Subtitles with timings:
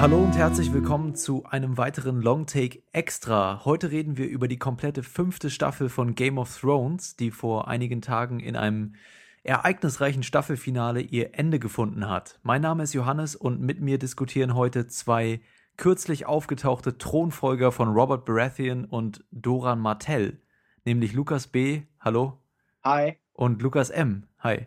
[0.00, 3.66] Hallo und herzlich willkommen zu einem weiteren Longtake Extra.
[3.66, 8.00] Heute reden wir über die komplette fünfte Staffel von Game of Thrones, die vor einigen
[8.00, 8.94] Tagen in einem
[9.42, 12.40] ereignisreichen Staffelfinale ihr Ende gefunden hat.
[12.42, 15.42] Mein Name ist Johannes und mit mir diskutieren heute zwei
[15.76, 20.40] kürzlich aufgetauchte Thronfolger von Robert Baratheon und Doran Martell,
[20.86, 21.82] nämlich Lukas B.
[22.00, 22.38] Hallo.
[22.84, 23.18] Hi.
[23.34, 24.26] Und Lukas M.
[24.38, 24.66] Hi.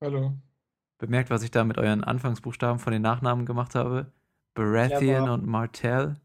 [0.00, 0.34] Hallo.
[0.98, 4.12] Bemerkt, was ich da mit euren Anfangsbuchstaben von den Nachnamen gemacht habe?
[4.54, 5.32] Baratheon clever.
[5.32, 6.16] und Martell.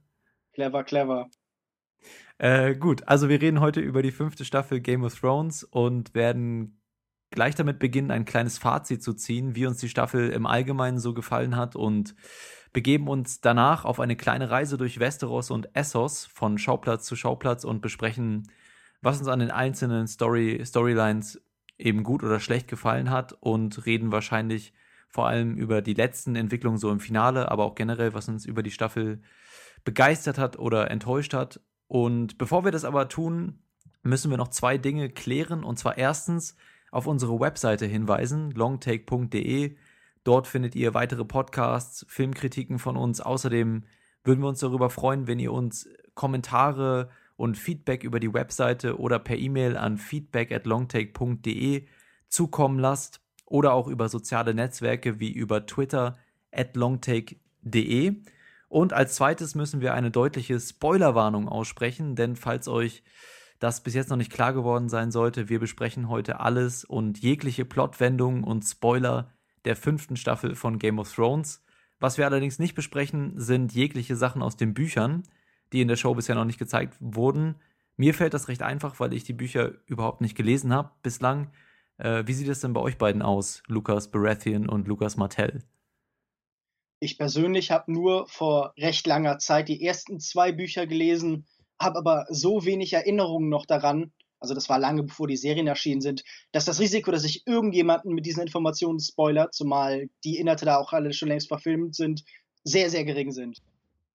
[0.54, 1.30] Clever, clever.
[2.40, 6.80] Äh, gut, also wir reden heute über die fünfte Staffel Game of Thrones und werden
[7.32, 11.14] gleich damit beginnen, ein kleines Fazit zu ziehen, wie uns die Staffel im Allgemeinen so
[11.14, 12.16] gefallen hat und
[12.74, 17.64] begeben uns danach auf eine kleine Reise durch Westeros und Essos von Schauplatz zu Schauplatz
[17.64, 18.52] und besprechen,
[19.02, 21.42] was uns an den einzelnen Story, Storylines
[21.78, 24.74] eben gut oder schlecht gefallen hat und reden wahrscheinlich
[25.10, 28.64] vor allem über die letzten Entwicklungen so im Finale, aber auch generell, was uns über
[28.64, 29.22] die Staffel
[29.84, 31.62] begeistert hat oder enttäuscht hat.
[31.88, 33.60] Und bevor wir das aber tun,
[34.04, 35.64] müssen wir noch zwei Dinge klären.
[35.64, 36.56] Und zwar erstens
[36.92, 39.78] auf unsere Webseite hinweisen, longtake.de.
[40.24, 43.22] Dort findet ihr weitere Podcasts, Filmkritiken von uns.
[43.22, 43.86] Außerdem
[44.24, 49.20] würden wir uns darüber freuen, wenn ihr uns Kommentare und Feedback über die Webseite oder
[49.20, 51.88] per E-Mail an feedback at longtake.de
[52.28, 56.18] zukommen lasst oder auch über soziale Netzwerke wie über Twitter
[56.52, 58.16] at longtake.de.
[58.70, 63.04] Und als zweites müssen wir eine deutliche Spoilerwarnung aussprechen, denn falls euch
[63.60, 67.66] das bis jetzt noch nicht klar geworden sein sollte, wir besprechen heute alles und jegliche
[67.66, 69.32] Plotwendungen und Spoiler
[69.66, 71.64] der fünften Staffel von Game of Thrones.
[72.00, 75.24] Was wir allerdings nicht besprechen, sind jegliche Sachen aus den Büchern,
[75.74, 77.56] die in der Show bisher noch nicht gezeigt wurden.
[77.96, 81.50] Mir fällt das recht einfach, weil ich die Bücher überhaupt nicht gelesen habe bislang.
[81.98, 85.64] Äh, wie sieht es denn bei euch beiden aus, Lukas Baratheon und Lukas Martell?
[87.00, 91.46] Ich persönlich habe nur vor recht langer Zeit die ersten zwei Bücher gelesen,
[91.80, 96.02] habe aber so wenig Erinnerungen noch daran, also das war lange bevor die Serien erschienen
[96.02, 100.78] sind, dass das Risiko, dass ich irgendjemanden mit diesen Informationen spoilert, zumal die Inhalte da
[100.78, 102.24] auch alle schon längst verfilmt sind,
[102.64, 103.62] sehr, sehr gering sind.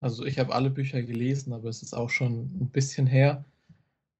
[0.01, 3.45] Also ich habe alle Bücher gelesen, aber es ist auch schon ein bisschen her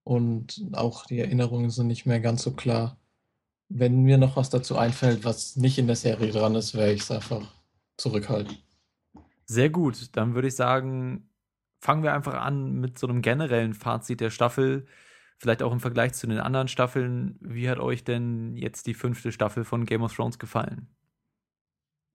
[0.05, 2.97] und auch die Erinnerungen sind nicht mehr ganz so klar.
[3.75, 7.03] Wenn mir noch was dazu einfällt, was nicht in der Serie dran ist, werde ich
[7.03, 7.55] es einfach
[7.97, 8.59] zurückhalten.
[9.47, 11.31] Sehr gut, dann würde ich sagen,
[11.81, 14.87] fangen wir einfach an mit so einem generellen Fazit der Staffel.
[15.39, 17.37] Vielleicht auch im Vergleich zu den anderen Staffeln.
[17.41, 20.87] Wie hat euch denn jetzt die fünfte Staffel von Game of Thrones gefallen?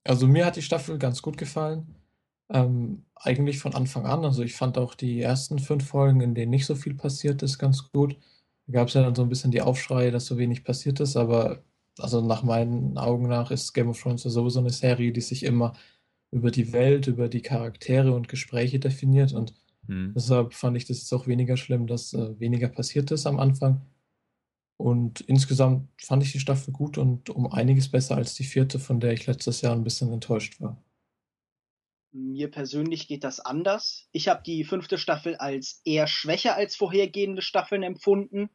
[0.05, 1.95] Also mir hat die Staffel ganz gut gefallen.
[2.49, 4.23] Ähm, eigentlich von Anfang an.
[4.23, 7.59] Also ich fand auch die ersten fünf Folgen, in denen nicht so viel passiert ist,
[7.59, 8.17] ganz gut.
[8.67, 11.15] Da gab es ja dann so ein bisschen die Aufschreie, dass so wenig passiert ist,
[11.17, 11.63] aber
[11.97, 15.43] also nach meinen Augen nach ist Game of Thrones ja sowieso eine Serie, die sich
[15.43, 15.73] immer
[16.31, 19.53] über die Welt, über die Charaktere und Gespräche definiert und
[19.87, 20.13] hm.
[20.15, 23.81] deshalb fand ich das jetzt auch weniger schlimm, dass äh, weniger passiert ist am Anfang.
[24.77, 28.99] Und insgesamt fand ich die Staffel gut und um einiges besser als die vierte, von
[28.99, 30.77] der ich letztes Jahr ein bisschen enttäuscht war.
[32.11, 34.07] Mir persönlich geht das anders.
[34.11, 38.49] Ich habe die fünfte Staffel als eher schwächer als vorhergehende Staffeln empfunden.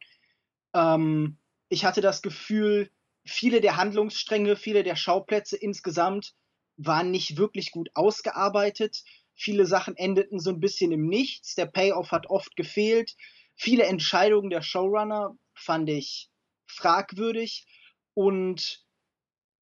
[0.75, 1.37] Ähm,
[1.69, 2.91] ich hatte das Gefühl,
[3.25, 6.35] viele der Handlungsstränge, viele der Schauplätze insgesamt
[6.77, 9.05] waren nicht wirklich gut ausgearbeitet.
[9.35, 11.55] Viele Sachen endeten so ein bisschen im Nichts.
[11.55, 13.17] Der Payoff hat oft gefehlt.
[13.55, 16.31] Viele Entscheidungen der Showrunner fand ich
[16.67, 17.67] fragwürdig.
[18.15, 18.85] Und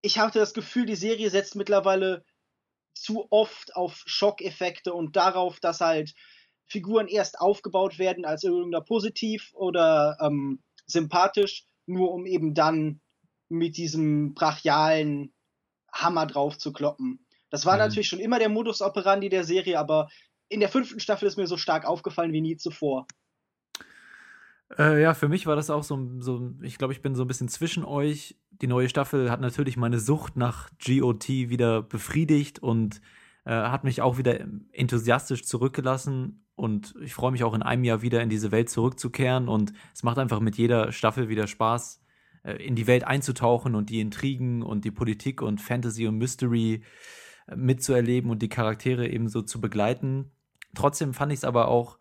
[0.03, 2.25] ich hatte das Gefühl, die Serie setzt mittlerweile
[2.95, 6.15] zu oft auf Schockeffekte und darauf, dass halt
[6.67, 13.01] Figuren erst aufgebaut werden als irgendeiner positiv oder ähm, sympathisch, nur um eben dann
[13.49, 15.35] mit diesem brachialen
[15.93, 17.27] Hammer drauf zu kloppen.
[17.51, 17.81] Das war mhm.
[17.81, 20.09] natürlich schon immer der Modus operandi der Serie, aber
[20.49, 23.07] in der fünften Staffel ist mir so stark aufgefallen wie nie zuvor.
[24.79, 27.29] Äh, ja, für mich war das auch so, so ich glaube, ich bin so ein
[27.29, 28.37] bisschen zwischen euch.
[28.51, 33.01] Die neue Staffel hat natürlich meine Sucht nach GOT wieder befriedigt und
[33.45, 34.39] äh, hat mich auch wieder
[34.73, 36.45] enthusiastisch zurückgelassen.
[36.55, 39.49] Und ich freue mich auch in einem Jahr wieder in diese Welt zurückzukehren.
[39.49, 42.03] Und es macht einfach mit jeder Staffel wieder Spaß,
[42.45, 46.83] äh, in die Welt einzutauchen und die Intrigen und die Politik und Fantasy und Mystery
[47.47, 50.31] äh, mitzuerleben und die Charaktere ebenso zu begleiten.
[50.75, 51.99] Trotzdem fand ich es aber auch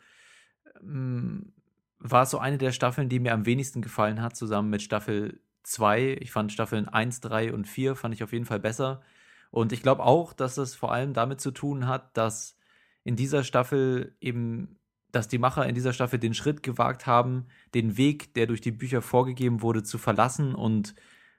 [0.84, 1.54] ähm,
[2.00, 5.42] war es so eine der Staffeln, die mir am wenigsten gefallen hat, zusammen mit Staffel
[5.64, 6.18] 2.
[6.22, 9.02] Ich fand Staffeln 1, 3 und 4 fand ich auf jeden Fall besser.
[9.52, 12.58] Und ich glaube auch, dass es vor allem damit zu tun hat, dass
[13.04, 14.78] in dieser Staffel eben,
[15.12, 18.72] dass die Macher in dieser Staffel den Schritt gewagt haben, den Weg, der durch die
[18.72, 20.96] Bücher vorgegeben wurde, zu verlassen und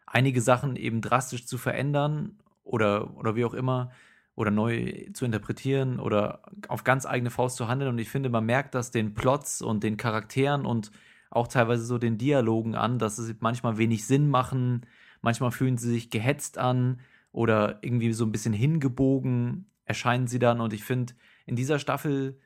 [0.06, 3.92] einige Sachen eben drastisch zu verändern oder, oder wie auch immer
[4.40, 7.90] oder neu zu interpretieren oder auf ganz eigene Faust zu handeln.
[7.90, 10.90] Und ich finde, man merkt das den Plots und den Charakteren und
[11.28, 14.86] auch teilweise so den Dialogen an, dass sie manchmal wenig Sinn machen,
[15.20, 17.00] manchmal fühlen sie sich gehetzt an
[17.32, 20.62] oder irgendwie so ein bisschen hingebogen erscheinen sie dann.
[20.62, 21.12] Und ich finde,
[21.44, 22.40] in dieser Staffel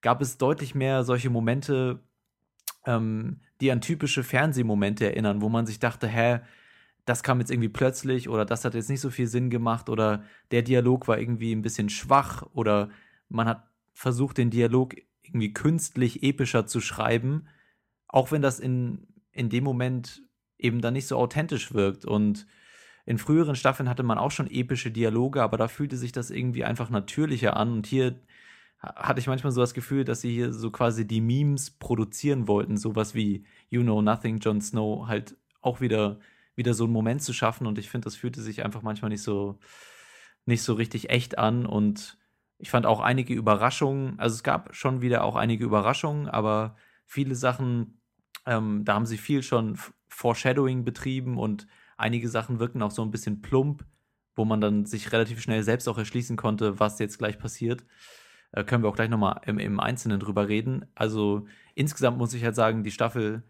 [0.00, 2.00] gab es deutlich mehr solche Momente,
[2.84, 6.40] ähm, die an typische Fernsehmomente erinnern, wo man sich dachte, hä,
[7.08, 10.24] das kam jetzt irgendwie plötzlich oder das hat jetzt nicht so viel Sinn gemacht oder
[10.50, 12.90] der Dialog war irgendwie ein bisschen schwach oder
[13.28, 17.48] man hat versucht, den Dialog irgendwie künstlich epischer zu schreiben,
[18.08, 20.22] auch wenn das in, in dem Moment
[20.58, 22.04] eben dann nicht so authentisch wirkt.
[22.04, 22.46] Und
[23.06, 26.64] in früheren Staffeln hatte man auch schon epische Dialoge, aber da fühlte sich das irgendwie
[26.64, 27.72] einfach natürlicher an.
[27.72, 28.20] Und hier
[28.80, 32.76] hatte ich manchmal so das Gefühl, dass sie hier so quasi die Memes produzieren wollten,
[32.76, 36.18] sowas wie You Know Nothing, Jon Snow, halt auch wieder
[36.58, 37.66] wieder so einen Moment zu schaffen.
[37.66, 39.58] Und ich finde, das fühlte sich einfach manchmal nicht so,
[40.44, 41.64] nicht so richtig echt an.
[41.64, 42.18] Und
[42.58, 46.76] ich fand auch einige Überraschungen, also es gab schon wieder auch einige Überraschungen, aber
[47.06, 48.00] viele Sachen,
[48.44, 49.78] ähm, da haben sie viel schon
[50.08, 51.66] Foreshadowing betrieben und
[51.96, 53.84] einige Sachen wirken auch so ein bisschen plump,
[54.34, 57.84] wo man dann sich relativ schnell selbst auch erschließen konnte, was jetzt gleich passiert.
[58.52, 60.86] Äh, können wir auch gleich nochmal im, im Einzelnen drüber reden.
[60.96, 63.44] Also insgesamt muss ich halt sagen, die Staffel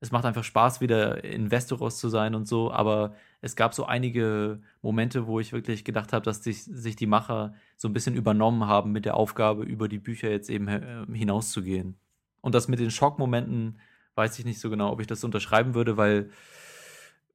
[0.00, 3.84] es macht einfach Spaß, wieder in Westeros zu sein und so, aber es gab so
[3.84, 8.14] einige Momente, wo ich wirklich gedacht habe, dass sich, sich die Macher so ein bisschen
[8.14, 11.98] übernommen haben mit der Aufgabe, über die Bücher jetzt eben äh, hinauszugehen.
[12.40, 13.80] Und das mit den Schockmomenten
[14.14, 16.30] weiß ich nicht so genau, ob ich das unterschreiben würde, weil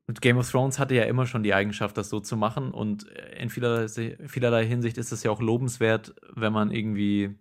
[0.08, 3.04] Game of Thrones hatte ja immer schon die Eigenschaft, das so zu machen und
[3.38, 3.88] in vielerlei,
[4.28, 7.36] vielerlei Hinsicht ist es ja auch lobenswert, wenn man irgendwie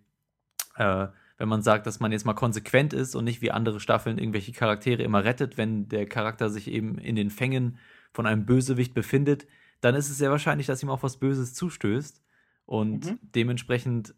[0.76, 1.08] äh,
[1.42, 4.52] wenn man sagt, dass man jetzt mal konsequent ist und nicht wie andere Staffeln irgendwelche
[4.52, 7.78] Charaktere immer rettet, wenn der Charakter sich eben in den Fängen
[8.12, 9.48] von einem Bösewicht befindet,
[9.80, 12.22] dann ist es sehr wahrscheinlich, dass ihm auch was Böses zustößt.
[12.64, 13.18] Und mhm.
[13.34, 14.14] dementsprechend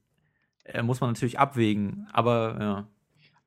[0.65, 2.09] äh, muss man natürlich abwägen.
[2.13, 2.89] Aber ja.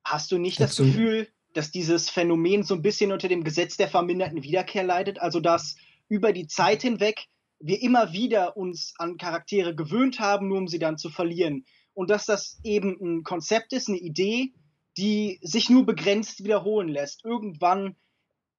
[0.04, 0.86] Hast du nicht das Dazu.
[0.86, 5.22] Gefühl, dass dieses Phänomen so ein bisschen unter dem Gesetz der verminderten Wiederkehr leidet?
[5.22, 5.76] Also, dass
[6.10, 7.28] über die Zeit hinweg
[7.60, 11.64] wir immer wieder uns an Charaktere gewöhnt haben, nur um sie dann zu verlieren
[11.98, 14.54] und dass das eben ein Konzept ist, eine Idee,
[14.98, 17.26] die sich nur begrenzt wiederholen lässt.
[17.26, 17.96] Irgendwann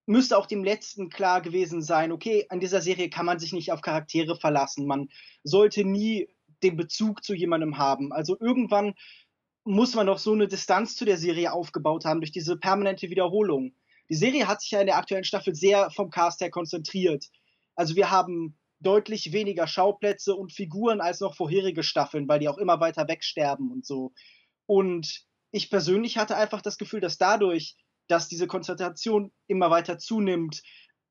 [0.06, 3.70] müsste auch dem letzten klar gewesen sein, okay, an dieser Serie kann man sich nicht
[3.70, 4.88] auf Charaktere verlassen.
[4.88, 5.08] Man
[5.44, 6.28] sollte nie
[6.64, 8.12] den Bezug zu jemandem haben.
[8.12, 8.94] Also irgendwann
[9.62, 13.72] muss man doch so eine Distanz zu der Serie aufgebaut haben durch diese permanente Wiederholung.
[14.10, 17.30] Die Serie hat sich ja in der aktuellen Staffel sehr vom Cast her konzentriert.
[17.76, 22.58] Also wir haben deutlich weniger Schauplätze und Figuren als noch vorherige Staffeln, weil die auch
[22.58, 24.12] immer weiter wegsterben und so.
[24.66, 27.76] Und ich persönlich hatte einfach das Gefühl, dass dadurch,
[28.06, 30.62] dass diese Konzentration immer weiter zunimmt,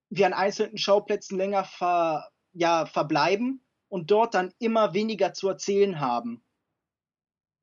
[0.09, 5.99] wir an einzelnen Schauplätzen länger ver, ja, verbleiben und dort dann immer weniger zu erzählen
[5.99, 6.43] haben.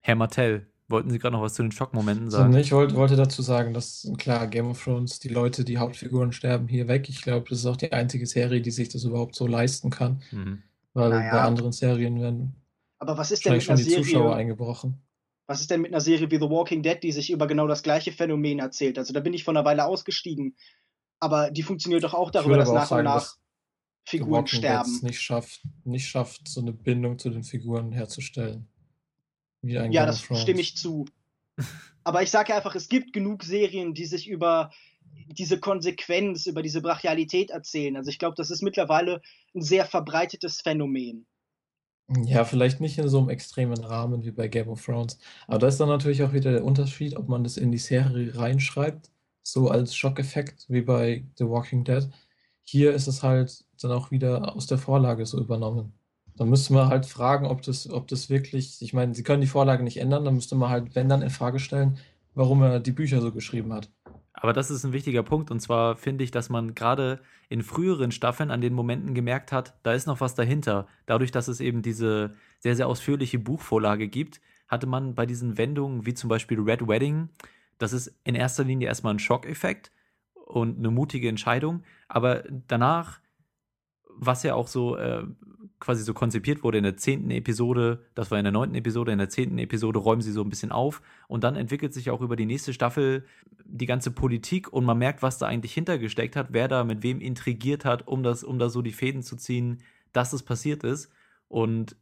[0.02, 2.52] Herr Martell, Wollten Sie gerade noch was zu den Schockmomenten sagen?
[2.52, 6.32] So, ich wollte, wollte dazu sagen, dass klar, Game of Thrones, die Leute, die Hauptfiguren
[6.32, 7.08] sterben hier weg.
[7.08, 10.22] Ich glaube, das ist auch die einzige Serie, die sich das überhaupt so leisten kann.
[10.30, 10.62] Mhm.
[10.92, 11.32] Weil naja.
[11.32, 12.54] bei anderen Serien werden
[13.04, 15.02] aber was ist denn mit einer schon die Serie, Zuschauer eingebrochen.
[15.46, 17.82] Was ist denn mit einer Serie wie The Walking Dead, die sich über genau das
[17.82, 18.96] gleiche Phänomen erzählt?
[18.96, 20.56] Also da bin ich vor einer Weile ausgestiegen.
[21.20, 23.36] Aber die funktioniert doch auch darüber, dass nach sagen, und nach
[24.06, 25.00] Figuren sterben.
[25.02, 28.68] Nicht schafft, nicht schafft, so eine Bindung zu den Figuren herzustellen
[29.64, 31.06] ja, das stimme ich zu.
[32.04, 34.70] Aber ich sage einfach, es gibt genug Serien, die sich über
[35.26, 37.96] diese Konsequenz, über diese Brachialität erzählen.
[37.96, 39.22] Also ich glaube, das ist mittlerweile
[39.54, 41.26] ein sehr verbreitetes Phänomen.
[42.26, 45.18] Ja, vielleicht nicht in so einem extremen Rahmen wie bei Game of Thrones.
[45.46, 48.36] Aber da ist dann natürlich auch wieder der Unterschied, ob man das in die Serie
[48.36, 49.10] reinschreibt,
[49.42, 52.06] so als Schockeffekt wie bei The Walking Dead.
[52.64, 55.94] Hier ist es halt dann auch wieder aus der Vorlage so übernommen.
[56.36, 59.46] Dann müsste man halt fragen, ob das, ob das wirklich, ich meine, sie können die
[59.46, 61.98] Vorlage nicht ändern, dann müsste man halt, wenn dann, in Frage stellen,
[62.34, 63.90] warum er die Bücher so geschrieben hat.
[64.32, 68.10] Aber das ist ein wichtiger Punkt und zwar finde ich, dass man gerade in früheren
[68.10, 70.88] Staffeln an den Momenten gemerkt hat, da ist noch was dahinter.
[71.06, 76.04] Dadurch, dass es eben diese sehr, sehr ausführliche Buchvorlage gibt, hatte man bei diesen Wendungen,
[76.04, 77.28] wie zum Beispiel Red Wedding,
[77.78, 79.92] das ist in erster Linie erstmal ein Schockeffekt
[80.34, 83.20] und eine mutige Entscheidung, aber danach,
[84.16, 85.24] was ja auch so äh,
[85.80, 89.18] quasi so konzipiert wurde in der zehnten Episode, das war in der neunten Episode, in
[89.18, 92.36] der zehnten Episode räumen sie so ein bisschen auf und dann entwickelt sich auch über
[92.36, 93.24] die nächste Staffel
[93.64, 97.20] die ganze Politik und man merkt, was da eigentlich hintergesteckt hat, wer da mit wem
[97.20, 101.10] intrigiert hat, um das, um da so die Fäden zu ziehen, dass es passiert ist.
[101.48, 101.96] Und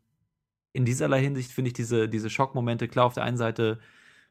[0.73, 3.79] in dieserlei Hinsicht finde ich diese, diese Schockmomente, klar, auf der einen Seite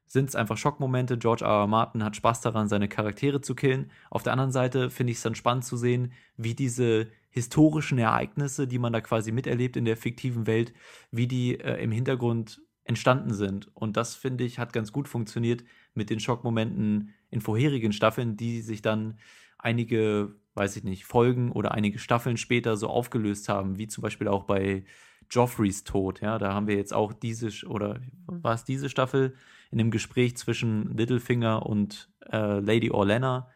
[0.06, 1.18] sind es einfach Schockmomente.
[1.18, 1.62] George R.
[1.62, 1.68] R.
[1.68, 3.92] Martin hat Spaß daran, seine Charaktere zu killen.
[4.10, 8.68] Auf der anderen Seite finde ich es dann spannend zu sehen, wie diese historischen Ereignisse,
[8.68, 10.74] die man da quasi miterlebt in der fiktiven Welt,
[11.12, 13.70] wie die äh, im Hintergrund entstanden sind.
[13.76, 18.62] Und das, finde ich, hat ganz gut funktioniert mit den Schockmomenten in vorherigen Staffeln, die
[18.62, 19.18] sich dann
[19.58, 24.28] einige, weiß ich nicht, Folgen oder einige Staffeln später so aufgelöst haben, wie zum Beispiel
[24.28, 24.84] auch bei
[25.30, 26.22] Joffreys Tod.
[26.22, 29.36] Ja, da haben wir jetzt auch diese, oder war es diese Staffel,
[29.72, 33.50] in dem Gespräch zwischen Littlefinger und äh, Lady Orlena.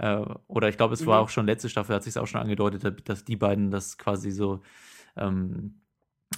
[0.00, 1.06] Äh, oder ich glaube, es mhm.
[1.06, 4.30] war auch schon letzte Staffel, hat sich auch schon angedeutet, dass die beiden das quasi
[4.30, 4.62] so
[5.16, 5.82] ähm,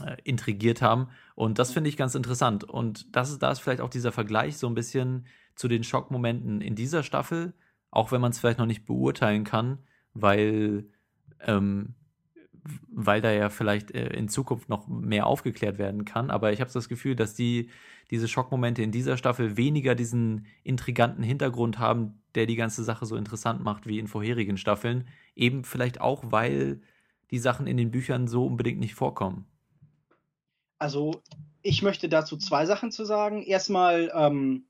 [0.04, 1.08] äh, intrigiert haben.
[1.36, 2.64] Und das finde ich ganz interessant.
[2.64, 6.60] Und das ist, da ist vielleicht auch dieser Vergleich so ein bisschen zu den Schockmomenten
[6.60, 7.54] in dieser Staffel,
[7.90, 9.78] auch wenn man es vielleicht noch nicht beurteilen kann,
[10.12, 10.86] weil
[11.40, 11.94] ähm,
[12.88, 16.30] weil da ja vielleicht äh, in Zukunft noch mehr aufgeklärt werden kann.
[16.30, 17.70] Aber ich habe das Gefühl, dass die
[18.10, 23.16] diese Schockmomente in dieser Staffel weniger diesen intriganten Hintergrund haben, der die ganze Sache so
[23.16, 25.08] interessant macht wie in vorherigen Staffeln.
[25.34, 26.82] Eben vielleicht auch, weil
[27.30, 29.46] die Sachen in den Büchern so unbedingt nicht vorkommen.
[30.78, 31.22] Also
[31.62, 33.42] ich möchte dazu zwei Sachen zu sagen.
[33.42, 34.66] Erstmal ähm,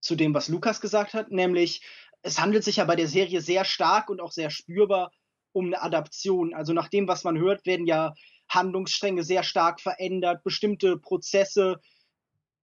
[0.00, 1.82] zu dem, was Lukas gesagt hat, nämlich
[2.22, 5.10] es handelt sich ja bei der Serie sehr stark und auch sehr spürbar
[5.58, 6.54] um eine Adaption.
[6.54, 8.14] Also nach dem, was man hört, werden ja
[8.48, 11.80] Handlungsstränge sehr stark verändert, bestimmte Prozesse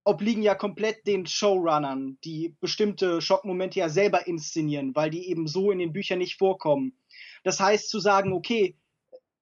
[0.06, 5.72] obliegen ja komplett den Showrunnern, die bestimmte Schockmomente ja selber inszenieren, weil die eben so
[5.72, 6.98] in den Büchern nicht vorkommen.
[7.44, 8.78] Das heißt zu sagen, okay,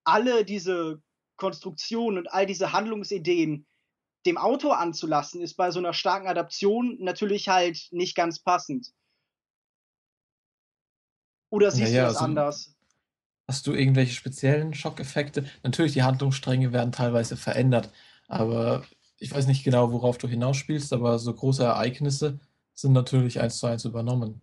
[0.04, 1.02] alle diese
[1.36, 3.68] Konstruktionen und all diese Handlungsideen
[4.26, 8.94] dem Autor anzulassen, ist bei so einer starken Adaption natürlich halt nicht ganz passend.
[11.50, 12.73] Oder siehst naja, du das also, anders?
[13.48, 15.46] Hast du irgendwelche speziellen Schockeffekte?
[15.64, 17.92] Natürlich, die Handlungsstränge werden teilweise verändert,
[18.28, 18.84] aber
[19.20, 22.40] ich weiß nicht genau, worauf du hinausspielst, aber so große Ereignisse
[22.74, 24.42] sind natürlich eins zu eins übernommen.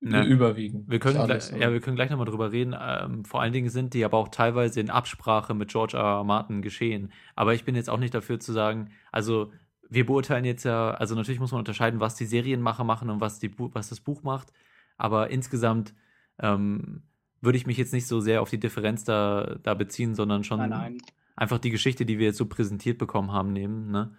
[0.00, 0.24] Ne.
[0.24, 0.88] Überwiegend.
[0.88, 2.74] Wir können, alles, gleich, ja, wir können gleich nochmal drüber reden.
[2.80, 6.18] Ähm, vor allen Dingen sind die aber auch teilweise in Absprache mit George R.
[6.18, 6.24] R.
[6.24, 7.12] Martin geschehen.
[7.34, 9.50] Aber ich bin jetzt auch nicht dafür zu sagen, also
[9.90, 13.40] wir beurteilen jetzt ja, also natürlich muss man unterscheiden, was die Serienmacher machen und was,
[13.40, 14.52] die, was das Buch macht.
[14.98, 15.94] Aber insgesamt
[16.38, 17.02] ähm,
[17.40, 20.58] würde ich mich jetzt nicht so sehr auf die Differenz da, da beziehen, sondern schon
[20.58, 20.98] nein, nein.
[21.36, 23.90] einfach die Geschichte, die wir jetzt so präsentiert bekommen haben, nehmen.
[23.90, 24.16] Ne?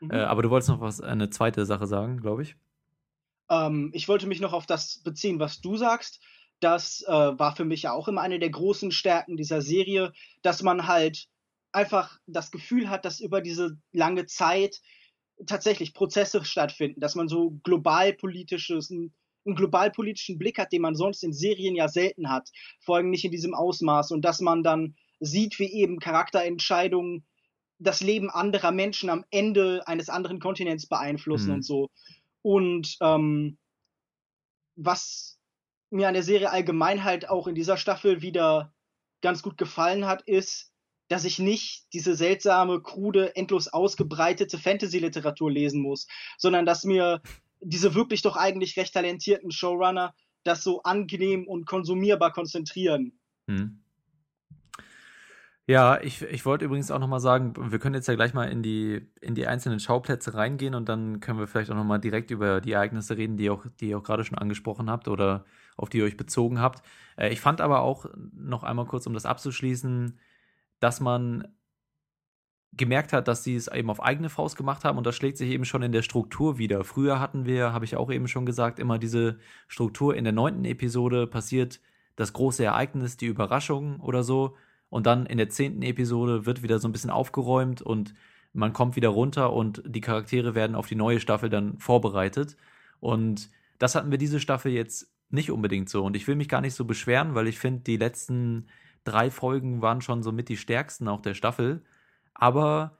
[0.00, 0.10] Mhm.
[0.10, 2.56] Äh, aber du wolltest noch was, eine zweite Sache sagen, glaube ich.
[3.48, 6.20] Ähm, ich wollte mich noch auf das beziehen, was du sagst.
[6.60, 10.12] Das äh, war für mich ja auch immer eine der großen Stärken dieser Serie,
[10.42, 11.28] dass man halt
[11.72, 14.80] einfach das Gefühl hat, dass über diese lange Zeit
[15.46, 18.92] tatsächlich Prozesse stattfinden, dass man so globalpolitisches,
[19.46, 23.24] einen globalpolitischen Blick hat, den man sonst in Serien ja selten hat, vor allem nicht
[23.24, 27.24] in diesem Ausmaß und dass man dann sieht, wie eben Charakterentscheidungen
[27.78, 31.54] das Leben anderer Menschen am Ende eines anderen Kontinents beeinflussen mhm.
[31.54, 31.88] und so.
[32.42, 33.58] Und ähm,
[34.76, 35.38] was
[35.90, 38.72] mir an der Serie allgemein halt auch in dieser Staffel wieder
[39.22, 40.72] ganz gut gefallen hat, ist,
[41.08, 46.06] dass ich nicht diese seltsame, krude, endlos ausgebreitete Fantasy-Literatur lesen muss,
[46.38, 47.20] sondern dass mir
[47.60, 50.14] diese wirklich doch eigentlich recht talentierten Showrunner
[50.44, 53.12] das so angenehm und konsumierbar konzentrieren.
[53.46, 53.80] Hm.
[55.66, 58.60] Ja, ich, ich wollte übrigens auch nochmal sagen, wir können jetzt ja gleich mal in
[58.60, 62.60] die, in die einzelnen Schauplätze reingehen und dann können wir vielleicht auch nochmal direkt über
[62.60, 65.44] die Ereignisse reden, die, auch, die ihr auch gerade schon angesprochen habt oder
[65.76, 66.82] auf die ihr euch bezogen habt.
[67.16, 70.18] Äh, ich fand aber auch noch einmal kurz, um das abzuschließen,
[70.80, 71.46] dass man
[72.72, 75.50] gemerkt hat, dass sie es eben auf eigene Faust gemacht haben und das schlägt sich
[75.50, 76.84] eben schon in der Struktur wieder.
[76.84, 80.64] Früher hatten wir, habe ich auch eben schon gesagt, immer diese Struktur in der neunten
[80.64, 81.80] Episode passiert
[82.16, 84.56] das große Ereignis, die Überraschung oder so
[84.88, 88.14] und dann in der zehnten Episode wird wieder so ein bisschen aufgeräumt und
[88.52, 92.56] man kommt wieder runter und die Charaktere werden auf die neue Staffel dann vorbereitet.
[92.98, 96.04] Und das hatten wir diese Staffel jetzt nicht unbedingt so.
[96.04, 98.66] Und ich will mich gar nicht so beschweren, weil ich finde, die letzten
[99.04, 101.82] drei Folgen waren schon so mit die stärksten auch der Staffel.
[102.40, 102.98] Aber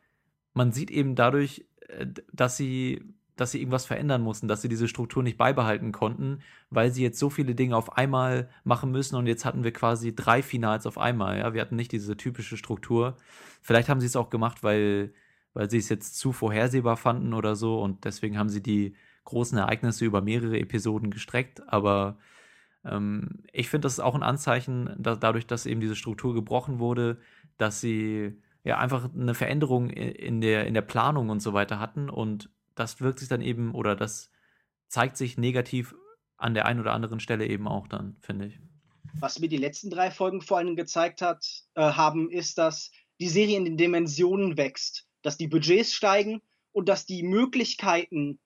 [0.52, 3.02] man sieht eben dadurch, äh, dass sie
[3.36, 7.18] dass sie irgendwas verändern mussten, dass sie diese Struktur nicht beibehalten konnten, weil sie jetzt
[7.18, 10.98] so viele Dinge auf einmal machen müssen und jetzt hatten wir quasi drei Finals auf
[10.98, 11.38] einmal.
[11.38, 13.16] Ja, wir hatten nicht diese typische Struktur.
[13.62, 15.14] Vielleicht haben sie es auch gemacht, weil,
[15.54, 18.94] weil sie es jetzt zu vorhersehbar fanden oder so und deswegen haben sie die
[19.24, 22.18] großen Ereignisse über mehrere Episoden gestreckt, aber
[22.84, 26.78] ähm, ich finde, das ist auch ein Anzeichen, dass dadurch, dass eben diese Struktur gebrochen
[26.78, 27.18] wurde,
[27.56, 32.10] dass sie ja einfach eine Veränderung in der, in der Planung und so weiter hatten
[32.10, 34.30] und das wirkt sich dann eben oder das
[34.88, 35.94] zeigt sich negativ
[36.36, 38.58] an der einen oder anderen Stelle eben auch dann, finde ich.
[39.18, 43.28] Was mir die letzten drei Folgen vor allem gezeigt hat, äh, haben, ist, dass die
[43.28, 46.40] Serie in den Dimensionen wächst, dass die Budgets steigen
[46.72, 48.38] und dass die Möglichkeiten,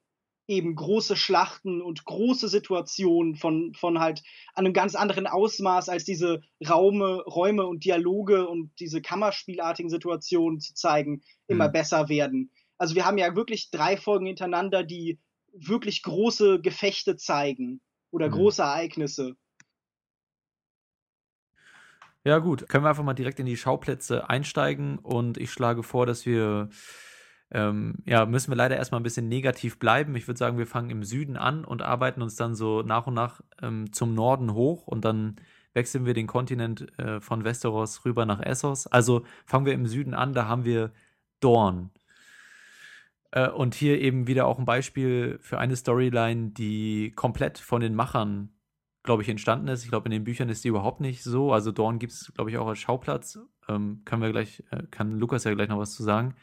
[0.47, 4.23] eben große Schlachten und große Situationen von, von halt
[4.55, 10.75] einem ganz anderen Ausmaß als diese Raume, Räume und Dialoge und diese Kammerspielartigen Situationen zu
[10.75, 11.73] zeigen, immer mhm.
[11.73, 12.51] besser werden.
[12.79, 15.19] Also wir haben ja wirklich drei Folgen hintereinander, die
[15.53, 18.33] wirklich große Gefechte zeigen oder mhm.
[18.33, 19.37] große Ereignisse.
[22.25, 22.69] Ja, gut.
[22.69, 26.71] Können wir einfach mal direkt in die Schauplätze einsteigen und ich schlage vor, dass wir
[27.51, 30.17] ähm, ja, müssen wir leider erstmal ein bisschen negativ bleiben.
[30.17, 33.15] Ich würde sagen, wir fangen im Süden an und arbeiten uns dann so nach und
[33.15, 35.37] nach ähm, zum Norden hoch und dann
[35.75, 38.87] wechseln wir den Kontinent äh, von Westeros rüber nach Essos.
[38.87, 40.93] Also fangen wir im Süden an, da haben wir
[41.41, 41.91] Dorn.
[43.33, 47.95] Äh, und hier eben wieder auch ein Beispiel für eine Storyline, die komplett von den
[47.95, 48.51] Machern,
[49.03, 49.83] glaube ich, entstanden ist.
[49.83, 51.53] Ich glaube, in den Büchern ist die überhaupt nicht so.
[51.53, 53.39] Also Dorn gibt es, glaube ich, auch als Schauplatz.
[53.69, 56.37] Ähm, können wir gleich, äh, kann Lukas ja gleich noch was zu sagen.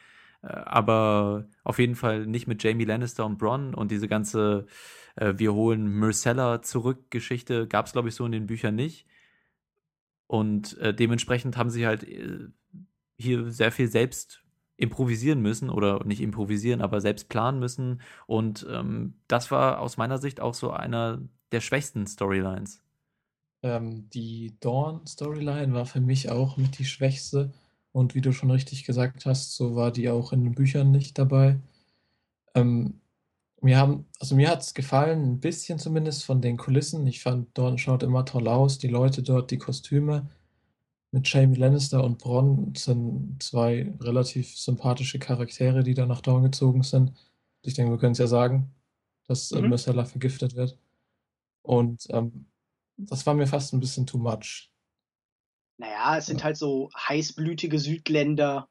[0.43, 4.65] Äh, aber auf jeden Fall nicht mit Jamie Lannister und Bronn und diese ganze
[5.15, 9.07] äh, Wir holen Myrcella zurück Geschichte gab es, glaube ich, so in den Büchern nicht.
[10.27, 12.47] Und äh, dementsprechend haben sie halt äh,
[13.17, 14.43] hier sehr viel selbst
[14.77, 18.01] improvisieren müssen oder nicht improvisieren, aber selbst planen müssen.
[18.25, 21.21] Und ähm, das war aus meiner Sicht auch so einer
[21.51, 22.81] der schwächsten Storylines.
[23.61, 27.51] Ähm, die Dawn-Storyline war für mich auch mit die schwächste.
[27.91, 31.17] Und wie du schon richtig gesagt hast, so war die auch in den Büchern nicht
[31.17, 31.59] dabei.
[32.55, 33.01] Ähm,
[33.61, 37.05] mir haben, also mir hat es gefallen, ein bisschen zumindest von den Kulissen.
[37.07, 38.79] Ich fand, dort schaut immer toll aus.
[38.79, 40.29] Die Leute dort, die Kostüme
[41.11, 46.83] mit Jamie Lannister und Bronn sind zwei relativ sympathische Charaktere, die da nach Dorn gezogen
[46.83, 47.13] sind.
[47.61, 48.73] Ich denke, wir können es ja sagen,
[49.27, 49.69] dass äh, mhm.
[49.69, 50.77] Myrcella vergiftet wird.
[51.61, 52.47] Und ähm,
[52.97, 54.70] das war mir fast ein bisschen too much.
[55.81, 58.69] Naja, es sind halt so heißblütige Südländer.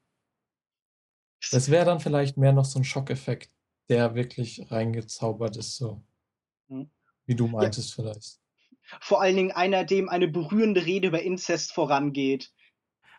[1.51, 3.51] Das wäre dann vielleicht mehr noch so ein Schockeffekt,
[3.89, 6.01] der wirklich reingezaubert ist, so.
[6.69, 6.89] Hm.
[7.25, 8.03] Wie du meintest ja.
[8.03, 8.39] vielleicht.
[9.01, 12.53] Vor allen Dingen einer, dem eine berührende Rede über Inzest vorangeht.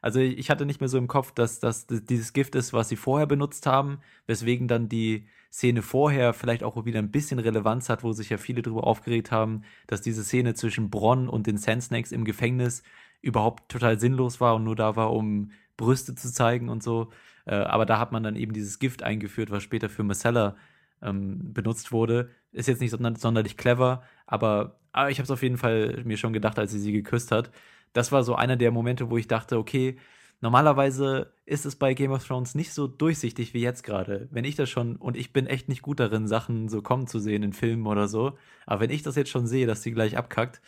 [0.01, 2.97] Also ich hatte nicht mehr so im Kopf, dass das dieses Gift ist, was sie
[2.97, 8.03] vorher benutzt haben, weswegen dann die Szene vorher vielleicht auch wieder ein bisschen Relevanz hat,
[8.03, 11.83] wo sich ja viele darüber aufgeregt haben, dass diese Szene zwischen Bronn und den Sand
[11.83, 12.83] Snakes im Gefängnis
[13.23, 17.11] überhaupt total sinnlos war und nur da war, um Brüste zu zeigen und so.
[17.47, 20.57] Äh, aber da hat man dann eben dieses Gift eingeführt, was später für Marcella
[21.01, 22.31] ähm, benutzt wurde.
[22.53, 26.17] Ist jetzt nicht sonder sonderlich clever, aber, aber ich habe es auf jeden Fall mir
[26.17, 27.51] schon gedacht, als sie sie geküsst hat.
[27.93, 29.99] Das war so einer der Momente, wo ich dachte, okay,
[30.41, 34.29] normalerweise ist es bei Game of Thrones nicht so durchsichtig wie jetzt gerade.
[34.31, 37.19] Wenn ich das schon, und ich bin echt nicht gut darin, Sachen so kommen zu
[37.19, 40.17] sehen in Filmen oder so, aber wenn ich das jetzt schon sehe, dass sie gleich
[40.17, 40.61] abkackt,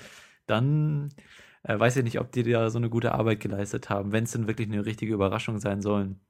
[0.46, 1.10] dann
[1.64, 4.32] äh, weiß ich nicht, ob die da so eine gute Arbeit geleistet haben, wenn es
[4.32, 6.20] denn wirklich eine richtige Überraschung sein sollen,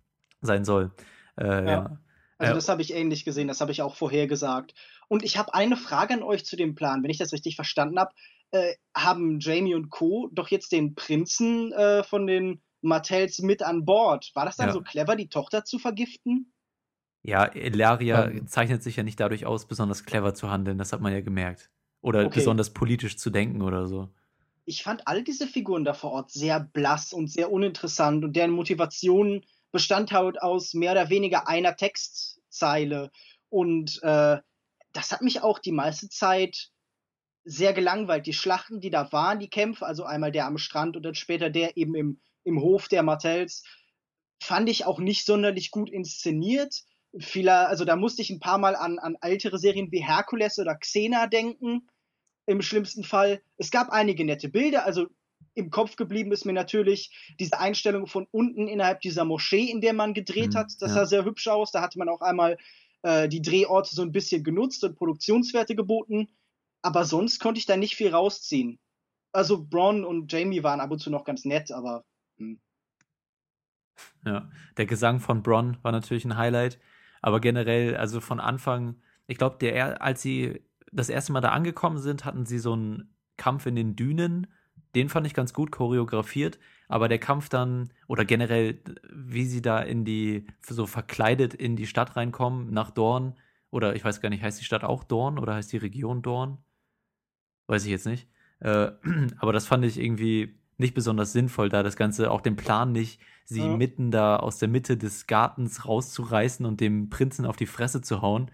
[0.41, 0.93] sein soll.
[1.37, 1.65] Äh, ja.
[1.65, 1.99] ja.
[2.39, 4.75] Also das habe ich ähnlich gesehen, das habe ich auch vorher gesagt.
[5.09, 7.99] Und ich habe eine Frage an euch zu dem Plan, wenn ich das richtig verstanden
[7.99, 8.13] habe.
[8.51, 10.29] Äh, haben Jamie und Co.
[10.33, 14.31] doch jetzt den Prinzen äh, von den Martells mit an Bord.
[14.35, 14.73] War das dann ja.
[14.73, 16.53] so clever, die Tochter zu vergiften?
[17.23, 18.47] Ja, Elaria ähm.
[18.47, 21.71] zeichnet sich ja nicht dadurch aus, besonders clever zu handeln, das hat man ja gemerkt.
[22.03, 22.41] Oder okay.
[22.41, 24.13] besonders politisch zu denken oder so
[24.67, 28.51] ich fand all diese Figuren da vor Ort sehr blass und sehr uninteressant und deren
[28.51, 33.11] Motivation bestand halt aus mehr oder weniger einer Textzeile.
[33.51, 34.39] Und äh,
[34.93, 36.71] das hat mich auch die meiste Zeit
[37.45, 38.27] sehr gelangweilt.
[38.27, 41.51] Die Schlachten, die da waren, die Kämpfe, also einmal der am Strand und dann später
[41.51, 43.65] der eben im, im Hof der Martells,
[44.43, 46.85] fand ich auch nicht sonderlich gut inszeniert.
[47.19, 50.75] Vieler, also da musste ich ein paar Mal an, an ältere Serien wie Herkules oder
[50.77, 51.89] Xena denken
[52.47, 53.43] im schlimmsten Fall.
[53.57, 55.07] Es gab einige nette Bilder, also
[55.55, 59.93] im Kopf geblieben ist mir natürlich diese Einstellung von unten innerhalb dieser Moschee, in der
[59.93, 60.73] man gedreht mhm, hat.
[60.81, 60.95] Das ja.
[60.95, 61.71] sah sehr hübsch aus.
[61.71, 62.59] Da hatte man auch einmal
[63.03, 66.29] äh, die Drehorte so ein bisschen genutzt und Produktionswerte geboten.
[66.83, 68.79] Aber sonst konnte ich da nicht viel rausziehen.
[69.33, 72.05] Also Braun und Jamie waren ab und zu noch ganz nett, aber.
[72.39, 72.61] Hm.
[74.25, 76.79] Ja, der Gesang von Bronn war natürlich ein Highlight.
[77.23, 80.63] Aber generell, also von Anfang, ich glaube, der, als sie
[80.95, 84.47] das erste Mal da angekommen sind, hatten sie so einen Kampf in den Dünen.
[84.95, 88.81] Den fand ich ganz gut choreografiert, aber der Kampf dann oder generell,
[89.13, 93.35] wie sie da in die, so verkleidet in die Stadt reinkommen, nach Dorn,
[93.75, 96.59] oder ich weiß gar nicht, heißt die Stadt auch Dorn oder heißt die Region Dorn?
[97.67, 98.29] Weiß ich jetzt nicht.
[98.61, 98.93] Äh,
[99.39, 103.21] aber das fand ich irgendwie nicht besonders sinnvoll, da das Ganze auch den Plan nicht,
[103.45, 103.77] sie ja.
[103.77, 108.23] mitten da aus der Mitte des Gartens rauszureißen und dem Prinzen auf die Fresse zu
[108.23, 108.51] hauen.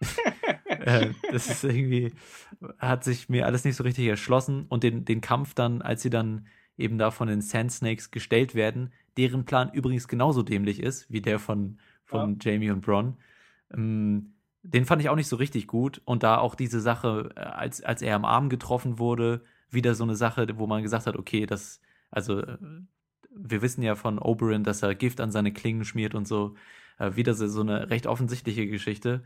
[0.84, 2.12] äh, das ist irgendwie,
[2.78, 4.66] hat sich mir alles nicht so richtig erschlossen.
[4.68, 8.54] Und den, den Kampf dann, als sie dann eben da von den Sand Snakes gestellt
[8.54, 12.52] werden, deren Plan übrigens genauso dämlich ist wie der von, von ja.
[12.52, 13.16] Jamie und Bronn.
[13.72, 16.02] Ähm, den fand ich auch nicht so richtig gut.
[16.04, 20.04] Und da auch diese Sache, äh, als, als er am Arm getroffen wurde, wieder so
[20.04, 22.58] eine Sache, wo man gesagt hat, okay, das, also äh,
[23.34, 26.56] wir wissen ja von Oberyn, dass er Gift an seine Klingen schmiert und so.
[26.98, 29.22] Äh, wieder so, so eine recht offensichtliche Geschichte.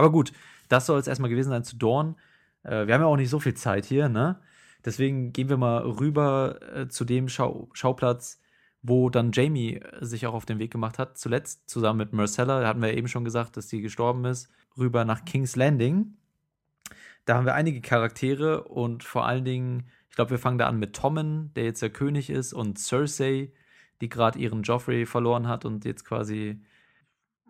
[0.00, 0.32] Aber gut,
[0.68, 2.16] das soll es erstmal gewesen sein zu Dorn.
[2.62, 4.40] Äh, wir haben ja auch nicht so viel Zeit hier, ne?
[4.82, 8.40] Deswegen gehen wir mal rüber äh, zu dem Schau Schauplatz,
[8.80, 12.62] wo dann Jamie äh, sich auch auf den Weg gemacht hat, zuletzt zusammen mit Marcella,
[12.62, 16.14] da hatten wir eben schon gesagt, dass sie gestorben ist, rüber nach King's Landing.
[17.26, 20.78] Da haben wir einige Charaktere und vor allen Dingen, ich glaube, wir fangen da an
[20.78, 23.52] mit Tommen, der jetzt der König ist, und Cersei,
[24.00, 26.62] die gerade ihren Joffrey verloren hat und jetzt quasi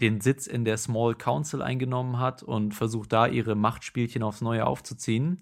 [0.00, 4.66] den Sitz in der Small Council eingenommen hat und versucht da ihre Machtspielchen aufs Neue
[4.66, 5.40] aufzuziehen.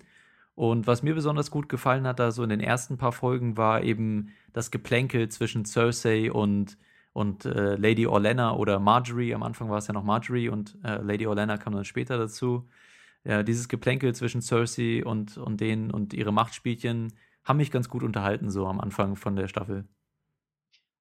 [0.55, 3.85] Und was mir besonders gut gefallen hat, da so in den ersten paar Folgen, war
[3.85, 6.77] eben das Geplänkel zwischen Cersei und,
[7.13, 9.35] und äh, Lady Orlena oder Marjorie.
[9.35, 12.69] Am Anfang war es ja noch Marjorie und äh, Lady Orlena kam dann später dazu.
[13.25, 17.13] Ja, dieses Geplänkel zwischen Cersei und, und denen und ihre Machtspielchen
[17.45, 19.87] haben mich ganz gut unterhalten, so am Anfang von der Staffel.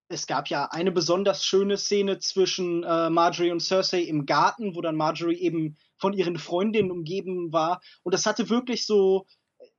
[0.10, 4.82] Es gab ja eine besonders schöne Szene zwischen äh, Marjorie und Cersei im Garten, wo
[4.82, 7.82] dann Marjorie eben von ihren Freundinnen umgeben war.
[8.04, 9.26] Und das hatte wirklich so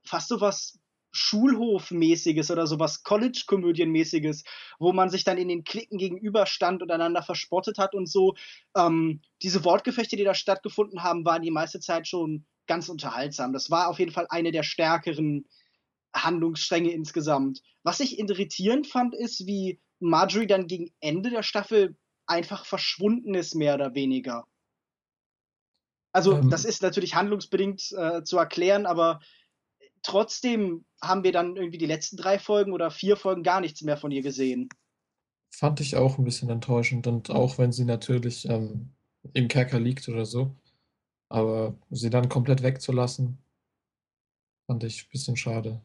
[0.03, 0.79] fast so was
[1.11, 4.43] Schulhofmäßiges oder sowas College-Komödienmäßiges,
[4.77, 8.35] wo man sich dann in den Klicken gegenüberstand und einander verspottet hat und so.
[8.75, 13.53] Ähm, diese Wortgefechte, die da stattgefunden haben, waren die meiste Zeit schon ganz unterhaltsam.
[13.53, 15.47] Das war auf jeden Fall eine der stärkeren
[16.13, 17.61] Handlungsstränge insgesamt.
[17.83, 23.55] Was ich irritierend fand, ist, wie Marjorie dann gegen Ende der Staffel einfach verschwunden ist,
[23.55, 24.45] mehr oder weniger.
[26.11, 29.19] Also, ähm, das ist natürlich handlungsbedingt äh, zu erklären, aber
[30.01, 33.97] trotzdem haben wir dann irgendwie die letzten drei Folgen oder vier Folgen gar nichts mehr
[33.97, 34.69] von ihr gesehen.
[35.51, 38.91] Fand ich auch ein bisschen enttäuschend und auch wenn sie natürlich ähm,
[39.33, 40.55] im Kerker liegt oder so,
[41.29, 43.37] aber sie dann komplett wegzulassen,
[44.67, 45.81] fand ich ein bisschen schade.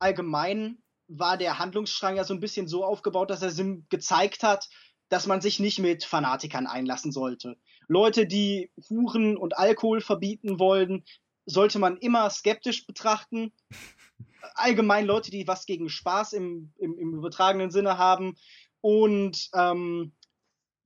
[0.00, 4.68] Allgemein war der Handlungsstrang ja so ein bisschen so aufgebaut, dass er Sim gezeigt hat,
[5.08, 7.56] dass man sich nicht mit Fanatikern einlassen sollte.
[7.88, 11.04] Leute, die Huren und Alkohol verbieten wollen,
[11.46, 13.52] sollte man immer skeptisch betrachten.
[14.54, 18.36] Allgemein Leute, die was gegen Spaß im, im, im übertragenen Sinne haben.
[18.82, 20.12] Und ähm,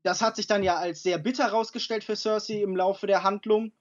[0.04, 3.72] das hat sich dann ja als sehr bitter herausgestellt für Cersei im Laufe der Handlung.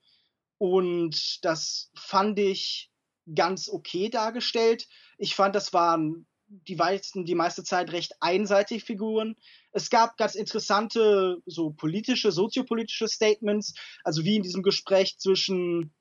[0.58, 2.91] Und das fand ich
[3.34, 4.88] ganz okay dargestellt.
[5.17, 9.36] Ich fand, das waren die, meisten, die meiste Zeit recht einseitige Figuren.
[9.72, 15.94] Es gab ganz interessante, so politische, soziopolitische Statements, also wie in diesem Gespräch zwischen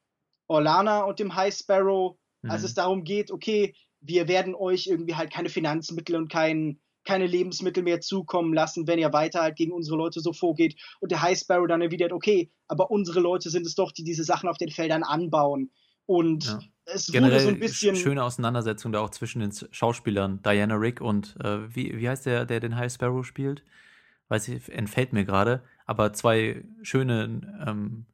[0.49, 2.51] Orlana und dem High Sparrow, mhm.
[2.51, 7.27] als es darum geht, okay, wir werden euch irgendwie halt keine Finanzmittel und kein, keine
[7.27, 10.77] Lebensmittel mehr zukommen lassen, wenn ihr weiter halt gegen unsere Leute so vorgeht.
[11.01, 14.25] Und der High Sparrow dann erwidert, okay, aber unsere Leute sind es doch, die diese
[14.25, 15.71] Sachen auf den Feldern anbauen.
[16.11, 16.59] Und ja.
[16.87, 17.95] es Generell wurde so ein bisschen.
[17.95, 22.47] Schöne Auseinandersetzung da auch zwischen den Schauspielern, Diana Rick und äh, wie, wie heißt der,
[22.47, 23.63] der den High Sparrow spielt?
[24.27, 25.63] Weiß ich, entfällt mir gerade.
[25.87, 28.07] Aber zwei schöne ähm,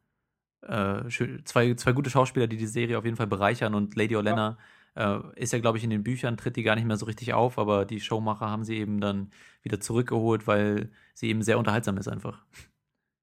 [0.60, 1.08] äh,
[1.44, 4.58] zwei, zwei gute Schauspieler, die die Serie auf jeden Fall bereichern und Lady Olenna
[4.94, 5.16] ja.
[5.16, 7.32] äh, ist ja, glaube ich, in den Büchern, tritt die gar nicht mehr so richtig
[7.32, 9.30] auf, aber die Showmacher haben sie eben dann
[9.62, 12.44] wieder zurückgeholt, weil sie eben sehr unterhaltsam ist einfach.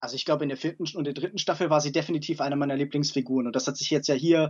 [0.03, 2.75] Also ich glaube, in der vierten und der dritten Staffel war sie definitiv eine meiner
[2.75, 4.49] Lieblingsfiguren und das hat sich jetzt ja hier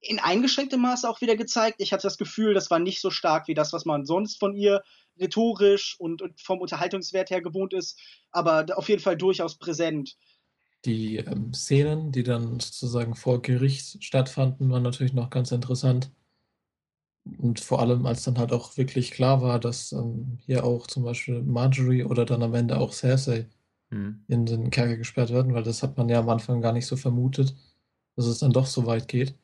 [0.00, 1.80] in eingeschränktem Maße auch wieder gezeigt.
[1.80, 4.54] Ich hatte das Gefühl, das war nicht so stark wie das, was man sonst von
[4.54, 4.84] ihr
[5.18, 7.98] rhetorisch und, und vom Unterhaltungswert her gewohnt ist,
[8.30, 10.16] aber auf jeden Fall durchaus präsent.
[10.84, 16.12] Die ähm, Szenen, die dann sozusagen vor Gericht stattfanden, waren natürlich noch ganz interessant.
[17.38, 21.02] Und vor allem, als dann halt auch wirklich klar war, dass ähm, hier auch zum
[21.02, 23.48] Beispiel Marjorie oder dann am Ende auch Cersei
[23.90, 24.24] mhm.
[24.28, 26.96] in den Kerker gesperrt werden, weil das hat man ja am Anfang gar nicht so
[26.96, 27.54] vermutet,
[28.16, 29.34] dass es dann doch so weit geht.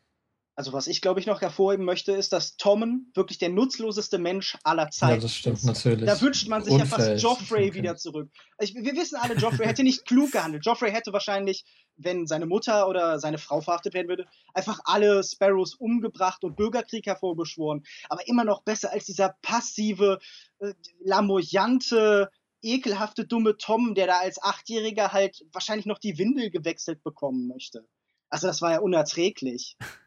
[0.54, 4.58] Also was ich glaube ich noch hervorheben möchte, ist, dass Tommen wirklich der nutzloseste Mensch
[4.64, 5.64] aller Zeiten Ja, das stimmt ist.
[5.64, 6.04] natürlich.
[6.04, 6.90] Da wünscht man sich Unfähig.
[6.90, 7.74] ja fast Joffrey okay.
[7.74, 8.30] wieder zurück.
[8.58, 10.66] Ich, wir wissen alle, Joffrey hätte nicht klug gehandelt.
[10.66, 11.64] Joffrey hätte wahrscheinlich,
[11.96, 17.06] wenn seine Mutter oder seine Frau verhaftet werden würde, einfach alle Sparrows umgebracht und Bürgerkrieg
[17.06, 17.82] hervorbeschworen.
[18.10, 20.18] Aber immer noch besser als dieser passive,
[20.58, 22.28] äh, lamoyante,
[22.62, 27.86] ekelhafte, dumme Tom, der da als Achtjähriger halt wahrscheinlich noch die Windel gewechselt bekommen möchte.
[28.28, 29.76] Also das war ja unerträglich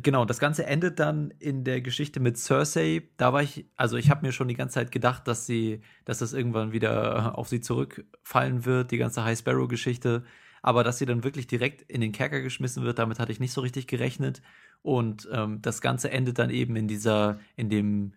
[0.00, 3.08] genau, das Ganze endet dann in der Geschichte mit Cersei.
[3.16, 6.18] Da war ich, also ich habe mir schon die ganze Zeit gedacht, dass sie, dass
[6.18, 10.24] das irgendwann wieder auf sie zurückfallen wird, die ganze High Sparrow-Geschichte.
[10.62, 13.52] Aber dass sie dann wirklich direkt in den Kerker geschmissen wird, damit hatte ich nicht
[13.52, 14.42] so richtig gerechnet.
[14.82, 18.14] Und ähm, das Ganze endet dann eben in dieser, in dem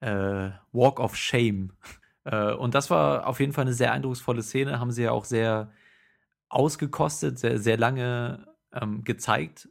[0.00, 1.72] äh, Walk of Shame.
[2.26, 5.24] Äh, und das war auf jeden Fall eine sehr eindrucksvolle Szene, haben sie ja auch
[5.24, 5.70] sehr
[6.48, 9.68] ausgekostet, sehr, sehr lange ähm, gezeigt.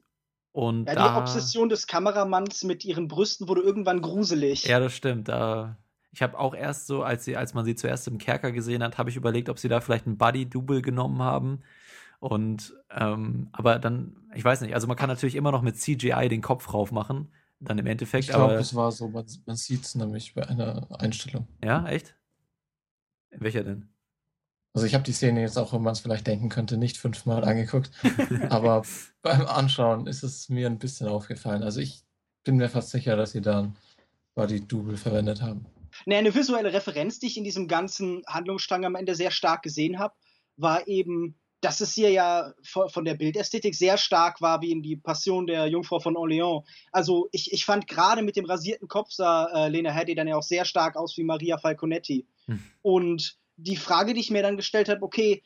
[0.51, 4.63] Und Ja, die da, Obsession des Kameramanns mit ihren Brüsten wurde irgendwann gruselig.
[4.65, 5.27] ja, das stimmt.
[5.27, 5.77] Da,
[6.11, 8.97] ich habe auch erst so, als, sie, als man sie zuerst im Kerker gesehen hat,
[8.97, 11.61] habe ich überlegt, ob sie da vielleicht ein Buddy-Double genommen haben.
[12.19, 16.29] Und, ähm, aber dann, ich weiß nicht, also man kann natürlich immer noch mit CGI
[16.29, 19.57] den Kopf rauf machen, dann im Endeffekt, Ich glaube, aber, es war so, man, man
[19.57, 21.47] sieht es nämlich bei einer Einstellung.
[21.61, 22.15] ja, echt?
[23.39, 23.89] Welcher denn?
[24.73, 27.45] Also ich habe die Szene jetzt auch, wenn man es vielleicht denken könnte, nicht fünfmal
[27.45, 27.91] angeguckt.
[28.49, 28.83] Aber
[29.21, 31.63] beim Anschauen ist es mir ein bisschen aufgefallen.
[31.63, 32.03] Also ich
[32.43, 33.75] bin mir fast sicher, dass sie da ein
[34.35, 35.65] Body-Double verwendet haben.
[36.05, 39.97] Nee, eine visuelle Referenz, die ich in diesem ganzen Handlungsstrang am Ende sehr stark gesehen
[39.97, 40.13] habe,
[40.57, 44.97] war eben, dass es hier ja von der Bildästhetik sehr stark war, wie in die
[44.97, 46.63] Passion der Jungfrau von Orléans.
[46.91, 50.35] Also ich, ich fand gerade mit dem rasierten Kopf sah äh, Lena Headey dann ja
[50.35, 52.27] auch sehr stark aus wie Maria Falconetti.
[52.45, 52.59] Hm.
[52.81, 55.41] Und die Frage, die ich mir dann gestellt habe, okay,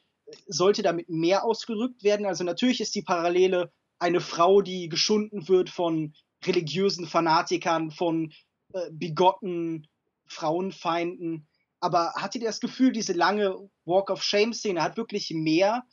[0.47, 2.25] sollte damit mehr ausgedrückt werden?
[2.25, 6.13] Also natürlich ist die Parallele eine Frau, die geschunden wird von
[6.45, 8.33] religiösen Fanatikern, von
[8.73, 9.87] äh, bigotten
[10.27, 11.47] Frauenfeinden.
[11.79, 15.83] Aber hattet ihr das Gefühl, diese lange Walk of Shame-Szene hat wirklich mehr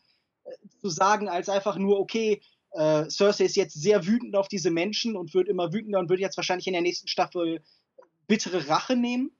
[0.80, 2.40] zu sagen, als einfach nur, okay,
[2.72, 6.20] äh, Cersei ist jetzt sehr wütend auf diese Menschen und wird immer wütender und wird
[6.20, 7.62] jetzt wahrscheinlich in der nächsten Staffel
[8.26, 9.30] bittere Rache nehmen?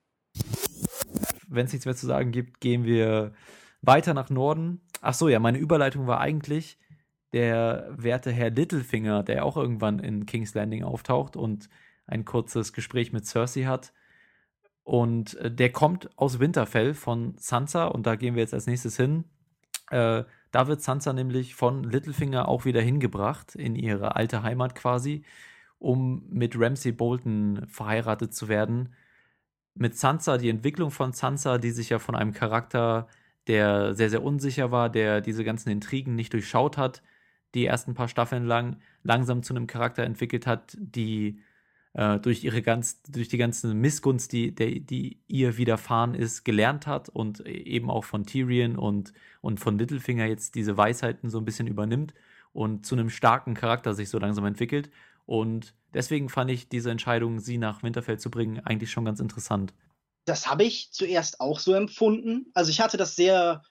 [1.49, 3.33] wenn es nichts mehr zu sagen gibt, gehen wir
[3.83, 4.81] weiter nach Norden.
[5.01, 6.79] Ach so, ja, meine Überleitung war eigentlich
[7.33, 11.69] der werte Herr Littlefinger, der auch irgendwann in King's Landing auftaucht und
[12.07, 13.93] ein kurzes Gespräch mit Cersei hat.
[14.85, 18.97] Und äh, der kommt aus Winterfell von Sansa und da gehen wir jetzt als nächstes
[18.97, 19.25] hin.
[19.91, 20.25] Äh,
[20.57, 25.23] da wird Sansa nämlich von Littlefinger auch wieder hingebracht in ihre alte Heimat quasi,
[25.79, 28.95] um mit Ramsay Bolton verheiratet zu werden.
[29.75, 33.07] Mit Sansa, die Entwicklung von Sansa, die sich ja von einem Charakter,
[33.49, 37.03] der sehr, sehr unsicher war, der diese ganzen Intrigen nicht durchschaut hat,
[37.55, 41.39] die ersten paar Staffeln lang, langsam zu einem Charakter entwickelt hat, die
[41.97, 46.87] äh, durch ihre ganz, durch die ganze Missgunst, die, der, die ihr widerfahren ist, gelernt
[46.87, 51.47] hat und eben auch von Tyrion und, und von Littlefinger jetzt diese Weisheiten so ein
[51.47, 52.13] bisschen übernimmt
[52.53, 54.91] und zu einem starken Charakter sich so langsam entwickelt.
[55.25, 59.73] Und deswegen fand ich diese Entscheidung, sie nach Winterfell zu bringen, eigentlich schon ganz interessant.
[60.27, 62.51] Das habe ich zuerst auch so empfunden.
[62.53, 63.63] Also ich hatte das sehr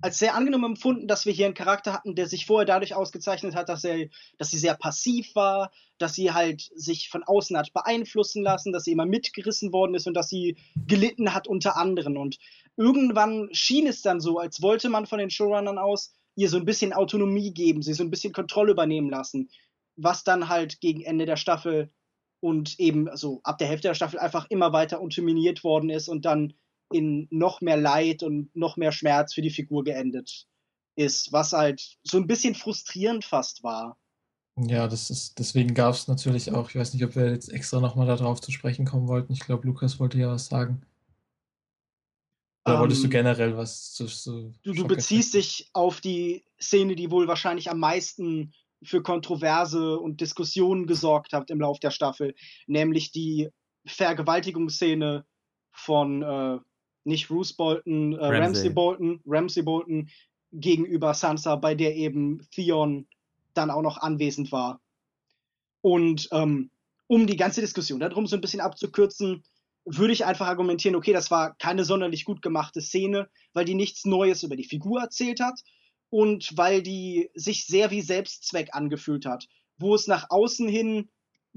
[0.00, 3.54] als sehr angenehm empfunden, dass wir hier einen Charakter hatten, der sich vorher dadurch ausgezeichnet
[3.54, 7.72] hat, dass er, dass sie sehr passiv war, dass sie halt sich von außen hat
[7.72, 10.56] beeinflussen lassen, dass sie immer mitgerissen worden ist und dass sie
[10.86, 12.18] gelitten hat unter anderen.
[12.18, 12.38] Und
[12.76, 16.66] irgendwann schien es dann so, als wollte man von den Showrunnern aus ihr so ein
[16.66, 19.48] bisschen Autonomie geben, sie so ein bisschen Kontrolle übernehmen lassen,
[19.96, 21.90] was dann halt gegen Ende der Staffel
[22.40, 26.26] und eben so ab der Hälfte der Staffel einfach immer weiter unterminiert worden ist und
[26.26, 26.52] dann
[26.92, 30.46] in noch mehr Leid und noch mehr Schmerz für die Figur geendet
[30.96, 33.98] ist, was halt so ein bisschen frustrierend fast war.
[34.58, 37.78] Ja, das ist, deswegen gab es natürlich auch, ich weiß nicht, ob wir jetzt extra
[37.80, 39.32] nochmal darauf zu sprechen kommen wollten.
[39.32, 40.82] Ich glaube, Lukas wollte ja was sagen.
[42.66, 46.96] Oder wolltest du Ähm, generell was zu, zu Du, du beziehst dich auf die Szene,
[46.96, 52.34] die wohl wahrscheinlich am meisten für Kontroverse und Diskussionen gesorgt hat im Lauf der Staffel,
[52.66, 53.50] nämlich die
[53.86, 55.26] Vergewaltigungsszene
[55.70, 56.58] von äh,
[57.06, 58.40] nicht Bruce Bolton, äh, Ramsay.
[58.40, 58.68] Ramsay.
[58.70, 60.10] Bolton, Ramsay Bolton
[60.52, 63.06] gegenüber Sansa, bei der eben Theon
[63.54, 64.80] dann auch noch anwesend war.
[65.80, 66.70] Und ähm,
[67.06, 69.44] um die ganze Diskussion darum so ein bisschen abzukürzen,
[69.84, 74.04] würde ich einfach argumentieren, okay, das war keine sonderlich gut gemachte Szene, weil die nichts
[74.04, 75.60] Neues über die Figur erzählt hat
[76.10, 79.46] und weil die sich sehr wie Selbstzweck angefühlt hat,
[79.78, 81.08] wo es nach außen hin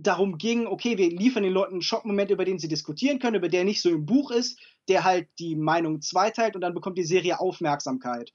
[0.02, 3.50] darum ging, okay, wir liefern den Leuten einen Schockmoment, über den sie diskutieren können, über
[3.50, 7.04] der nicht so im Buch ist, der halt die Meinung zweiteilt und dann bekommt die
[7.04, 8.32] Serie Aufmerksamkeit.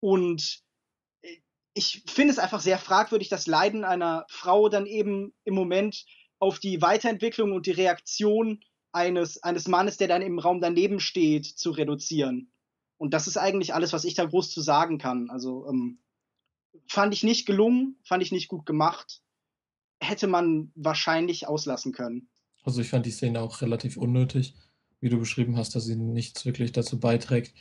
[0.00, 0.62] Und
[1.22, 1.36] äh,
[1.74, 6.04] ich finde es einfach sehr fragwürdig, das Leiden einer Frau dann eben im Moment
[6.38, 11.46] auf die Weiterentwicklung und die Reaktion eines, eines Mannes, der dann im Raum daneben steht,
[11.46, 12.52] zu reduzieren.
[12.98, 15.30] Und das ist eigentlich alles, was ich da groß zu sagen kann.
[15.30, 16.00] Also ähm,
[16.88, 19.22] fand ich nicht gelungen, fand ich nicht gut gemacht.
[20.00, 22.28] Hätte man wahrscheinlich auslassen können.
[22.62, 24.54] Also ich fand die Szene auch relativ unnötig,
[25.00, 27.54] wie du beschrieben hast, dass sie nichts wirklich dazu beiträgt.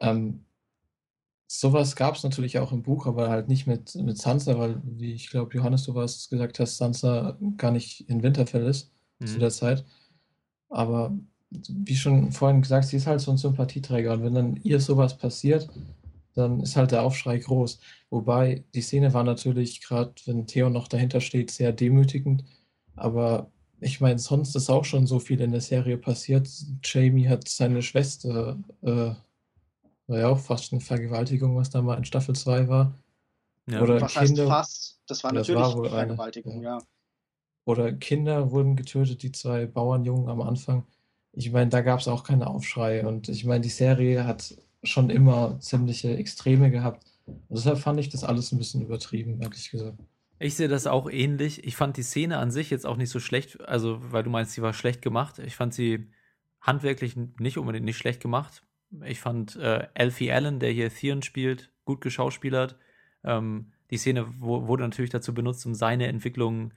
[0.00, 0.44] Ähm,
[1.46, 5.12] sowas gab es natürlich auch im Buch, aber halt nicht mit, mit Sansa, weil, wie
[5.12, 8.90] ich glaube, Johannes, du was gesagt hast, Sansa gar nicht in Winterfell ist
[9.24, 9.40] zu Mhm.
[9.40, 9.84] der Zeit.
[10.68, 11.16] Aber
[11.50, 15.16] wie schon vorhin gesagt, sie ist halt so ein Sympathieträger und wenn dann ihr sowas
[15.18, 15.68] passiert,
[16.34, 17.80] dann ist halt der Aufschrei groß.
[18.10, 22.44] Wobei die Szene war natürlich, gerade wenn Theo noch dahinter steht, sehr demütigend.
[22.96, 26.48] Aber ich meine, sonst ist auch schon so viel in der Serie passiert.
[26.84, 29.12] Jamie hat seine Schwester, äh,
[30.06, 32.94] war ja auch fast eine Vergewaltigung, was da mal in Staffel 2 war,
[33.68, 33.82] Ja.
[33.82, 35.00] Oder Was Kinder, heißt fast?
[35.06, 36.78] Das war natürlich das war Vergewaltigung, eine, ja.
[36.78, 36.84] ja.
[37.64, 40.86] Oder Kinder wurden getötet, die zwei Bauernjungen am Anfang.
[41.32, 43.06] Ich meine, da gab es auch keine Aufschrei.
[43.06, 47.06] Und ich meine, die Serie hat schon immer ziemliche Extreme gehabt.
[47.26, 49.98] Und deshalb fand ich das alles ein bisschen übertrieben, ehrlich gesagt.
[50.38, 51.64] Ich sehe das auch ähnlich.
[51.64, 54.52] Ich fand die Szene an sich jetzt auch nicht so schlecht, also weil du meinst,
[54.52, 55.38] sie war schlecht gemacht.
[55.38, 56.08] Ich fand sie
[56.60, 58.64] handwerklich nicht unbedingt nicht schlecht gemacht.
[59.04, 62.76] Ich fand äh, Alfie Allen, der hier Theon spielt, gut geschauspielert.
[63.24, 66.72] Ähm, die Szene wurde natürlich dazu benutzt, um seine Entwicklung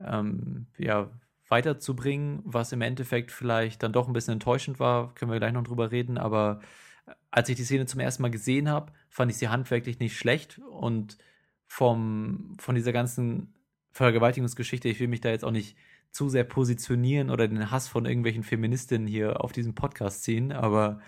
[0.00, 1.10] ähm, ja,
[1.48, 5.14] weiterzubringen, was im Endeffekt vielleicht dann doch ein bisschen enttäuschend war.
[5.14, 6.18] Können wir gleich noch drüber reden.
[6.18, 6.60] Aber
[7.30, 10.58] als ich die Szene zum ersten Mal gesehen habe, fand ich sie handwerklich nicht schlecht
[10.58, 11.18] und
[11.66, 13.54] vom, von dieser ganzen
[13.92, 15.76] Vergewaltigungsgeschichte, ich will mich da jetzt auch nicht
[16.10, 21.00] zu sehr positionieren oder den Hass von irgendwelchen Feministinnen hier auf diesem Podcast ziehen, aber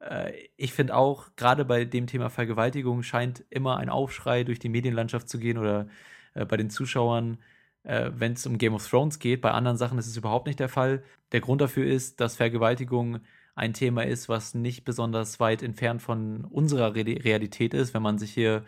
[0.00, 4.68] äh, ich finde auch, gerade bei dem Thema Vergewaltigung scheint immer ein Aufschrei durch die
[4.68, 5.88] Medienlandschaft zu gehen oder
[6.34, 7.38] äh, bei den Zuschauern,
[7.84, 9.40] äh, wenn es um Game of Thrones geht.
[9.40, 11.02] Bei anderen Sachen ist es überhaupt nicht der Fall.
[11.32, 13.20] Der Grund dafür ist, dass Vergewaltigung
[13.60, 18.18] ein Thema ist, was nicht besonders weit entfernt von unserer Re Realität ist, wenn man
[18.18, 18.64] sich hier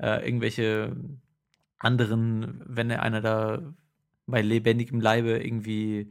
[0.00, 0.96] äh, irgendwelche
[1.78, 3.74] anderen, wenn einer da
[4.26, 6.10] bei lebendigem Leibe irgendwie,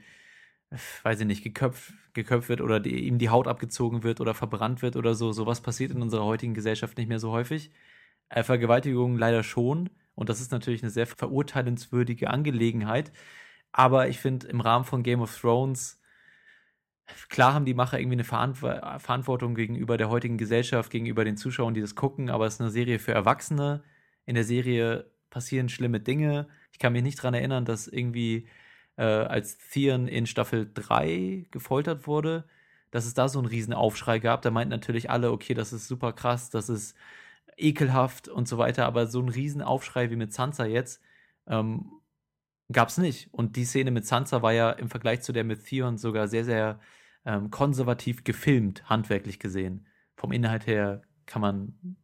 [1.04, 4.82] weiß ich nicht, geköpft, geköpft wird oder die, ihm die Haut abgezogen wird oder verbrannt
[4.82, 5.34] wird oder so.
[5.34, 7.72] Sowas passiert in unserer heutigen Gesellschaft nicht mehr so häufig.
[8.30, 9.90] Äh, Vergewaltigung leider schon.
[10.16, 13.12] Und das ist natürlich eine sehr verurteilenswürdige Angelegenheit.
[13.74, 16.00] Aber ich finde, im Rahmen von Game of Thrones,
[17.30, 21.82] klar haben die Macher irgendwie eine Verantwortung gegenüber der heutigen Gesellschaft, gegenüber den Zuschauern, die
[21.82, 23.84] das gucken, aber es ist eine Serie für Erwachsene.
[24.26, 26.48] In der Serie passieren schlimme Dinge.
[26.72, 28.48] Ich kann mich nicht daran erinnern, dass irgendwie
[28.98, 32.46] äh, als Theon in Staffel 3 gefoltert wurde,
[32.92, 34.42] dass es da so einen riesen Aufschrei gab.
[34.44, 36.96] Da meinten natürlich alle, okay, das ist super krass, das ist
[37.58, 41.02] ekelhaft und so weiter, aber so einen riesen Aufschrei wie mit Sansa jetzt
[41.48, 41.92] ähm,
[42.72, 43.34] gab es nicht.
[43.34, 46.46] Und die Szene mit Sansa war ja im Vergleich zu der mit Theon sogar sehr,
[46.46, 46.80] sehr
[47.26, 49.88] ähm, konservativ gefilmt, handwerklich gesehen.
[50.16, 51.98] Vom Inhalt her kann man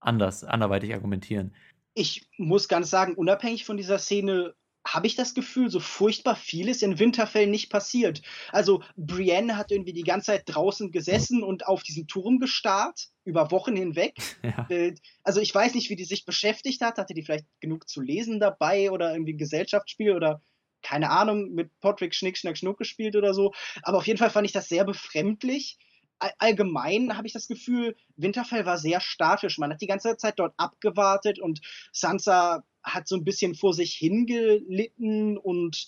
[0.00, 1.52] anders, anderweitig argumentieren
[1.96, 4.54] ich muss ganz sagen, unabhängig von dieser Szene
[4.86, 8.22] habe ich das Gefühl, so furchtbar vieles in Winterfell nicht passiert.
[8.52, 13.50] Also Brienne hat irgendwie die ganze Zeit draußen gesessen und auf diesen Turm gestarrt, über
[13.50, 14.14] Wochen hinweg.
[14.46, 14.66] Ja.
[14.70, 14.94] Äh,
[15.24, 16.98] also ich weiß nicht, wie die sich beschäftigt hat.
[16.98, 20.40] Hatte die vielleicht genug zu lesen dabei oder irgendwie ein Gesellschaftsspiel oder
[20.82, 23.52] keine Ahnung, mit Patrick Schnick, Schnack, Schnuck gespielt oder so.
[23.82, 25.78] Aber auf jeden Fall fand ich das sehr befremdlich
[26.18, 29.58] allgemein habe ich das Gefühl, Winterfell war sehr statisch.
[29.58, 31.60] Man hat die ganze Zeit dort abgewartet und
[31.92, 35.86] Sansa hat so ein bisschen vor sich hingelitten und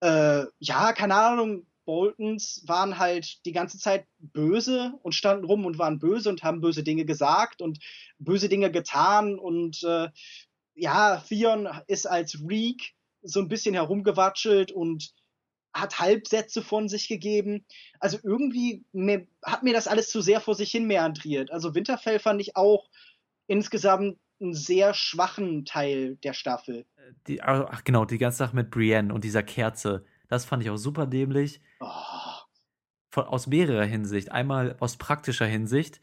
[0.00, 5.78] äh, ja, keine Ahnung, Boltons waren halt die ganze Zeit böse und standen rum und
[5.78, 7.78] waren böse und haben böse Dinge gesagt und
[8.18, 10.08] böse Dinge getan und äh,
[10.74, 15.12] ja, Theon ist als Reek so ein bisschen herumgewatschelt und
[15.80, 17.64] hat Halbsätze von sich gegeben.
[18.00, 21.50] Also irgendwie mir, hat mir das alles zu sehr vor sich hin meandriert.
[21.50, 22.88] Also Winterfell fand ich auch
[23.46, 26.86] insgesamt einen sehr schwachen Teil der Staffel.
[27.26, 30.76] Die, ach genau, die ganze Sache mit Brienne und dieser Kerze, das fand ich auch
[30.76, 31.60] super dämlich.
[31.80, 31.86] Oh.
[33.10, 34.30] Von, aus mehrerer Hinsicht.
[34.30, 36.00] Einmal aus praktischer Hinsicht,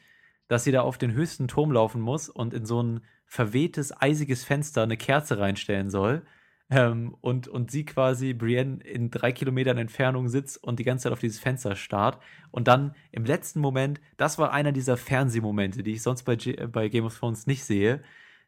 [0.47, 4.43] dass sie da auf den höchsten Turm laufen muss und in so ein verwehtes, eisiges
[4.43, 6.25] Fenster eine Kerze reinstellen soll.
[6.69, 11.13] Ähm, und, und sie quasi, Brienne, in drei Kilometern Entfernung sitzt und die ganze Zeit
[11.13, 12.19] auf dieses Fenster starrt.
[12.51, 16.53] Und dann im letzten Moment, das war einer dieser Fernsehmomente, die ich sonst bei, G
[16.67, 18.01] bei Game of Thrones nicht sehe,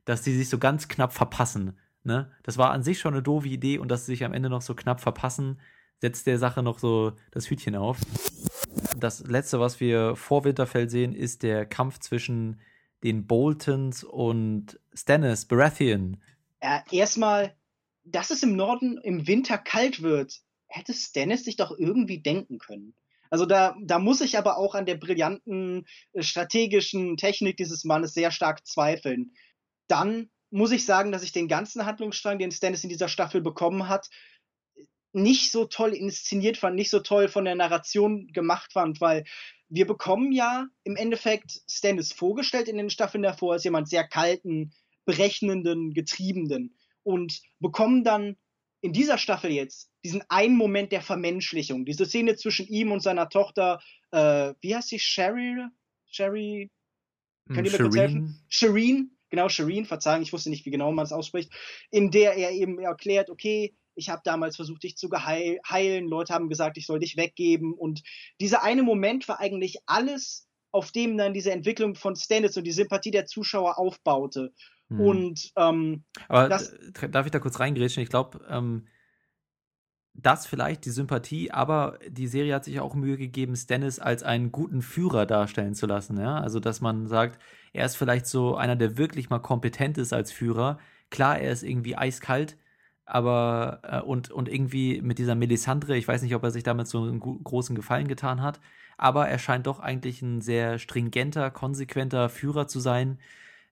[0.05, 1.77] dass die sich so ganz knapp verpassen.
[2.03, 2.31] Ne?
[2.43, 4.61] Das war an sich schon eine doofe Idee und dass sie sich am Ende noch
[4.61, 5.59] so knapp verpassen,
[5.99, 7.99] setzt der Sache noch so das Hütchen auf.
[8.97, 12.61] Das letzte, was wir vor Winterfell sehen, ist der Kampf zwischen
[13.03, 16.17] den Boltons und Stannis Baratheon.
[16.63, 17.53] Ja, erstmal
[18.11, 22.95] dass es im Norden im Winter kalt wird, hätte Stannis sich doch irgendwie denken können.
[23.29, 28.13] Also da, da muss ich aber auch an der brillanten äh, strategischen Technik dieses Mannes
[28.13, 29.33] sehr stark zweifeln.
[29.87, 33.89] Dann muss ich sagen, dass ich den ganzen Handlungsstrang, den Stannis in dieser Staffel bekommen
[33.89, 34.09] hat,
[35.11, 39.25] nicht so toll inszeniert fand, nicht so toll von der Narration gemacht fand, weil
[39.67, 44.71] wir bekommen ja im Endeffekt Stannis vorgestellt in den Staffeln davor als jemand sehr kalten,
[45.05, 46.76] berechnenden, getriebenen
[47.07, 48.35] und bekommen dann
[48.81, 53.29] in dieser Staffel jetzt diesen einen Moment der Vermenschlichung, diese Szene zwischen ihm und seiner
[53.29, 53.79] Tochter,
[54.11, 55.55] äh, wie heißt sie, Sherry?
[56.05, 56.69] Sherry?
[57.47, 58.45] Könnt ihr mir kurz helfen?
[58.49, 61.49] Shireen, genau, Shireen, verzeihen, ich wusste nicht, wie genau man es ausspricht,
[61.91, 66.49] in der er eben erklärt, okay, ich habe damals versucht, dich zu heilen, Leute haben
[66.49, 68.03] gesagt, ich soll dich weggeben und
[68.41, 72.73] dieser eine Moment war eigentlich alles, auf dem dann diese Entwicklung von Stannis und die
[72.73, 74.53] Sympathie der Zuschauer aufbaute.
[74.89, 74.99] Mhm.
[74.99, 76.75] Und ähm, aber das,
[77.09, 78.03] darf ich da kurz reingrätschen?
[78.03, 78.87] Ich glaube, ähm,
[80.19, 84.51] das vielleicht die Sympathie, aber die Serie hat sich auch Mühe gegeben, Stannis als einen
[84.51, 86.19] guten Führer darstellen zu lassen.
[86.19, 86.39] Ja?
[86.39, 87.39] Also, dass man sagt,
[87.71, 90.79] er ist vielleicht so einer, der wirklich mal kompetent ist als Führer.
[91.11, 92.57] Klar, er ist irgendwie eiskalt,
[93.05, 96.87] aber äh, und, und irgendwie mit dieser Melisandre, ich weiß nicht, ob er sich damit
[96.87, 98.59] so einen großen Gefallen getan hat,
[98.97, 103.19] aber er scheint doch eigentlich ein sehr stringenter, konsequenter Führer zu sein,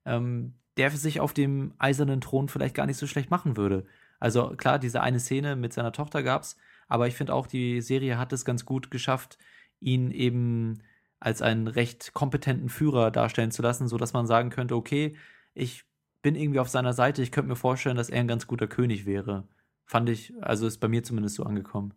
[0.04, 3.86] ähm, der sich auf dem eisernen Thron vielleicht gar nicht so schlecht machen würde.
[4.20, 6.56] Also klar, diese eine Szene mit seiner Tochter gab's,
[6.88, 9.38] aber ich finde auch, die Serie hat es ganz gut geschafft,
[9.80, 10.82] ihn eben
[11.18, 15.16] als einen recht kompetenten Führer darstellen zu lassen, sodass man sagen könnte, okay,
[15.54, 15.84] ich
[16.22, 19.06] bin irgendwie auf seiner Seite, ich könnte mir vorstellen, dass er ein ganz guter König
[19.06, 19.48] wäre.
[19.86, 21.94] Fand ich, also ist bei mir zumindest so angekommen.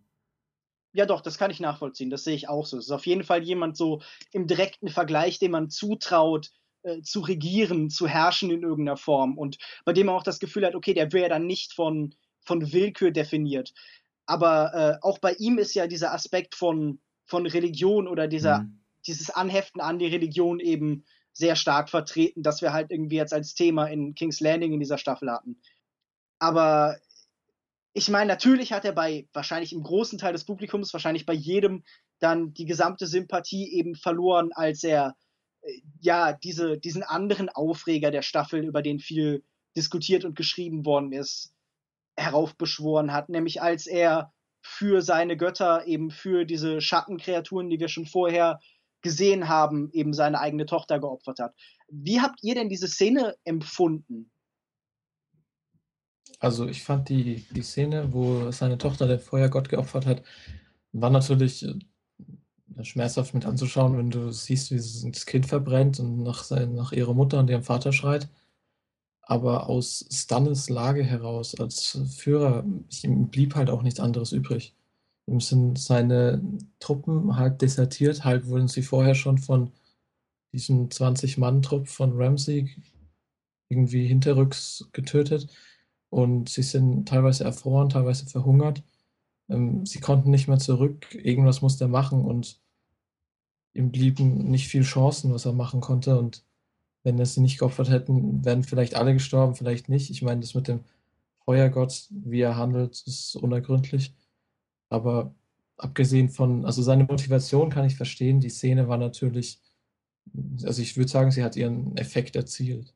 [0.91, 2.09] Ja, doch, das kann ich nachvollziehen.
[2.09, 2.77] Das sehe ich auch so.
[2.77, 4.01] Es ist auf jeden Fall jemand so
[4.32, 6.51] im direkten Vergleich, dem man zutraut,
[6.84, 10.65] äh, zu regieren, zu herrschen in irgendeiner Form und bei dem man auch das Gefühl
[10.65, 13.73] hat, okay, der wäre dann nicht von, von Willkür definiert.
[14.25, 18.80] Aber äh, auch bei ihm ist ja dieser Aspekt von, von Religion oder dieser, mhm.
[19.07, 23.55] dieses Anheften an die Religion eben sehr stark vertreten, dass wir halt irgendwie jetzt als
[23.55, 25.61] Thema in King's Landing in dieser Staffel hatten.
[26.38, 26.97] Aber
[27.93, 31.84] ich meine, natürlich hat er bei wahrscheinlich im großen Teil des Publikums, wahrscheinlich bei jedem
[32.19, 35.15] dann die gesamte Sympathie eben verloren, als er
[35.99, 39.43] ja, diese, diesen anderen Aufreger der Staffel, über den viel
[39.76, 41.53] diskutiert und geschrieben worden ist,
[42.18, 48.05] heraufbeschworen hat, nämlich als er für seine Götter, eben für diese Schattenkreaturen, die wir schon
[48.05, 48.60] vorher
[49.01, 51.55] gesehen haben, eben seine eigene Tochter geopfert hat.
[51.88, 54.30] Wie habt ihr denn diese Szene empfunden?
[56.39, 60.24] Also ich fand die, die Szene, wo seine Tochter der Feuergott geopfert hat,
[60.91, 61.66] war natürlich
[62.84, 67.13] schmerzhaft mit anzuschauen, wenn du siehst, wie das Kind verbrennt und nach, sein, nach ihrer
[67.13, 68.30] Mutter und ihrem Vater schreit.
[69.21, 72.65] Aber aus Stannis Lage heraus als Führer
[73.03, 74.73] ihm blieb halt auch nichts anderes übrig.
[75.27, 76.41] Ihm sind seine
[76.80, 79.71] Truppen halb desertiert, halb wurden sie vorher schon von
[80.53, 82.69] diesem 20-Mann-Trupp von Ramsey
[83.69, 85.47] irgendwie hinterrücks getötet
[86.09, 88.84] und sie sind teilweise erfroren, teilweise verhungert.
[89.49, 92.59] Ähm, sie konnten nicht mehr zurück, irgendwas musste er machen und
[93.74, 96.17] ihm blieben nicht viel Chancen, was er machen konnte.
[96.17, 96.43] Und
[97.03, 100.09] wenn er sie nicht geopfert hätten, wären vielleicht alle gestorben, vielleicht nicht.
[100.09, 100.82] Ich meine, das mit dem
[101.45, 104.13] Feuergott, wie er handelt, ist unergründlich.
[104.89, 105.34] Aber
[105.78, 108.39] abgesehen von, also seine Motivation kann ich verstehen.
[108.39, 109.61] Die Szene war natürlich,
[110.63, 112.93] also ich würde sagen, sie hat ihren Effekt erzielt.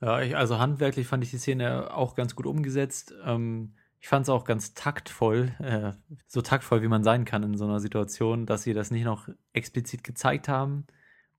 [0.00, 3.14] Ja, ich, also handwerklich fand ich die Szene auch ganz gut umgesetzt.
[3.24, 5.92] Ähm, ich fand es auch ganz taktvoll, äh,
[6.26, 9.28] so taktvoll, wie man sein kann in so einer Situation, dass sie das nicht noch
[9.52, 10.86] explizit gezeigt haben.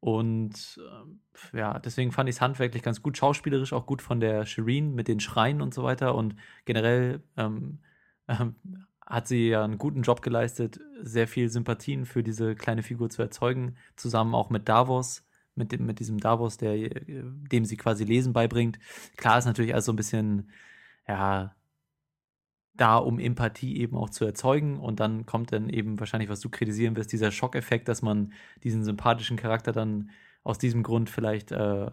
[0.01, 0.79] Und
[1.53, 4.93] äh, ja, deswegen fand ich es handwerklich ganz gut, schauspielerisch auch gut von der Shireen
[4.93, 6.15] mit den Schreien und so weiter.
[6.15, 6.35] Und
[6.65, 7.79] generell ähm,
[8.27, 8.55] ähm,
[9.05, 13.21] hat sie ja einen guten Job geleistet, sehr viel Sympathien für diese kleine Figur zu
[13.21, 18.03] erzeugen, zusammen auch mit Davos, mit, dem, mit diesem Davos, der, äh, dem sie quasi
[18.03, 18.79] Lesen beibringt.
[19.17, 20.51] Klar ist natürlich alles so ein bisschen,
[21.07, 21.55] ja,
[22.79, 24.79] da, um Empathie eben auch zu erzeugen.
[24.79, 28.83] Und dann kommt dann eben wahrscheinlich, was du kritisieren wirst, dieser Schockeffekt, dass man diesen
[28.83, 30.11] sympathischen Charakter dann
[30.43, 31.91] aus diesem Grund vielleicht äh,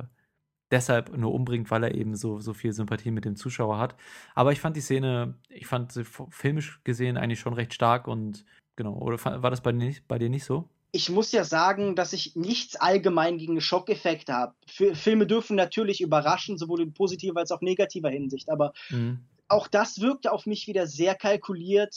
[0.70, 3.97] deshalb nur umbringt, weil er eben so, so viel Sympathie mit dem Zuschauer hat.
[4.34, 8.45] Aber ich fand die Szene, ich fand sie filmisch gesehen eigentlich schon recht stark und
[8.76, 10.68] genau, oder war das bei dir nicht, bei dir nicht so?
[10.93, 14.55] ich muss ja sagen, dass ich nichts allgemein gegen Schockeffekte habe.
[14.66, 19.18] Filme dürfen natürlich überraschen, sowohl in positiver als auch negativer Hinsicht, aber mhm
[19.49, 21.94] auch das wirkte auf mich wieder sehr kalkuliert,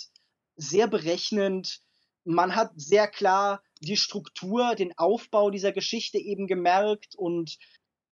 [0.55, 1.79] sehr berechnend.
[2.23, 7.57] Man hat sehr klar die Struktur, den Aufbau dieser Geschichte eben gemerkt und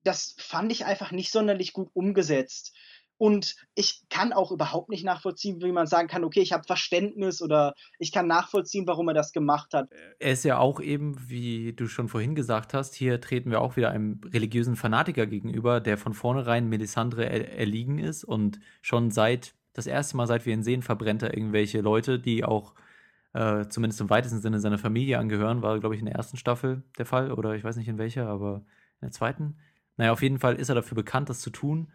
[0.03, 2.73] das fand ich einfach nicht sonderlich gut umgesetzt.
[3.17, 7.41] Und ich kann auch überhaupt nicht nachvollziehen, wie man sagen kann, okay, ich habe Verständnis
[7.41, 9.89] oder ich kann nachvollziehen, warum er das gemacht hat.
[10.19, 13.75] Er ist ja auch eben, wie du schon vorhin gesagt hast, hier treten wir auch
[13.75, 19.55] wieder einem religiösen Fanatiker gegenüber, der von vornherein Melisandre er erliegen ist und schon seit,
[19.73, 22.75] das erste Mal, seit wir ihn sehen, verbrennt er irgendwelche Leute, die auch
[23.33, 26.83] äh, zumindest im weitesten Sinne seiner Familie angehören, war, glaube ich, in der ersten Staffel
[26.99, 28.63] der Fall oder ich weiß nicht in welcher, aber
[29.01, 29.57] in der zweiten.
[29.95, 31.91] Naja, auf jeden Fall ist er dafür bekannt, das zu tun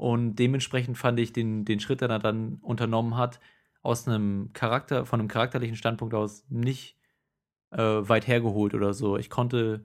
[0.00, 3.38] und dementsprechend fand ich den, den Schritt, den er dann unternommen hat,
[3.82, 6.96] aus einem Charakter, von einem charakterlichen Standpunkt aus nicht
[7.70, 9.18] äh, weit hergeholt oder so.
[9.18, 9.84] Ich konnte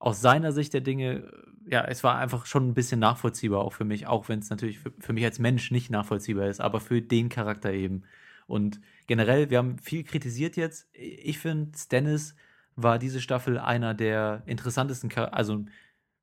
[0.00, 1.30] aus seiner Sicht der Dinge,
[1.64, 4.80] ja, es war einfach schon ein bisschen nachvollziehbar auch für mich, auch wenn es natürlich
[4.80, 8.02] für, für mich als Mensch nicht nachvollziehbar ist, aber für den Charakter eben.
[8.48, 10.88] Und generell, wir haben viel kritisiert jetzt.
[10.92, 12.34] Ich finde, Stannis
[12.74, 15.66] war diese Staffel einer der interessantesten, also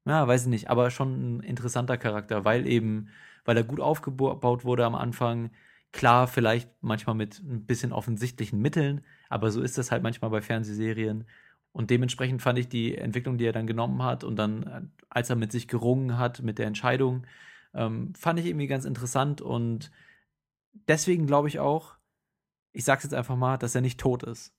[0.06, 3.10] ja, weiß ich nicht, aber schon ein interessanter Charakter, weil eben,
[3.46, 5.52] weil er gut aufgebaut wurde am Anfang.
[5.92, 10.42] Klar, vielleicht manchmal mit ein bisschen offensichtlichen Mitteln, aber so ist das halt manchmal bei
[10.42, 11.26] Fernsehserien.
[11.72, 15.36] Und dementsprechend fand ich die Entwicklung, die er dann genommen hat und dann, als er
[15.36, 17.26] mit sich gerungen hat, mit der Entscheidung,
[17.74, 19.92] ähm, fand ich irgendwie ganz interessant und
[20.88, 21.96] deswegen glaube ich auch,
[22.72, 24.54] ich sag's jetzt einfach mal, dass er nicht tot ist.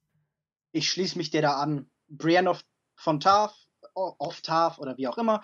[0.73, 1.87] Ich schließe mich dir da an.
[2.09, 2.65] Brienne of,
[2.97, 3.21] von
[3.95, 5.43] Tarf, of Tarf oder wie auch immer,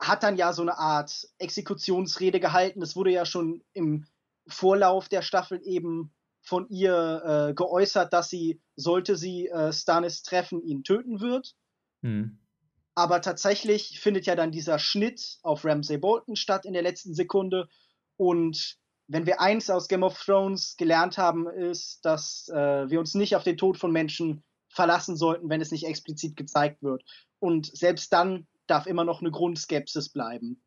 [0.00, 2.80] hat dann ja so eine Art Exekutionsrede gehalten.
[2.80, 4.06] Das wurde ja schon im
[4.46, 10.62] Vorlauf der Staffel eben von ihr äh, geäußert, dass sie, sollte sie äh, Stannis treffen,
[10.62, 11.54] ihn töten wird.
[12.02, 12.38] Hm.
[12.94, 17.68] Aber tatsächlich findet ja dann dieser Schnitt auf Ramsay Bolton statt in der letzten Sekunde.
[18.16, 18.76] Und
[19.08, 23.36] wenn wir eins aus Game of Thrones gelernt haben, ist, dass äh, wir uns nicht
[23.36, 24.44] auf den Tod von Menschen
[24.74, 27.04] verlassen sollten, wenn es nicht explizit gezeigt wird.
[27.38, 30.62] Und selbst dann darf immer noch eine Grundskepsis bleiben.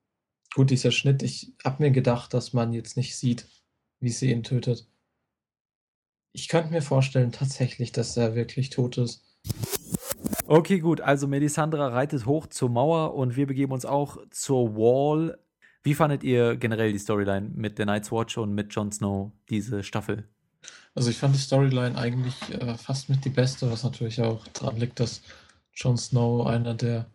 [0.53, 3.47] Gut, dieser Schnitt, ich habe mir gedacht, dass man jetzt nicht sieht,
[3.99, 4.88] wie sie ihn tötet.
[6.32, 9.24] Ich könnte mir vorstellen, tatsächlich, dass er wirklich tot ist.
[10.45, 11.01] Okay, gut.
[11.01, 15.38] Also Melisandre reitet hoch zur Mauer und wir begeben uns auch zur Wall.
[15.84, 19.84] Wie fandet ihr generell die Storyline mit der Night's Watch und mit Jon Snow, diese
[19.84, 20.30] Staffel?
[20.97, 24.77] Also ich fand die Storyline eigentlich äh, fast mit die beste, was natürlich auch daran
[24.77, 25.21] liegt, dass
[25.75, 27.05] Jon Snow einer der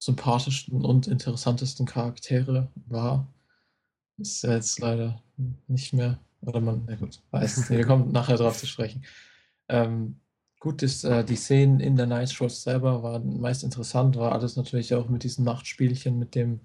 [0.00, 3.28] sympathischsten und interessantesten Charaktere war.
[4.18, 5.22] Ist ja jetzt leider
[5.68, 6.18] nicht mehr.
[6.40, 7.78] Oder man, na gut, weiß es nicht.
[7.78, 9.04] Wir kommen nachher drauf zu sprechen.
[9.68, 10.16] Ähm,
[10.58, 14.56] gut, ist, äh, die Szenen in der Night Shot selber waren meist interessant, war alles
[14.56, 16.58] natürlich auch mit diesen Nachtspielchen mit dem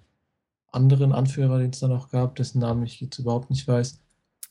[0.71, 4.01] anderen Anführer, den es dann auch gab, dessen Namen ich jetzt überhaupt nicht weiß,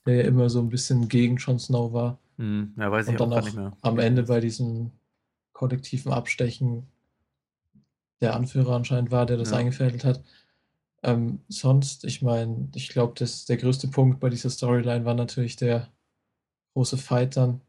[0.06, 2.18] der ja immer so ein bisschen gegen Jon Snow war.
[2.36, 3.72] Hm, ja, weiß ich Und dann auch, auch nicht mehr.
[3.82, 4.90] am Ende bei diesem
[5.52, 6.86] kollektiven Abstechen
[8.20, 9.56] der Anführer anscheinend war, der das Ja.
[9.58, 10.22] eingefädelt hat.
[11.02, 15.88] Ähm, sonst, ich meine, ich glaube, der größte Punkt bei dieser Storyline war natürlich der
[16.72, 17.60] große Fight dann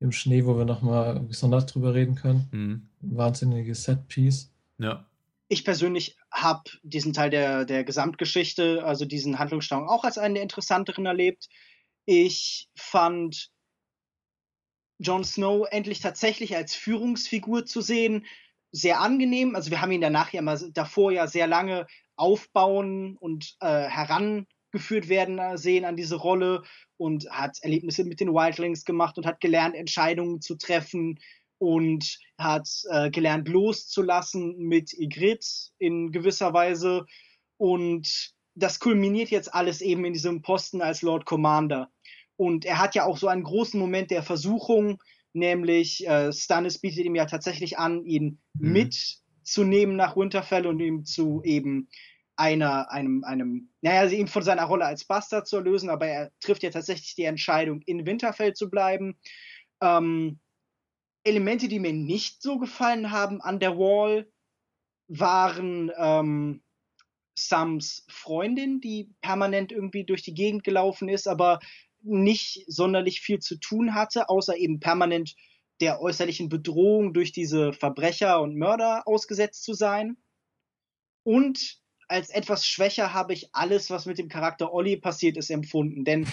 [0.00, 2.48] im Schnee, wo wir nochmal gesondert drüber reden können.
[2.50, 2.88] Hm.
[3.00, 4.50] Wahnsinniges Set-Piece.
[4.78, 5.06] Ja.
[5.54, 10.42] Ich persönlich habe diesen Teil der, der Gesamtgeschichte, also diesen Handlungsstrang, auch als einen der
[10.42, 11.48] interessanteren erlebt.
[12.06, 13.52] Ich fand
[14.98, 18.26] Jon Snow endlich tatsächlich als Führungsfigur zu sehen
[18.72, 19.54] sehr angenehm.
[19.54, 21.86] Also wir haben ihn danach ja mal davor ja sehr lange
[22.16, 26.64] aufbauen und äh, herangeführt werden äh, sehen an diese Rolle
[26.96, 31.20] und hat Erlebnisse mit den Wildlings gemacht und hat gelernt, Entscheidungen zu treffen
[31.58, 35.46] und hat äh, gelernt loszulassen mit Ygritte
[35.78, 37.06] in gewisser Weise
[37.56, 41.90] und das kulminiert jetzt alles eben in diesem Posten als Lord Commander.
[42.36, 45.02] Und er hat ja auch so einen großen Moment der Versuchung,
[45.32, 48.72] nämlich äh, Stannis bietet ihm ja tatsächlich an, ihn mhm.
[48.72, 51.88] mitzunehmen nach Winterfell und ihm zu eben
[52.36, 56.32] einer, einem, einem, naja, also ihm von seiner Rolle als Bastard zu erlösen, aber er
[56.40, 59.16] trifft ja tatsächlich die Entscheidung, in Winterfell zu bleiben.
[59.80, 60.40] Ähm,
[61.24, 64.30] Elemente, die mir nicht so gefallen haben an der Wall,
[65.08, 66.62] waren ähm,
[67.36, 71.60] Sams Freundin, die permanent irgendwie durch die Gegend gelaufen ist, aber
[72.02, 75.34] nicht sonderlich viel zu tun hatte, außer eben permanent
[75.80, 80.16] der äußerlichen Bedrohung durch diese Verbrecher und Mörder ausgesetzt zu sein.
[81.24, 86.04] Und als etwas schwächer habe ich alles, was mit dem Charakter Olli passiert ist, empfunden.
[86.04, 86.28] Denn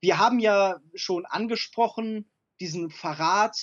[0.00, 2.30] wir haben ja schon angesprochen,
[2.60, 3.56] diesen Verrat,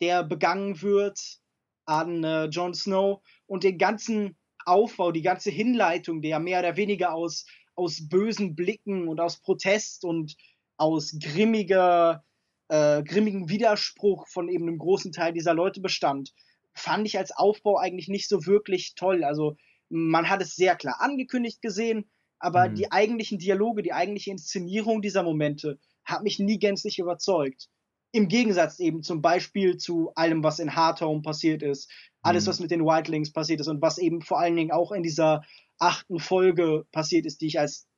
[0.00, 1.40] der begangen wird
[1.84, 7.14] an äh, Jon Snow und den ganzen Aufbau, die ganze Hinleitung, der mehr oder weniger
[7.14, 10.36] aus, aus bösen Blicken und aus Protest und
[10.76, 12.24] aus grimmiger,
[12.68, 16.32] äh, grimmigem Widerspruch von eben einem großen Teil dieser Leute bestand,
[16.74, 19.24] fand ich als Aufbau eigentlich nicht so wirklich toll.
[19.24, 19.56] Also
[19.88, 22.74] man hat es sehr klar angekündigt gesehen, aber mhm.
[22.76, 27.68] die eigentlichen Dialoge, die eigentliche Inszenierung dieser Momente hat mich nie gänzlich überzeugt.
[28.12, 31.90] Im Gegensatz eben zum Beispiel zu allem, was in Hardhome passiert ist,
[32.22, 32.48] alles, mhm.
[32.50, 35.42] was mit den Wildlings passiert ist und was eben vor allen Dingen auch in dieser
[35.78, 37.88] achten Folge passiert ist, die ich als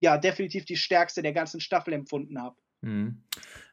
[0.00, 2.56] ja definitiv die stärkste der ganzen Staffel empfunden habe.
[2.82, 3.22] Mhm.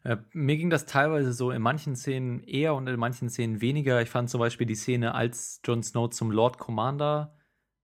[0.04, 4.02] Äh, mir ging das teilweise so in manchen Szenen eher und in manchen Szenen weniger.
[4.02, 7.38] Ich fand zum Beispiel die Szene, als Jon Snow zum Lord Commander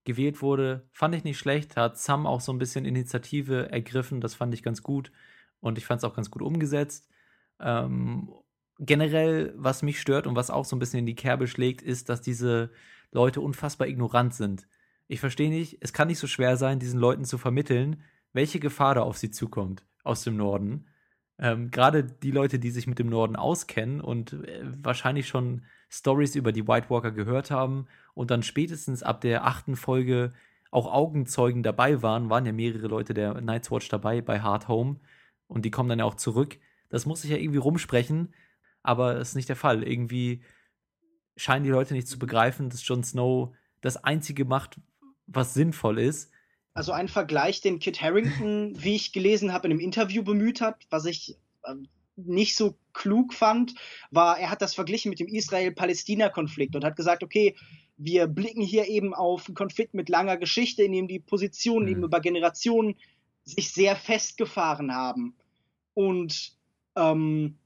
[0.03, 1.77] gewählt wurde, fand ich nicht schlecht.
[1.77, 4.19] Da hat Sam auch so ein bisschen Initiative ergriffen.
[4.19, 5.11] Das fand ich ganz gut.
[5.61, 7.09] Und ich fand es auch ganz gut umgesetzt.
[7.63, 8.29] Ähm,
[8.79, 12.09] generell, was mich stört und was auch so ein bisschen in die Kerbe schlägt, ist,
[12.09, 12.71] dass diese
[13.11, 14.67] Leute unfassbar ignorant sind.
[15.07, 18.03] Ich verstehe nicht, es kann nicht so schwer sein, diesen Leuten zu vermitteln,
[18.33, 20.87] welche Gefahr da auf sie zukommt aus dem Norden.
[21.39, 26.35] ähm, gerade die Leute, die sich mit dem Norden auskennen und äh, wahrscheinlich schon Stories
[26.35, 30.33] über die White Walker gehört haben und dann spätestens ab der achten Folge
[30.71, 34.97] auch Augenzeugen dabei waren, waren ja mehrere Leute der Night's Watch dabei bei Hard Home
[35.47, 36.59] und die kommen dann ja auch zurück.
[36.93, 38.35] Das muss sich ja irgendwie rumsprechen,
[38.83, 39.81] aber das ist nicht der Fall.
[39.81, 40.43] Irgendwie
[41.35, 44.79] scheinen die Leute nicht zu begreifen, dass Jon Snow das Einzige macht,
[45.25, 46.31] was sinnvoll ist.
[46.75, 50.85] Also ein Vergleich, den Kit Harrington, wie ich gelesen habe, in einem Interview bemüht hat,
[50.91, 51.73] was ich äh,
[52.15, 53.73] nicht so klug fand,
[54.11, 57.55] war, er hat das verglichen mit dem Israel-Palästina-Konflikt und hat gesagt, okay,
[57.97, 61.91] wir blicken hier eben auf einen Konflikt mit langer Geschichte, in dem die Positionen mhm.
[61.91, 62.97] eben über Generationen
[63.45, 65.35] sich sehr festgefahren haben.
[65.95, 66.55] Und
[66.95, 67.57] ähm,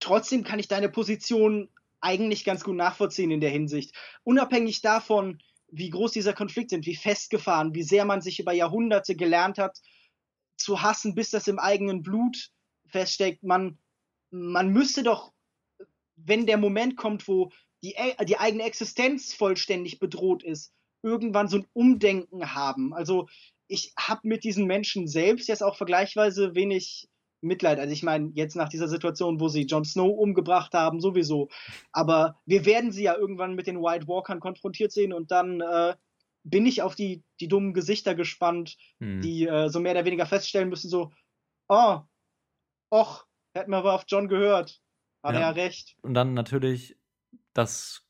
[0.00, 1.68] trotzdem kann ich deine Position
[2.00, 3.94] eigentlich ganz gut nachvollziehen in der Hinsicht.
[4.22, 9.16] Unabhängig davon, wie groß dieser Konflikt sind, wie festgefahren, wie sehr man sich über Jahrhunderte
[9.16, 9.78] gelernt hat
[10.56, 12.50] zu hassen, bis das im eigenen Blut
[12.86, 13.42] feststeckt.
[13.42, 13.78] Man,
[14.30, 15.32] man müsste doch,
[16.16, 17.50] wenn der Moment kommt, wo
[17.82, 17.94] die,
[18.24, 22.94] die eigene Existenz vollständig bedroht ist, irgendwann so ein Umdenken haben.
[22.94, 23.28] Also
[23.68, 27.08] ich habe mit diesen Menschen selbst jetzt auch vergleichsweise wenig
[27.40, 27.78] Mitleid.
[27.78, 31.48] Also ich meine, jetzt nach dieser Situation, wo sie Jon Snow umgebracht haben, sowieso.
[31.92, 35.94] Aber wir werden sie ja irgendwann mit den White Walkern konfrontiert sehen und dann äh,
[36.44, 39.20] bin ich auf die, die dummen Gesichter gespannt, hm.
[39.20, 41.12] die äh, so mehr oder weniger feststellen müssen, so,
[41.68, 41.98] oh,
[42.90, 44.80] och, hätten wir aber auf John gehört.
[45.22, 45.40] Hat ja.
[45.40, 45.96] er ja recht.
[46.02, 46.96] Und dann natürlich
[47.52, 48.06] das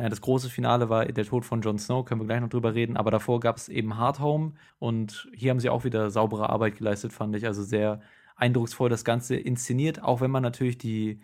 [0.00, 2.72] naja, das große Finale war der Tod von Jon Snow, können wir gleich noch drüber
[2.72, 6.48] reden, aber davor gab es eben Hard Home und hier haben sie auch wieder saubere
[6.48, 7.44] Arbeit geleistet, fand ich.
[7.44, 8.00] Also sehr
[8.40, 11.20] eindrucksvoll das Ganze inszeniert, auch wenn man natürlich die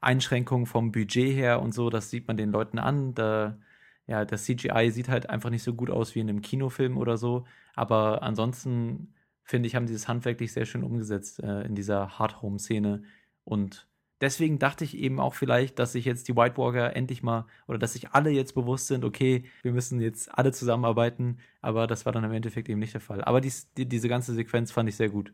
[0.00, 3.14] Einschränkungen vom Budget her und so, das sieht man den Leuten an.
[3.14, 3.58] Da,
[4.06, 7.16] ja, das CGI sieht halt einfach nicht so gut aus wie in einem Kinofilm oder
[7.16, 7.44] so.
[7.74, 12.42] Aber ansonsten finde ich, haben sie das handwerklich sehr schön umgesetzt äh, in dieser Hard
[12.42, 13.02] Home Szene.
[13.44, 13.88] Und
[14.20, 17.78] deswegen dachte ich eben auch vielleicht, dass sich jetzt die White Walker endlich mal oder
[17.78, 21.38] dass sich alle jetzt bewusst sind, okay, wir müssen jetzt alle zusammenarbeiten.
[21.60, 23.22] Aber das war dann im Endeffekt eben nicht der Fall.
[23.22, 25.32] Aber dies, die, diese ganze Sequenz fand ich sehr gut.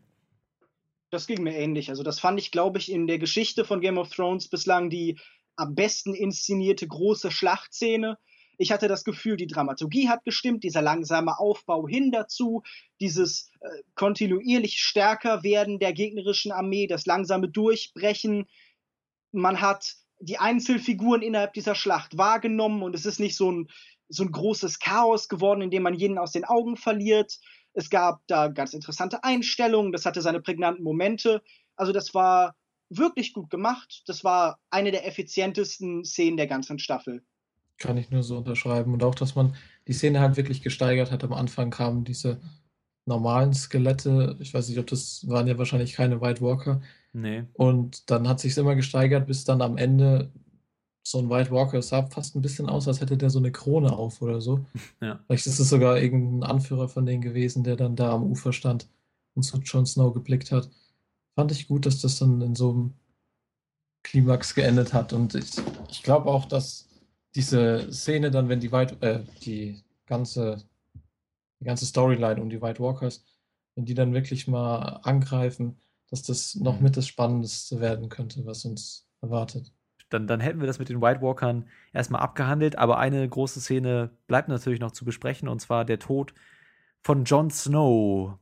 [1.09, 1.89] Das ging mir ähnlich.
[1.89, 5.17] Also das fand ich, glaube ich, in der Geschichte von Game of Thrones bislang die
[5.55, 8.17] am besten inszenierte große Schlachtszene.
[8.57, 12.63] Ich hatte das Gefühl, die Dramaturgie hat gestimmt, dieser langsame Aufbau hin dazu,
[12.99, 18.47] dieses äh, kontinuierlich stärker werden der gegnerischen Armee, das langsame Durchbrechen.
[19.31, 23.67] Man hat die Einzelfiguren innerhalb dieser Schlacht wahrgenommen und es ist nicht so ein,
[24.09, 27.39] so ein großes Chaos geworden, in dem man jeden aus den Augen verliert.
[27.77, 31.43] Es gab da ganz interessante Einstellungen, das hatte seine prägnanten Momente.
[31.75, 32.55] Also das war
[32.89, 34.01] wirklich gut gemacht.
[34.07, 37.21] Das war eine der effizientesten Szenen der ganzen Staffel.
[37.77, 38.93] Kann ich nur so unterschreiben.
[38.93, 39.55] Und auch, dass man
[39.87, 41.23] die Szene halt wirklich gesteigert hat.
[41.23, 42.41] Am Anfang kamen diese
[43.05, 44.35] normalen Skelette.
[44.39, 46.81] Ich weiß nicht, ob das waren ja wahrscheinlich keine White Walker.
[47.13, 47.43] Nee.
[47.53, 50.31] Und dann hat sich immer gesteigert, bis dann am Ende
[51.09, 51.77] so ein White Walker.
[51.77, 54.65] Es sah fast ein bisschen aus, als hätte der so eine Krone auf oder so.
[55.01, 55.19] Ja.
[55.27, 58.89] Vielleicht ist es sogar irgendein Anführer von denen gewesen, der dann da am Ufer stand
[59.35, 60.69] und zu Jon Snow geblickt hat.
[61.35, 62.93] Fand ich gut, dass das dann in so einem
[64.03, 65.13] Klimax geendet hat.
[65.13, 65.51] Und ich,
[65.89, 66.89] ich glaube auch, dass
[67.35, 70.63] diese Szene dann, wenn die White, äh, die ganze,
[71.59, 73.23] die ganze Storyline um die White Walkers,
[73.75, 75.77] wenn die dann wirklich mal angreifen,
[76.09, 76.83] dass das noch mhm.
[76.83, 79.71] mit das Spannendste werden könnte, was uns erwartet
[80.09, 82.77] dann, dann hätten wir das mit den White Walkern erstmal abgehandelt.
[82.77, 86.33] Aber eine große Szene bleibt natürlich noch zu besprechen, und zwar der Tod
[87.03, 88.37] von Jon Snow.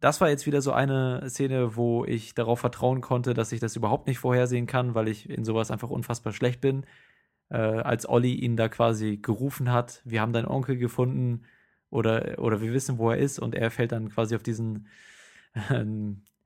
[0.00, 3.74] Das war jetzt wieder so eine Szene, wo ich darauf vertrauen konnte, dass ich das
[3.74, 6.86] überhaupt nicht vorhersehen kann, weil ich in sowas einfach unfassbar schlecht bin.
[7.50, 11.44] Äh, als Olli ihn da quasi gerufen hat, wir haben deinen Onkel gefunden
[11.90, 14.86] oder, oder wir wissen, wo er ist und er fällt dann quasi auf diesen
[15.70, 15.84] äh,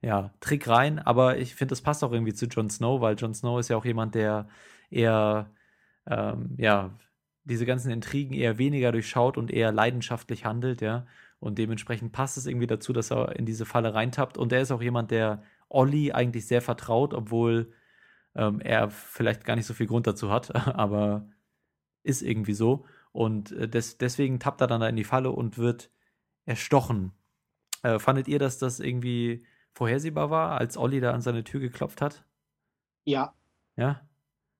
[0.03, 3.33] ja, Trick rein, aber ich finde, das passt auch irgendwie zu Jon Snow, weil Jon
[3.33, 4.49] Snow ist ja auch jemand, der
[4.89, 5.49] eher,
[6.05, 6.91] ähm, ja,
[7.45, 11.07] diese ganzen Intrigen eher weniger durchschaut und eher leidenschaftlich handelt, ja.
[11.39, 14.37] Und dementsprechend passt es irgendwie dazu, dass er in diese Falle reintappt.
[14.37, 17.73] Und er ist auch jemand, der Olli eigentlich sehr vertraut, obwohl
[18.35, 21.27] ähm, er vielleicht gar nicht so viel Grund dazu hat, aber
[22.03, 22.85] ist irgendwie so.
[23.11, 25.91] Und äh, des, deswegen tappt er dann da in die Falle und wird
[26.45, 27.13] erstochen.
[27.83, 32.01] Äh, fandet ihr, dass das irgendwie vorhersehbar war, als Olli da an seine Tür geklopft
[32.01, 32.23] hat?
[33.05, 33.33] Ja.
[33.75, 34.01] Ja?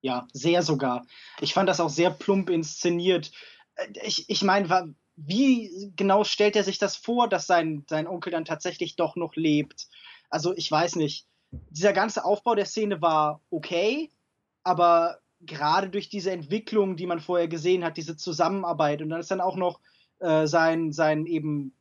[0.02, 1.06] Ja, sehr sogar.
[1.40, 3.32] Ich fand das auch sehr plump inszeniert.
[3.76, 8.32] Äh, ich, ich meine, wie genau stellt er sich das vor, dass sein, sein Onkel
[8.32, 9.88] dann tatsächlich doch noch lebt?
[10.30, 11.28] Also, ich weiß nicht.
[11.70, 14.10] Dieser ganze Aufbau der Szene war okay,
[14.64, 19.30] aber gerade durch diese Entwicklung, die man vorher gesehen hat, diese Zusammenarbeit und dann ist
[19.30, 19.80] dann auch noch
[20.20, 21.76] äh, sein, sein eben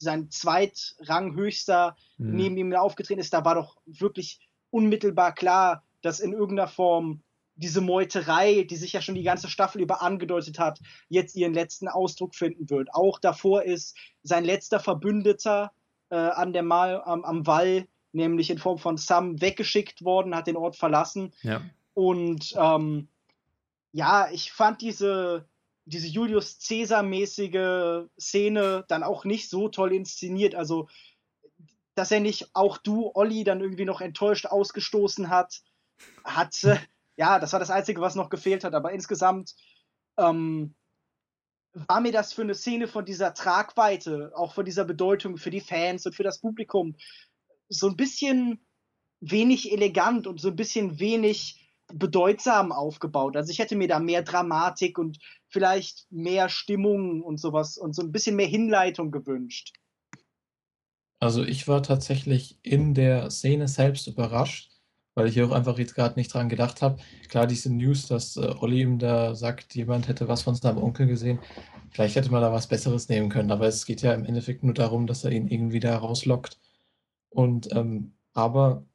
[0.00, 2.36] sein zweitranghöchster mhm.
[2.36, 4.40] neben ihm aufgetreten ist, da war doch wirklich
[4.70, 7.22] unmittelbar klar, dass in irgendeiner Form
[7.56, 11.88] diese Meuterei, die sich ja schon die ganze Staffel über angedeutet hat, jetzt ihren letzten
[11.88, 12.88] Ausdruck finden wird.
[12.94, 15.70] Auch davor ist sein letzter Verbündeter
[16.08, 20.46] äh, an der Mal am, am Wall, nämlich in Form von Sam, weggeschickt worden, hat
[20.46, 21.34] den Ort verlassen.
[21.42, 21.60] Ja.
[21.92, 23.08] Und ähm,
[23.92, 25.44] ja, ich fand diese,
[25.90, 30.54] diese Julius Caesar-mäßige Szene dann auch nicht so toll inszeniert.
[30.54, 30.88] Also,
[31.94, 35.62] dass er nicht auch du, Olli, dann irgendwie noch enttäuscht ausgestoßen hat,
[36.24, 36.78] hat, äh,
[37.16, 38.74] ja, das war das Einzige, was noch gefehlt hat.
[38.74, 39.54] Aber insgesamt
[40.16, 40.74] ähm,
[41.72, 45.60] war mir das für eine Szene von dieser Tragweite, auch von dieser Bedeutung für die
[45.60, 46.96] Fans und für das Publikum,
[47.68, 48.64] so ein bisschen
[49.20, 53.36] wenig elegant und so ein bisschen wenig bedeutsam aufgebaut.
[53.36, 55.18] Also ich hätte mir da mehr Dramatik und
[55.48, 59.72] vielleicht mehr Stimmung und sowas und so ein bisschen mehr Hinleitung gewünscht.
[61.18, 64.70] Also ich war tatsächlich in der Szene selbst überrascht,
[65.14, 66.98] weil ich auch einfach jetzt gerade nicht dran gedacht habe.
[67.28, 71.06] Klar, diese News, dass äh, Olli ihm da sagt, jemand hätte was von seinem Onkel
[71.06, 71.38] gesehen.
[71.90, 74.74] Vielleicht hätte man da was Besseres nehmen können, aber es geht ja im Endeffekt nur
[74.74, 76.58] darum, dass er ihn irgendwie da rauslockt.
[77.28, 78.86] Und ähm, aber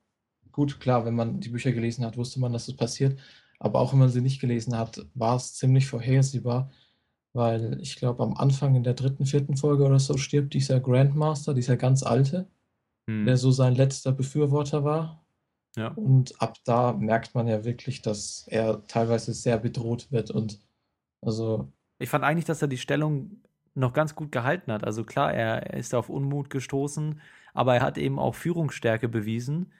[0.55, 3.19] gut, klar, wenn man die Bücher gelesen hat, wusste man, dass es passiert.
[3.59, 6.71] Aber auch wenn man sie nicht gelesen hat, war es ziemlich vorhersehbar,
[7.33, 11.53] weil ich glaube, am Anfang in der dritten, vierten Folge oder so stirbt dieser Grandmaster,
[11.53, 12.47] dieser ganz alte,
[13.09, 13.25] hm.
[13.25, 15.25] der so sein letzter Befürworter war.
[15.75, 15.89] Ja.
[15.89, 20.61] Und ab da merkt man ja wirklich, dass er teilweise sehr bedroht wird und
[21.21, 21.69] also.
[21.99, 23.41] Ich fand eigentlich, dass er die Stellung
[23.73, 24.85] noch ganz gut gehalten hat.
[24.85, 27.19] Also klar, er ist auf Unmut gestoßen,
[27.53, 29.73] aber er hat eben auch Führungsstärke bewiesen,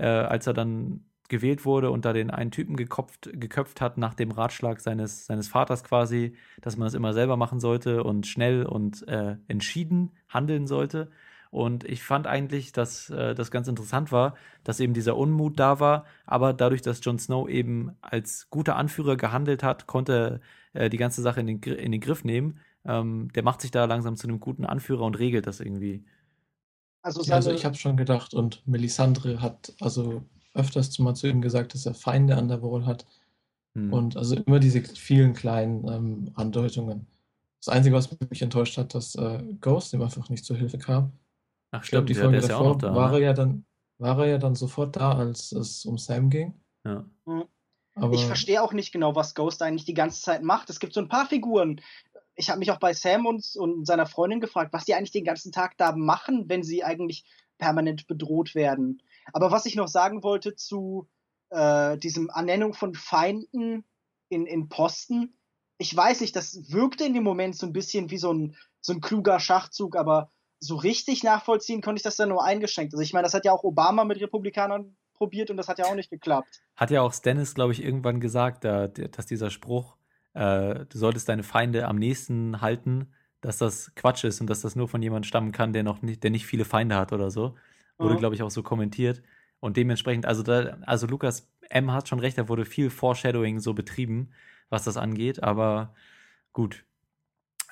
[0.00, 4.14] äh, als er dann gewählt wurde und da den einen Typen gekopft, geköpft hat nach
[4.14, 8.66] dem Ratschlag seines, seines Vaters quasi, dass man das immer selber machen sollte und schnell
[8.66, 11.10] und äh, entschieden handeln sollte.
[11.50, 14.34] Und ich fand eigentlich, dass äh, das ganz interessant war,
[14.64, 19.16] dass eben dieser Unmut da war, aber dadurch, dass Jon Snow eben als guter Anführer
[19.16, 20.40] gehandelt hat, konnte
[20.72, 22.58] äh, die ganze Sache in den, in den Griff nehmen.
[22.84, 26.04] Ähm, der macht sich da langsam zu einem guten Anführer und regelt das irgendwie.
[27.02, 30.22] Also, ja, also ich habe schon gedacht, und Melisandre hat also
[30.54, 33.06] öfters mal zu ihm gesagt, dass er Feinde an der Wall hat.
[33.74, 33.92] Hm.
[33.92, 37.06] Und also immer diese vielen kleinen ähm, Andeutungen.
[37.60, 41.12] Das Einzige, was mich enttäuscht hat, dass äh, Ghost ihm einfach nicht zur Hilfe kam.
[41.70, 43.18] Ach stimmt, ich glaub, die Folge davor ja da, war, ne?
[43.18, 43.64] er ja dann,
[43.98, 46.54] war er ja dann sofort da, als es um Sam ging.
[46.84, 47.04] Ja.
[47.26, 47.44] Hm.
[47.96, 50.70] Aber ich verstehe auch nicht genau, was Ghost eigentlich die ganze Zeit macht.
[50.70, 51.80] Es gibt so ein paar Figuren.
[52.40, 55.24] Ich habe mich auch bei Sam und, und seiner Freundin gefragt, was die eigentlich den
[55.24, 57.24] ganzen Tag da machen, wenn sie eigentlich
[57.58, 59.02] permanent bedroht werden.
[59.34, 61.06] Aber was ich noch sagen wollte zu
[61.50, 63.84] äh, diesem Ernennung von Feinden
[64.30, 65.36] in, in Posten,
[65.76, 68.94] ich weiß nicht, das wirkte in dem Moment so ein bisschen wie so ein, so
[68.94, 72.94] ein kluger Schachzug, aber so richtig nachvollziehen konnte ich das dann nur eingeschränkt.
[72.94, 75.84] Also ich meine, das hat ja auch Obama mit Republikanern probiert und das hat ja
[75.84, 76.62] auch nicht geklappt.
[76.74, 79.98] Hat ja auch Stannis, glaube ich, irgendwann gesagt, dass dieser Spruch,
[80.34, 84.76] äh, du solltest deine Feinde am nächsten halten, dass das Quatsch ist und dass das
[84.76, 87.56] nur von jemandem stammen kann, der noch nicht, der nicht viele Feinde hat oder so.
[87.98, 88.18] Wurde, mhm.
[88.18, 89.22] glaube ich, auch so kommentiert.
[89.60, 93.74] Und dementsprechend, also da, also Lukas M hat schon recht, da wurde viel Foreshadowing so
[93.74, 94.30] betrieben,
[94.68, 95.94] was das angeht, aber
[96.52, 96.84] gut,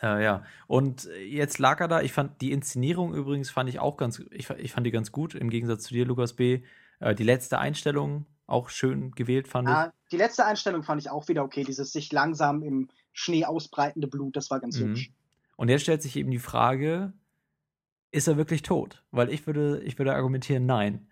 [0.02, 2.02] äh, ja, und jetzt lag er da.
[2.02, 5.34] Ich fand die Inszenierung übrigens fand ich auch ganz, ich, ich fand die ganz gut,
[5.34, 6.62] im Gegensatz zu dir, Lukas B.
[7.00, 10.09] Äh, die letzte Einstellung auch schön gewählt, fand ja, ich.
[10.11, 11.64] Die letzte Einstellung fand ich auch wieder okay.
[11.64, 14.88] Dieses sich langsam im Schnee ausbreitende Blut, das war ganz mhm.
[14.88, 15.12] hübsch.
[15.57, 17.12] Und jetzt stellt sich eben die Frage,
[18.11, 19.05] ist er wirklich tot?
[19.11, 21.09] Weil ich würde, ich würde argumentieren, nein.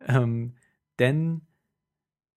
[0.00, 0.56] Ähm,
[0.98, 1.42] denn,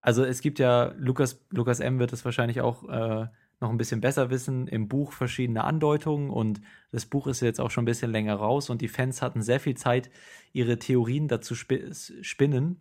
[0.01, 1.99] also es gibt ja, Lukas, Lukas M.
[1.99, 3.27] wird es wahrscheinlich auch äh,
[3.61, 6.61] noch ein bisschen besser wissen, im Buch verschiedene Andeutungen und
[6.93, 9.61] das Buch ist jetzt auch schon ein bisschen länger raus und die Fans hatten sehr
[9.61, 10.11] viel Zeit,
[10.53, 12.81] ihre Theorien dazu spinnen,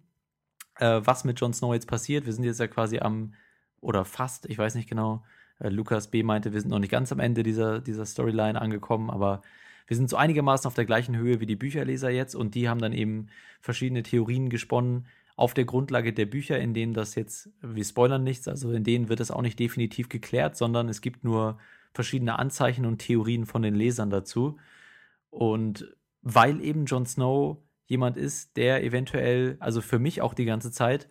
[0.80, 2.26] äh, was mit Jon Snow jetzt passiert.
[2.26, 3.34] Wir sind jetzt ja quasi am,
[3.82, 5.24] oder fast, ich weiß nicht genau,
[5.60, 6.24] äh, Lukas B.
[6.24, 9.42] meinte, wir sind noch nicht ganz am Ende dieser, dieser Storyline angekommen, aber
[9.88, 12.80] wir sind so einigermaßen auf der gleichen Höhe wie die Bücherleser jetzt und die haben
[12.80, 13.28] dann eben
[13.62, 18.48] verschiedene Theorien gesponnen, auf der Grundlage der Bücher, in denen das jetzt, wir spoilern nichts,
[18.48, 21.58] also in denen wird es auch nicht definitiv geklärt, sondern es gibt nur
[21.94, 24.58] verschiedene Anzeichen und Theorien von den Lesern dazu.
[25.30, 27.58] Und weil eben Jon Snow
[27.88, 31.08] jemand ist, der eventuell, also für mich auch die ganze Zeit,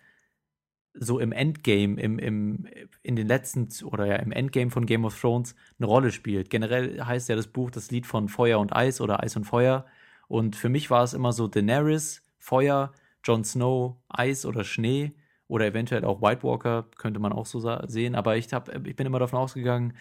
[0.94, 2.66] so im Endgame, im, im,
[3.02, 6.50] in den letzten, oder ja, im Endgame von Game of Thrones eine Rolle spielt.
[6.50, 9.86] Generell heißt ja das Buch das Lied von Feuer und Eis oder Eis und Feuer.
[10.28, 12.92] Und für mich war es immer so Daenerys, Feuer,
[13.24, 15.12] Jon Snow Eis oder Schnee
[15.48, 18.14] oder eventuell auch White Walker, könnte man auch so sehen.
[18.14, 19.94] Aber ich, hab, ich bin immer davon ausgegangen,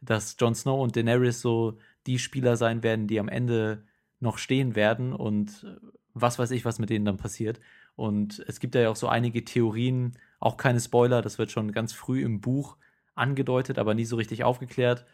[0.00, 3.84] dass Jon Snow und Daenerys so die Spieler sein werden, die am Ende
[4.20, 5.66] noch stehen werden und
[6.20, 7.60] was weiß ich, was mit denen dann passiert.
[7.96, 11.92] Und es gibt ja auch so einige Theorien, auch keine Spoiler, das wird schon ganz
[11.92, 12.76] früh im Buch
[13.14, 15.04] angedeutet, aber nie so richtig aufgeklärt.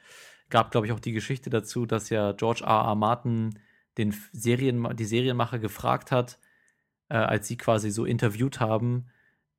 [0.51, 2.85] Gab, glaube ich, auch die Geschichte dazu, dass ja George R.
[2.89, 2.95] R.
[2.95, 3.59] Martin
[3.97, 6.39] den Serien, die Serienmacher gefragt hat,
[7.09, 9.07] äh, als sie quasi so interviewt haben,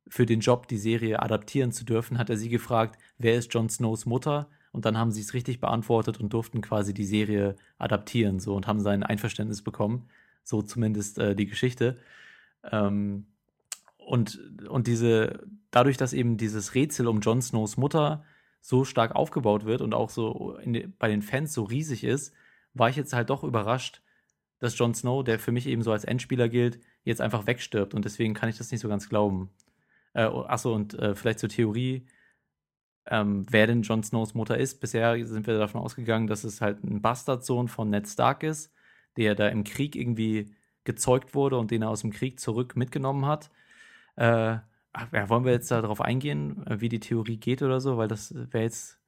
[0.08, 3.68] für den Job die Serie adaptieren zu dürfen, hat er sie gefragt, wer ist Jon
[3.68, 4.48] Snows Mutter?
[4.72, 8.66] Und dann haben sie es richtig beantwortet und durften quasi die Serie adaptieren so und
[8.66, 10.08] haben sein Einverständnis bekommen.
[10.46, 11.98] So zumindest äh, die Geschichte.
[12.70, 13.26] Ähm,
[13.96, 14.38] und,
[14.68, 18.24] und diese, dadurch, dass eben dieses Rätsel um Jon Snows Mutter
[18.60, 22.32] so stark aufgebaut wird und auch so in, bei den Fans so riesig ist,
[22.74, 24.02] war ich jetzt halt doch überrascht,
[24.60, 27.92] dass Jon Snow, der für mich eben so als Endspieler gilt, jetzt einfach wegstirbt.
[27.94, 29.50] Und deswegen kann ich das nicht so ganz glauben.
[30.14, 32.06] Äh, achso, und äh, vielleicht zur Theorie,
[33.06, 34.80] ähm, wer denn Jon Snows Mutter ist.
[34.80, 38.72] Bisher sind wir davon ausgegangen, dass es halt ein Bastardsohn von Ned Stark ist,
[39.16, 40.54] der da im Krieg irgendwie
[40.84, 43.50] gezeugt wurde und den er aus dem Krieg zurück mitgenommen hat.
[44.16, 44.58] Äh,
[45.12, 47.98] ja, wollen wir jetzt darauf eingehen, wie die Theorie geht oder so?
[47.98, 48.98] Weil das wäre jetzt.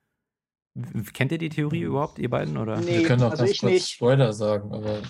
[1.13, 2.57] Kennt ihr die Theorie überhaupt, ihr beiden?
[2.57, 2.79] Oder?
[2.81, 3.89] Nee, wir können auch also ganz kurz nicht.
[3.89, 5.01] Spoiler sagen, aber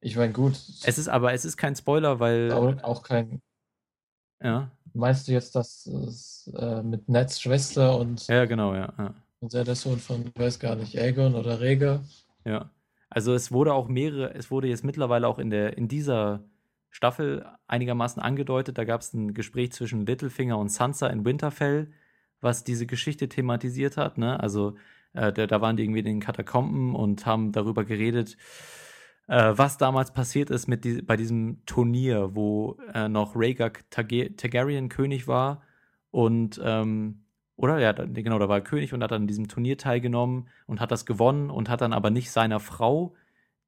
[0.00, 0.52] ich meine, gut.
[0.84, 2.52] Es ist aber, es ist kein Spoiler, weil.
[2.52, 3.40] Auch kein.
[4.42, 4.70] Ja.
[4.92, 8.26] Meinst du jetzt, dass es äh, mit Nets Schwester und.
[8.28, 8.92] Ja, genau, ja.
[8.98, 9.14] ja.
[9.40, 12.04] Und der Sohn von, ich weiß gar nicht, Aegon oder Rhaegar?
[12.44, 12.70] Ja.
[13.10, 16.44] Also es wurde auch mehrere, es wurde jetzt mittlerweile auch in der, in dieser
[16.90, 18.78] Staffel einigermaßen angedeutet.
[18.78, 21.90] Da gab es ein Gespräch zwischen Littlefinger und Sansa in Winterfell,
[22.40, 24.18] was diese Geschichte thematisiert hat.
[24.18, 24.38] Ne?
[24.40, 24.76] Also
[25.14, 28.36] äh, da, da waren die irgendwie in den Katakomben und haben darüber geredet,
[29.26, 34.88] äh, was damals passiert ist mit die, bei diesem Turnier, wo äh, noch Rhaegar Targaryen
[34.88, 35.62] König war
[36.10, 37.24] und ähm,
[37.58, 40.92] oder ja, genau, da war er König und hat an diesem Turnier teilgenommen und hat
[40.92, 43.14] das gewonnen und hat dann aber nicht seiner Frau,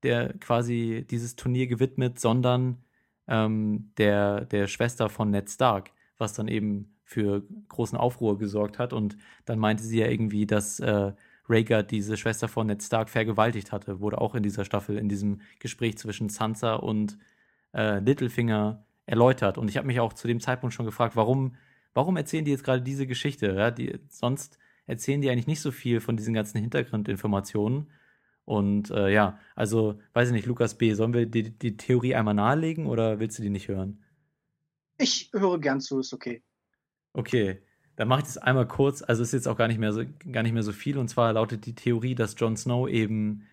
[0.05, 2.79] der quasi dieses Turnier gewidmet, sondern
[3.27, 8.93] ähm, der, der Schwester von Ned Stark, was dann eben für großen Aufruhr gesorgt hat.
[8.93, 11.13] Und dann meinte sie ja irgendwie, dass äh,
[11.49, 15.41] Rhaegar diese Schwester von Ned Stark vergewaltigt hatte, wurde auch in dieser Staffel, in diesem
[15.59, 17.19] Gespräch zwischen Sansa und
[17.75, 19.59] äh, Littlefinger erläutert.
[19.59, 21.57] Und ich habe mich auch zu dem Zeitpunkt schon gefragt, warum,
[21.95, 23.55] warum erzählen die jetzt gerade diese Geschichte?
[23.55, 23.71] Ja?
[23.71, 27.91] Die, sonst erzählen die eigentlich nicht so viel von diesen ganzen Hintergrundinformationen.
[28.45, 32.35] Und äh, ja, also weiß ich nicht, Lukas B., sollen wir die, die Theorie einmal
[32.35, 34.03] nahelegen oder willst du die nicht hören?
[34.99, 36.43] Ich höre gern zu, ist okay.
[37.13, 37.63] Okay.
[37.97, 39.03] Dann mache ich das einmal kurz.
[39.03, 40.99] Also ist jetzt auch gar nicht mehr so, gar nicht mehr so viel.
[40.99, 43.47] Und zwar lautet die Theorie, dass Jon Snow eben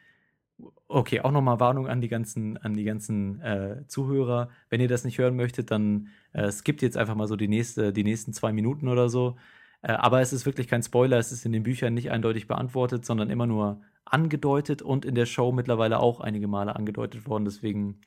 [0.88, 4.50] Okay, auch nochmal Warnung an die ganzen, an die ganzen äh, Zuhörer.
[4.70, 7.94] Wenn ihr das nicht hören möchtet, dann äh, skippt jetzt einfach mal so die, nächste,
[7.94, 9.36] die nächsten zwei Minuten oder so.
[9.82, 13.06] Äh, aber es ist wirklich kein Spoiler, es ist in den Büchern nicht eindeutig beantwortet,
[13.06, 17.46] sondern immer nur angedeutet und in der Show mittlerweile auch einige Male angedeutet worden.
[17.46, 18.00] Deswegen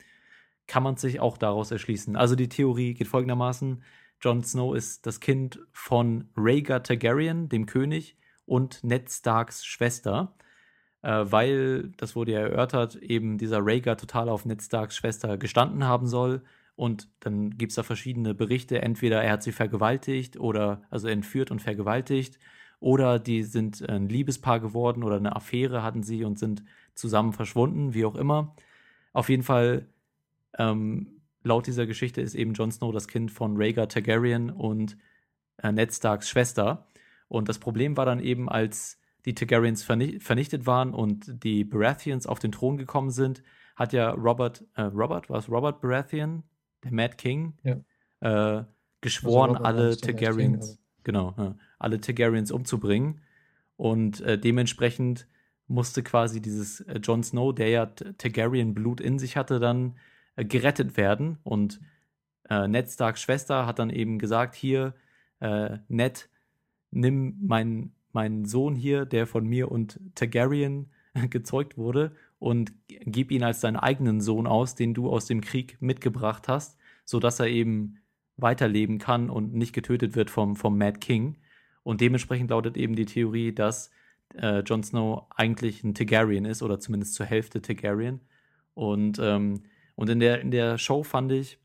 [0.66, 2.16] kann man sich auch daraus erschließen.
[2.16, 3.82] Also die Theorie geht folgendermaßen:
[4.20, 10.34] Jon Snow ist das Kind von Rhaegar Targaryen, dem König, und Ned Starks Schwester,
[11.03, 15.84] äh, weil, das wurde ja erörtert, eben dieser Rhaegar total auf Ned Starks Schwester gestanden
[15.84, 16.42] haben soll.
[16.76, 18.80] Und dann gibt es da verschiedene Berichte.
[18.82, 22.38] Entweder er hat sie vergewaltigt oder, also entführt und vergewaltigt,
[22.80, 27.92] oder die sind ein Liebespaar geworden oder eine Affäre hatten sie und sind zusammen verschwunden,
[27.92, 28.57] wie auch immer.
[29.12, 29.86] Auf jeden Fall
[30.59, 34.96] ähm, laut dieser Geschichte ist eben Jon Snow das Kind von Rhaegar Targaryen und
[35.59, 36.86] äh, Ned Starks Schwester.
[37.28, 42.38] Und das Problem war dann eben, als die Targaryens vernichtet waren und die Baratheons auf
[42.38, 43.42] den Thron gekommen sind,
[43.76, 46.42] hat ja Robert, äh, Robert, war es Robert Baratheon,
[46.84, 48.58] der Mad King, ja.
[48.58, 48.64] äh,
[49.00, 53.20] geschworen, also alle Targaryens, genau, ja, alle Targaryens umzubringen.
[53.76, 55.26] Und äh, dementsprechend
[55.66, 59.96] musste quasi dieses äh, Jon Snow, der ja Targaryen-Blut in sich hatte, dann
[60.36, 61.38] äh, gerettet werden.
[61.44, 61.80] Und
[62.50, 64.94] äh, Ned Starks Schwester hat dann eben gesagt, hier,
[65.88, 66.28] Ned,
[66.90, 70.90] nimm meinen meinen Sohn hier, der von mir und Targaryen
[71.30, 75.76] gezeugt wurde, und gib ihn als deinen eigenen Sohn aus, den du aus dem Krieg
[75.80, 77.98] mitgebracht hast, sodass er eben
[78.38, 81.36] weiterleben kann und nicht getötet wird vom, vom Mad King.
[81.82, 83.90] Und dementsprechend lautet eben die Theorie, dass
[84.34, 88.20] äh, Jon Snow eigentlich ein Targaryen ist oder zumindest zur Hälfte Targaryen.
[88.72, 89.62] Und ähm,
[90.00, 91.58] und in der, in der Show fand ich,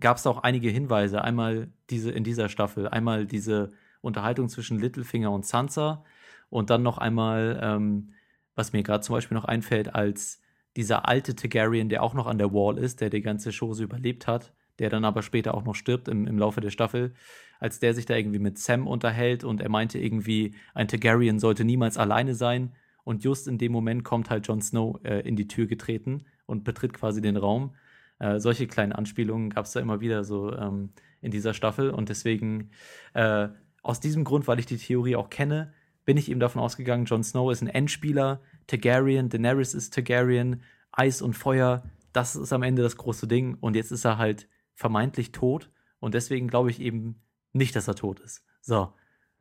[0.00, 1.20] gab es auch einige Hinweise.
[1.20, 3.72] Einmal diese in dieser Staffel, einmal diese
[4.04, 6.04] Unterhaltung zwischen Littlefinger und Sansa
[6.50, 8.12] und dann noch einmal, ähm,
[8.54, 10.40] was mir gerade zum Beispiel noch einfällt, als
[10.76, 14.26] dieser alte Targaryen, der auch noch an der Wall ist, der die ganze Chose überlebt
[14.26, 17.14] hat, der dann aber später auch noch stirbt im, im Laufe der Staffel,
[17.60, 21.64] als der sich da irgendwie mit Sam unterhält und er meinte irgendwie, ein Targaryen sollte
[21.64, 22.74] niemals alleine sein.
[23.04, 26.64] Und just in dem Moment kommt halt Jon Snow äh, in die Tür getreten und
[26.64, 27.74] betritt quasi den Raum.
[28.18, 30.90] Äh, solche kleinen Anspielungen gab es da immer wieder so ähm,
[31.20, 31.90] in dieser Staffel.
[31.90, 32.70] Und deswegen,
[33.12, 33.48] äh,
[33.84, 35.72] aus diesem Grund, weil ich die Theorie auch kenne,
[36.04, 41.22] bin ich eben davon ausgegangen, Jon Snow ist ein Endspieler, Targaryen, Daenerys ist Targaryen, Eis
[41.22, 41.82] und Feuer,
[42.12, 43.56] das ist am Ende das große Ding.
[43.60, 45.70] Und jetzt ist er halt vermeintlich tot.
[46.00, 47.22] Und deswegen glaube ich eben
[47.52, 48.42] nicht, dass er tot ist.
[48.60, 48.92] So.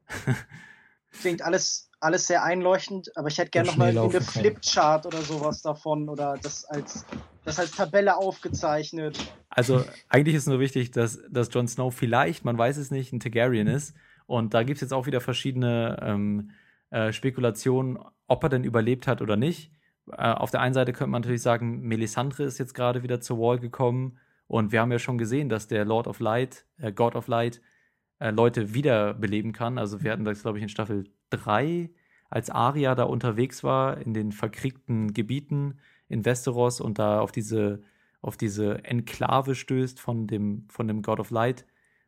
[1.22, 6.10] Klingt alles, alles sehr einleuchtend, aber ich hätte gerne nochmal eine Flipchart oder sowas davon
[6.10, 7.06] oder das als,
[7.46, 9.20] das als Tabelle aufgezeichnet.
[9.50, 13.20] Also eigentlich ist nur wichtig, dass, dass Jon Snow vielleicht, man weiß es nicht, ein
[13.20, 13.94] Targaryen ist.
[14.26, 16.52] Und da gibt es jetzt auch wieder verschiedene ähm,
[16.90, 19.72] äh, Spekulationen, ob er denn überlebt hat oder nicht.
[20.12, 23.40] Äh, auf der einen Seite könnte man natürlich sagen, Melisandre ist jetzt gerade wieder zur
[23.40, 24.18] Wall gekommen.
[24.48, 27.62] Und wir haben ja schon gesehen, dass der Lord of Light, äh, God of Light,
[28.20, 29.78] äh, Leute wiederbeleben kann.
[29.78, 31.90] Also wir hatten das, glaube ich, in Staffel 3,
[32.30, 37.82] als Arya da unterwegs war in den verkriegten Gebieten in Westeros und da auf diese,
[38.22, 41.66] auf diese Enklave stößt von dem, von dem God of Light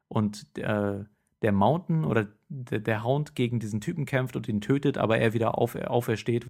[0.08, 1.04] und äh,
[1.46, 5.34] der Mountain oder der, der Hound gegen diesen Typen kämpft und ihn tötet, aber er
[5.34, 6.48] wieder auf, aufersteht.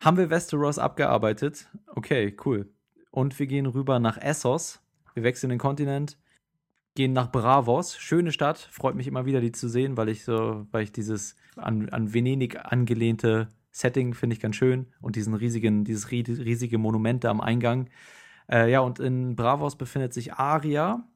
[0.00, 1.68] Haben wir Westeros abgearbeitet?
[1.88, 2.72] Okay, cool.
[3.10, 4.80] Und wir gehen rüber nach Essos.
[5.14, 6.18] Wir wechseln den Kontinent
[6.94, 7.98] gehen nach Bravos.
[7.98, 11.34] Schöne Stadt, freut mich immer wieder, die zu sehen, weil ich so, weil ich dieses
[11.56, 17.24] an, an Venedig angelehnte Setting finde ich ganz schön und diesen riesigen, dieses riesige Monument
[17.24, 17.90] da am Eingang.
[18.48, 21.08] Äh, ja, und in Bravos befindet sich Aria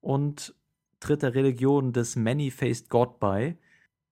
[0.00, 0.54] und
[1.00, 3.56] tritt der Religion des Many-Faced God bei.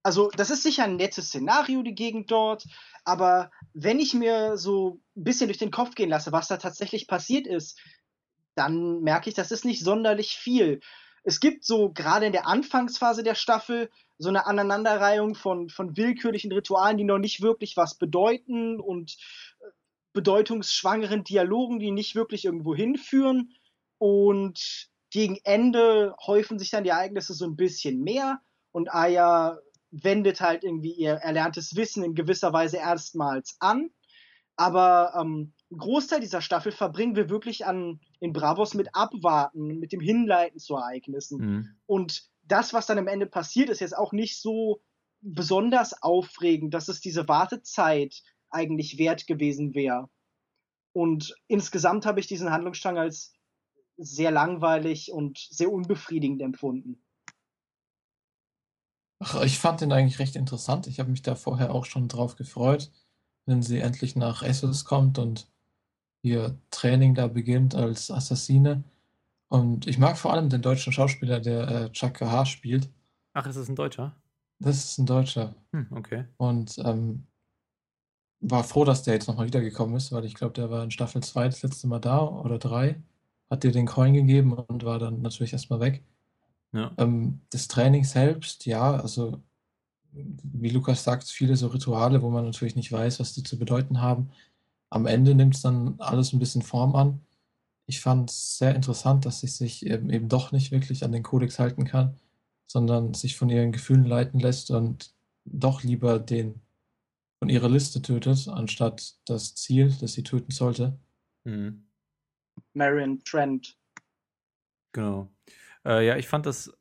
[0.03, 2.65] Also, das ist sicher ein nettes Szenario, die Gegend dort,
[3.03, 7.07] aber wenn ich mir so ein bisschen durch den Kopf gehen lasse, was da tatsächlich
[7.07, 7.77] passiert ist,
[8.55, 10.79] dann merke ich, das ist nicht sonderlich viel
[11.27, 16.53] es gibt so gerade in der Anfangsphase der Staffel so eine Aneinanderreihung von, von willkürlichen
[16.53, 19.17] Ritualen, die noch nicht wirklich was bedeuten und
[19.59, 19.65] äh,
[20.13, 23.51] bedeutungsschwangeren Dialogen, die nicht wirklich irgendwo hinführen.
[23.97, 28.39] Und gegen Ende häufen sich dann die Ereignisse so ein bisschen mehr
[28.71, 29.57] und Aya
[29.89, 33.89] wendet halt irgendwie ihr erlerntes Wissen in gewisser Weise erstmals an.
[34.57, 39.91] Aber ähm, einen Großteil dieser Staffel verbringen wir wirklich an, in Bravos mit Abwarten, mit
[39.91, 41.39] dem Hinleiten zu Ereignissen.
[41.39, 41.69] Mhm.
[41.87, 44.83] Und das, was dann am Ende passiert, ist jetzt auch nicht so
[45.21, 50.11] besonders aufregend, dass es diese Wartezeit eigentlich wert gewesen wäre.
[50.93, 53.33] Und insgesamt habe ich diesen Handlungsstrang als
[53.97, 57.01] sehr langweilig und sehr unbefriedigend empfunden.
[59.19, 60.87] Ach, ich fand den eigentlich recht interessant.
[60.87, 62.91] Ich habe mich da vorher auch schon drauf gefreut,
[63.45, 65.47] wenn sie endlich nach Essos kommt und
[66.21, 68.83] ihr Training da beginnt als Assassine.
[69.49, 72.89] Und ich mag vor allem den deutschen Schauspieler, der äh, Chuck Kahar spielt.
[73.33, 74.15] Ach, ist das ein Deutscher?
[74.59, 75.55] Das ist ein Deutscher.
[75.71, 76.25] Hm, okay.
[76.37, 77.25] Und ähm,
[78.39, 81.23] war froh, dass der jetzt nochmal wiedergekommen ist, weil ich glaube, der war in Staffel
[81.23, 83.01] 2 das letzte Mal da oder 3,
[83.49, 86.03] hat dir den Coin gegeben und war dann natürlich erstmal weg.
[86.73, 86.91] Ja.
[86.97, 89.41] Ähm, das Training selbst, ja, also
[90.11, 94.01] wie Lukas sagt, viele so Rituale, wo man natürlich nicht weiß, was die zu bedeuten
[94.01, 94.31] haben
[94.89, 97.21] am Ende nimmt es dann alles ein bisschen Form an.
[97.85, 101.23] Ich fand es sehr interessant, dass sie sich eben, eben doch nicht wirklich an den
[101.23, 102.17] Kodex halten kann,
[102.67, 105.13] sondern sich von ihren Gefühlen leiten lässt und
[105.45, 106.61] doch lieber den
[107.39, 110.97] von ihrer Liste tötet, anstatt das Ziel, das sie töten sollte.
[111.43, 111.86] Mhm.
[112.73, 113.77] Marion Trent.
[114.93, 115.29] Genau.
[115.85, 116.73] Äh, ja, ich fand das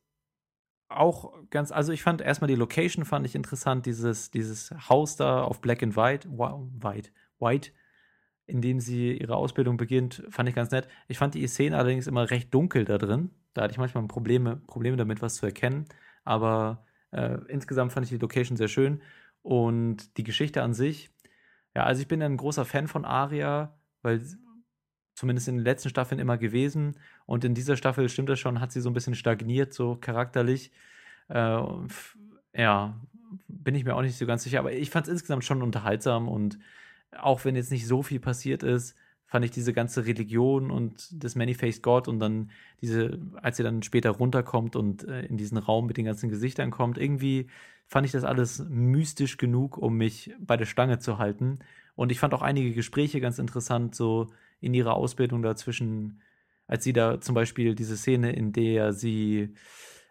[0.88, 5.42] auch ganz, also ich fand erstmal die Location fand ich interessant, dieses, dieses Haus da
[5.42, 7.72] auf Black and White, White, White,
[8.46, 10.88] in dem sie ihre Ausbildung beginnt, fand ich ganz nett.
[11.08, 13.30] Ich fand die Szene allerdings immer recht dunkel da drin.
[13.54, 15.86] Da hatte ich manchmal Probleme, Probleme damit, was zu erkennen.
[16.24, 19.02] Aber äh, insgesamt fand ich die Location sehr schön.
[19.42, 21.10] Und die Geschichte an sich,
[21.74, 24.22] ja, also ich bin ein großer Fan von Aria, weil
[25.16, 26.96] zumindest in den letzten Staffeln immer gewesen.
[27.24, 30.70] Und in dieser Staffel stimmt das schon, hat sie so ein bisschen stagniert, so charakterlich.
[31.28, 31.58] Äh,
[32.54, 33.00] ja,
[33.48, 34.58] bin ich mir auch nicht so ganz sicher.
[34.58, 36.58] Aber ich fand es insgesamt schon unterhaltsam und
[37.18, 38.94] auch wenn jetzt nicht so viel passiert ist,
[39.24, 42.50] fand ich diese ganze Religion und das Many-Faced God und dann
[42.82, 46.70] diese, als sie dann später runterkommt und äh, in diesen Raum mit den ganzen Gesichtern
[46.70, 47.48] kommt, irgendwie
[47.86, 51.58] fand ich das alles mystisch genug, um mich bei der Stange zu halten.
[51.94, 54.28] Und ich fand auch einige Gespräche ganz interessant, so
[54.60, 56.20] in ihrer Ausbildung dazwischen,
[56.66, 59.54] als sie da zum Beispiel diese Szene, in der sie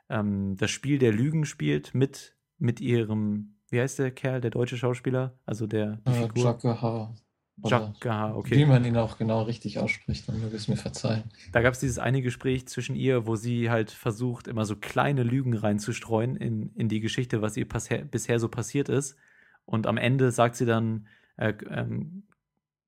[0.10, 4.78] ähm, das Spiel der Lügen spielt mit, mit ihrem wie heißt der Kerl, der deutsche
[4.78, 5.38] Schauspieler?
[5.46, 6.44] Also der die äh, Figur?
[6.44, 6.64] Jacques
[8.36, 8.58] okay.
[8.58, 11.24] Wie man ihn auch genau richtig ausspricht, dann möge es mir verzeihen.
[11.54, 15.24] Da gab es dieses eine Gespräch zwischen ihr, wo sie halt versucht, immer so kleine
[15.24, 19.16] Lügen reinzustreuen in, in die Geschichte, was ihr bisher so passiert ist.
[19.66, 22.24] Und am Ende sagt sie dann, äh, ähm,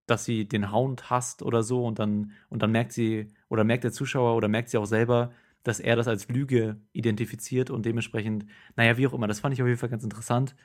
[0.08, 3.84] dass sie den Hound hasst oder so und dann, und dann merkt sie, oder merkt
[3.84, 5.32] der Zuschauer oder merkt sie auch selber,
[5.64, 8.46] dass er das als Lüge identifiziert und dementsprechend,
[8.76, 10.56] naja, wie auch immer, das fand ich auf jeden Fall ganz interessant.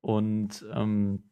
[0.00, 1.24] Und ähm,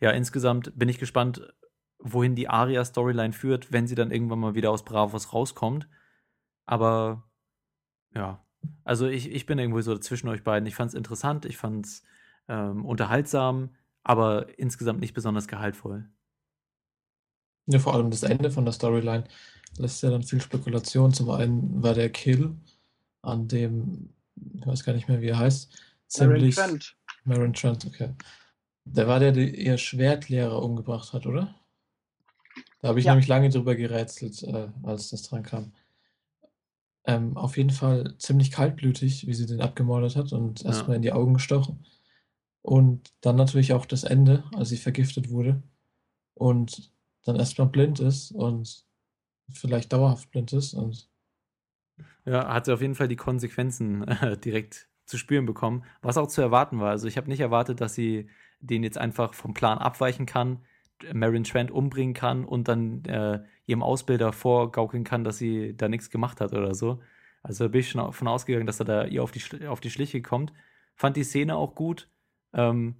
[0.00, 1.52] ja, insgesamt bin ich gespannt,
[1.98, 5.88] wohin die Aria-Storyline führt, wenn sie dann irgendwann mal wieder aus Bravos rauskommt.
[6.66, 7.28] Aber
[8.14, 8.44] ja,
[8.84, 10.66] also ich, ich bin irgendwo so zwischen euch beiden.
[10.66, 12.04] Ich fand es interessant, ich fand es
[12.48, 13.70] ähm, unterhaltsam,
[14.02, 16.08] aber insgesamt nicht besonders gehaltvoll.
[17.66, 19.24] Ja, vor allem das Ende von der Storyline
[19.78, 21.12] lässt ja dann viel Spekulation.
[21.12, 22.56] Zum einen war der Kill
[23.22, 24.10] an dem,
[24.54, 25.72] ich weiß gar nicht mehr, wie er heißt,
[26.08, 26.56] ziemlich.
[26.56, 26.96] Marin Trent.
[27.24, 28.10] Marin Trent, okay.
[28.84, 31.54] Der war der, der ihr Schwertlehrer umgebracht hat, oder?
[32.80, 33.12] Da habe ich ja.
[33.12, 35.72] nämlich lange drüber gerätselt, äh, als das dran kam.
[37.04, 40.96] Ähm, auf jeden Fall ziemlich kaltblütig, wie sie den abgemordet hat und erstmal ja.
[40.96, 41.84] in die Augen gestochen.
[42.60, 45.62] Und dann natürlich auch das Ende, als sie vergiftet wurde
[46.34, 46.92] und
[47.24, 48.84] dann erstmal blind ist und
[49.50, 50.74] vielleicht dauerhaft blind ist.
[50.74, 51.08] Und
[52.24, 56.28] ja, hat sie auf jeden Fall die Konsequenzen äh, direkt zu spüren bekommen, was auch
[56.28, 56.90] zu erwarten war.
[56.90, 58.28] Also ich habe nicht erwartet, dass sie
[58.60, 60.60] den jetzt einfach vom Plan abweichen kann,
[61.12, 66.10] Marin Trent umbringen kann und dann äh, ihrem Ausbilder vorgaukeln kann, dass sie da nichts
[66.10, 67.00] gemacht hat oder so.
[67.42, 69.90] Also da bin ich schon davon ausgegangen, dass er da ihr auf die, auf die
[69.90, 70.52] Schliche kommt.
[70.94, 72.08] Fand die Szene auch gut,
[72.52, 72.96] ähm,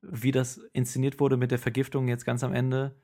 [0.00, 2.94] wie das inszeniert wurde mit der Vergiftung jetzt ganz am Ende.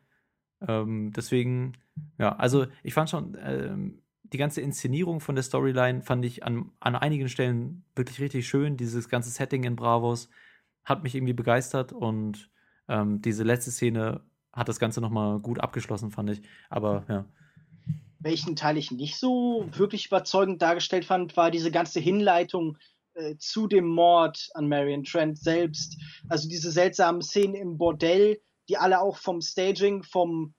[0.66, 1.74] Ähm, deswegen,
[2.18, 6.72] ja, also ich fand schon, ähm, die ganze Inszenierung von der Storyline fand ich an,
[6.80, 8.76] an einigen Stellen wirklich richtig schön.
[8.76, 10.28] Dieses ganze Setting in Bravos
[10.84, 12.50] hat mich irgendwie begeistert und
[12.88, 16.42] ähm, diese letzte Szene hat das Ganze nochmal gut abgeschlossen, fand ich.
[16.70, 17.24] Aber ja.
[18.18, 22.78] Welchen Teil ich nicht so wirklich überzeugend dargestellt fand, war diese ganze Hinleitung
[23.14, 26.00] äh, zu dem Mord an Marion Trent selbst.
[26.28, 30.54] Also diese seltsamen Szenen im Bordell, die alle auch vom Staging, vom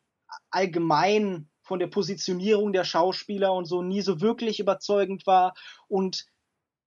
[0.49, 5.53] allgemein, von der Positionierung der Schauspieler und so nie so wirklich überzeugend war.
[5.87, 6.25] Und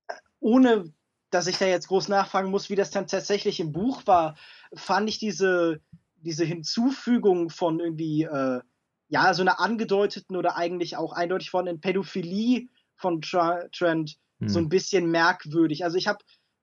[0.09, 0.93] äh, ohne
[1.31, 4.37] dass ich da jetzt groß nachfragen muss, wie das dann tatsächlich im Buch war,
[4.75, 5.81] fand ich diese,
[6.17, 8.61] diese Hinzufügung von irgendwie, äh,
[9.09, 14.49] ja, so einer angedeuteten oder eigentlich auch eindeutig vorhandenen Pädophilie von Tra Trent hm.
[14.49, 15.85] so ein bisschen merkwürdig.
[15.85, 16.19] Also ich habe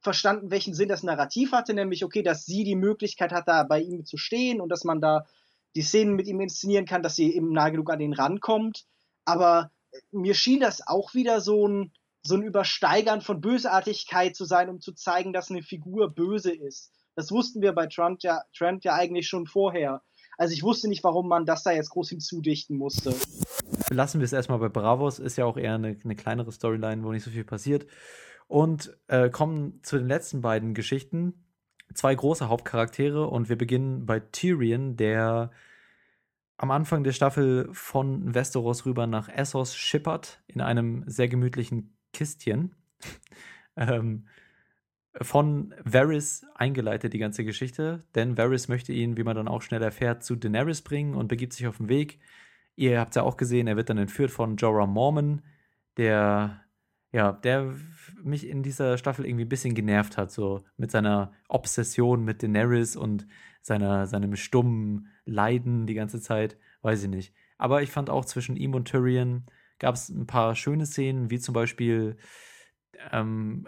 [0.08, 3.82] verstanden, welchen Sinn das Narrativ hatte, nämlich, okay, dass sie die Möglichkeit hat, da bei
[3.82, 5.26] ihm zu stehen und dass man da
[5.76, 8.86] die Szenen mit ihm inszenieren kann, dass sie eben nah genug an ihn rankommt.
[9.26, 11.92] Aber äh, mir schien das auch wieder so ein,
[12.22, 16.94] so ein Übersteigern von Bösartigkeit zu sein, um zu zeigen, dass eine Figur böse ist.
[17.16, 20.04] Das wussten wir bei Trent ja, Trent ja eigentlich schon vorher.
[20.38, 23.14] Also ich wusste nicht, warum man das da jetzt groß hinzudichten musste.
[23.90, 27.12] Lassen wir es erstmal bei Bravos, ist ja auch eher eine, eine kleinere Storyline, wo
[27.12, 27.88] nicht so viel passiert.
[28.48, 31.46] Und äh, kommen zu den letzten beiden Geschichten.
[31.94, 35.52] Zwei große Hauptcharaktere und wir beginnen bei Tyrion, der
[36.58, 42.76] am Anfang der Staffel von Westeros rüber nach Essos schippert in einem sehr gemütlichen Kistchen.
[43.76, 44.26] ähm,
[45.22, 49.82] von Varys eingeleitet, die ganze Geschichte, denn Varys möchte ihn, wie man dann auch schnell
[49.82, 52.20] erfährt, zu Daenerys bringen und begibt sich auf den Weg.
[52.76, 55.42] Ihr habt ja auch gesehen, er wird dann entführt von Jorah Mormon,
[55.98, 56.62] der,
[57.18, 57.74] ja, der
[58.24, 62.96] mich in dieser Staffel irgendwie ein bisschen genervt hat, so mit seiner Obsession mit Daenerys
[62.96, 63.26] und
[63.64, 67.34] seiner, seinem stummen Leiden die ganze Zeit, weiß ich nicht.
[67.58, 69.48] Aber ich fand auch zwischen ihm und Tyrion
[69.80, 72.18] gab es ein paar schöne Szenen, wie zum Beispiel
[73.12, 73.68] ähm,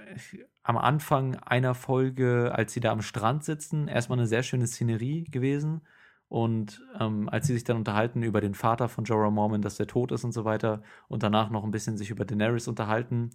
[0.62, 5.24] am Anfang einer Folge, als sie da am Strand sitzen, erstmal eine sehr schöne Szenerie
[5.24, 5.82] gewesen.
[6.30, 9.88] Und ähm, als sie sich dann unterhalten über den Vater von Jorah Mormon, dass der
[9.88, 13.32] tot ist und so weiter, und danach noch ein bisschen sich über Daenerys unterhalten,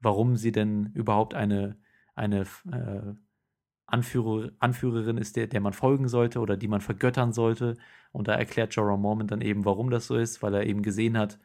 [0.00, 1.78] warum sie denn überhaupt eine,
[2.14, 3.14] eine äh,
[3.86, 7.76] Anführer, Anführerin ist, der, der man folgen sollte oder die man vergöttern sollte.
[8.12, 11.16] Und da erklärt Jorah Mormon dann eben, warum das so ist, weil er eben gesehen
[11.16, 11.38] hat,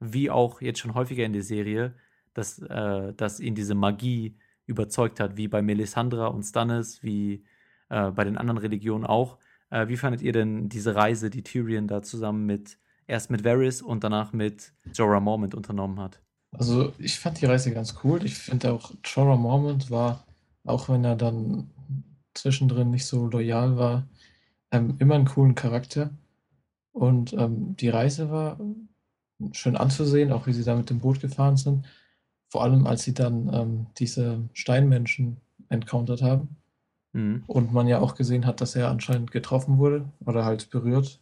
[0.00, 1.94] wie auch jetzt schon häufiger in der Serie,
[2.34, 4.36] dass, äh, dass ihn diese Magie
[4.66, 7.44] überzeugt hat, wie bei Melisandra und Stannis, wie
[7.90, 9.38] äh, bei den anderen Religionen auch.
[9.72, 13.80] Äh, wie fandet ihr denn diese Reise, die Tyrion da zusammen mit, erst mit Varys
[13.80, 16.20] und danach mit Jorah Mormont unternommen hat?
[16.52, 18.22] Also ich fand die Reise ganz cool.
[18.24, 20.26] Ich finde auch, Jorah Mormont war,
[20.64, 21.70] auch wenn er dann
[22.34, 24.06] zwischendrin nicht so loyal war,
[24.70, 26.10] ähm, immer einen coolen Charakter.
[26.92, 28.60] Und ähm, die Reise war
[29.52, 31.86] schön anzusehen, auch wie sie da mit dem Boot gefahren sind.
[32.50, 35.38] Vor allem, als sie dann ähm, diese Steinmenschen
[35.70, 36.56] encountert haben.
[37.12, 37.44] Mhm.
[37.46, 41.20] Und man ja auch gesehen hat, dass er anscheinend getroffen wurde oder halt berührt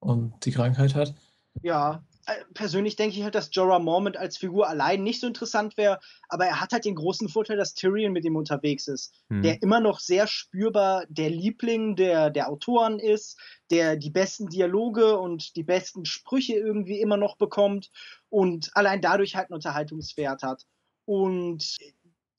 [0.00, 1.14] und die Krankheit hat.
[1.62, 5.76] Ja, äh, persönlich denke ich halt, dass Jorah Mormont als Figur allein nicht so interessant
[5.76, 9.42] wäre, aber er hat halt den großen Vorteil, dass Tyrion mit ihm unterwegs ist, hm.
[9.42, 13.38] der immer noch sehr spürbar der Liebling der, der Autoren ist,
[13.70, 17.90] der die besten Dialoge und die besten Sprüche irgendwie immer noch bekommt
[18.30, 20.66] und allein dadurch halt einen Unterhaltungswert hat.
[21.06, 21.76] Und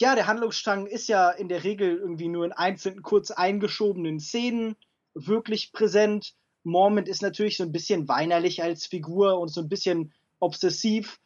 [0.02, 4.76] ja, der Handlungsstrang ist ja in der Regel irgendwie nur in einzelnen kurz eingeschobenen Szenen
[5.14, 6.36] wirklich präsent
[6.66, 11.20] Mormont ist natürlich so ein bisschen weinerlich als Figur und so ein bisschen obsessiv,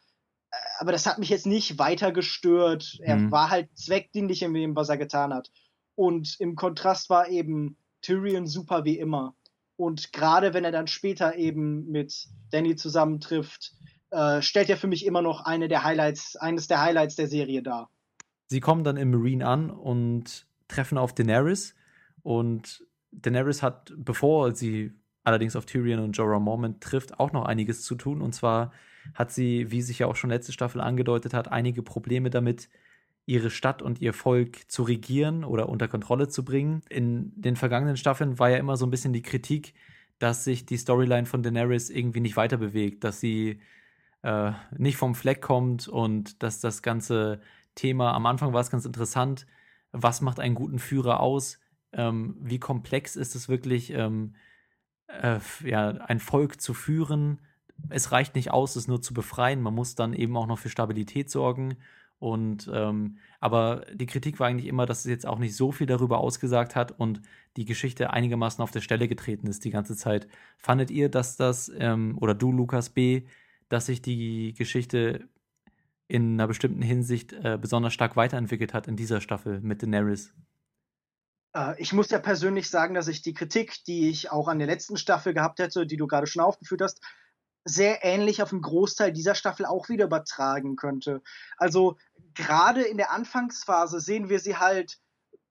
[0.50, 2.98] äh, aber das hat mich jetzt nicht weiter gestört.
[3.02, 3.32] Er mhm.
[3.32, 5.50] war halt zweckdienlich in dem, was er getan hat.
[5.94, 9.34] Und im Kontrast war eben Tyrion super wie immer.
[9.76, 13.72] Und gerade wenn er dann später eben mit Danny zusammentrifft,
[14.10, 17.62] äh, stellt er für mich immer noch eine der Highlights, eines der Highlights der Serie
[17.62, 17.90] dar.
[18.50, 21.76] Sie kommen dann im Marine an und treffen auf Daenerys.
[22.24, 27.82] Und Daenerys hat, bevor sie allerdings auf Tyrion und Jorah Mormont trifft, auch noch einiges
[27.82, 28.20] zu tun.
[28.20, 28.72] Und zwar
[29.14, 32.68] hat sie, wie sich ja auch schon letzte Staffel angedeutet hat, einige Probleme damit,
[33.24, 36.82] ihre Stadt und ihr Volk zu regieren oder unter Kontrolle zu bringen.
[36.88, 39.74] In den vergangenen Staffeln war ja immer so ein bisschen die Kritik,
[40.18, 43.60] dass sich die Storyline von Daenerys irgendwie nicht weiter bewegt, dass sie
[44.22, 47.40] äh, nicht vom Fleck kommt und dass das ganze
[47.80, 49.46] Thema, am Anfang war es ganz interessant,
[49.92, 51.58] was macht einen guten Führer aus?
[51.92, 53.90] Ähm, wie komplex ist es wirklich?
[53.92, 54.34] Ähm,
[55.08, 57.40] äh, ja, ein Volk zu führen.
[57.88, 59.62] Es reicht nicht aus, es nur zu befreien.
[59.62, 61.78] Man muss dann eben auch noch für Stabilität sorgen.
[62.18, 65.86] Und ähm, aber die Kritik war eigentlich immer, dass es jetzt auch nicht so viel
[65.86, 67.22] darüber ausgesagt hat und
[67.56, 70.28] die Geschichte einigermaßen auf der Stelle getreten ist die ganze Zeit.
[70.58, 73.22] Fandet ihr, dass das, ähm, oder du, Lukas B.,
[73.70, 75.28] dass sich die Geschichte
[76.10, 80.32] in einer bestimmten Hinsicht äh, besonders stark weiterentwickelt hat in dieser Staffel mit Daenerys?
[81.54, 84.68] Äh, ich muss ja persönlich sagen, dass ich die Kritik, die ich auch an der
[84.68, 87.00] letzten Staffel gehabt hätte, die du gerade schon aufgeführt hast,
[87.64, 91.22] sehr ähnlich auf einen Großteil dieser Staffel auch wieder übertragen könnte.
[91.56, 91.96] Also
[92.34, 94.98] gerade in der Anfangsphase sehen wir sie halt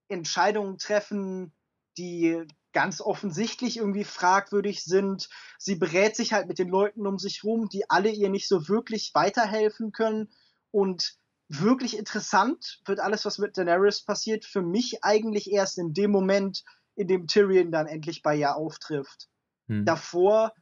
[0.08, 1.54] Entscheidungen treffen,
[1.98, 5.30] die ganz offensichtlich irgendwie fragwürdig sind.
[5.58, 8.68] Sie berät sich halt mit den Leuten um sich rum, die alle ihr nicht so
[8.68, 10.30] wirklich weiterhelfen können.
[10.72, 11.18] Und
[11.50, 16.64] wirklich interessant wird alles, was mit Daenerys passiert, für mich eigentlich erst in dem Moment,
[16.96, 19.28] in dem Tyrion dann endlich bei ihr auftrifft.
[19.68, 19.86] Hm.
[19.86, 20.54] Davor,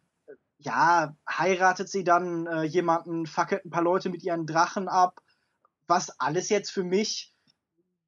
[0.58, 5.20] ja, heiratet sie dann äh, jemanden, fackelt ein paar Leute mit ihren Drachen ab,
[5.88, 7.34] was alles jetzt für mich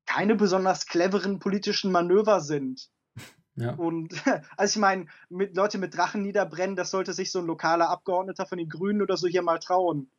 [0.06, 2.90] keine besonders cleveren politischen Manöver sind.
[3.56, 3.74] Ja.
[3.74, 4.14] Und
[4.56, 8.46] also ich meine, mit Leute mit Drachen niederbrennen, das sollte sich so ein lokaler Abgeordneter
[8.46, 10.10] von den Grünen oder so hier mal trauen.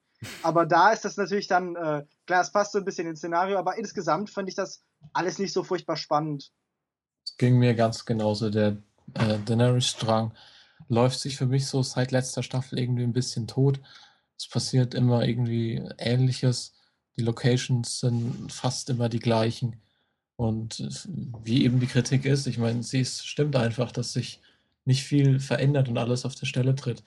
[0.42, 3.58] Aber da ist das natürlich dann, äh, klar, es passt so ein bisschen ins Szenario,
[3.58, 4.82] aber insgesamt fand ich das
[5.12, 6.52] alles nicht so furchtbar spannend.
[7.24, 8.50] Es ging mir ganz genauso.
[8.50, 8.76] Der
[9.14, 10.32] äh, Daenerys-Strang
[10.88, 13.80] läuft sich für mich so seit letzter Staffel irgendwie ein bisschen tot.
[14.36, 16.74] Es passiert immer irgendwie Ähnliches.
[17.16, 19.80] Die Locations sind fast immer die gleichen.
[20.36, 21.08] Und
[21.44, 24.40] wie eben die Kritik ist, ich meine, sie ist, stimmt einfach, dass sich
[24.86, 27.02] nicht viel verändert und alles auf der Stelle tritt.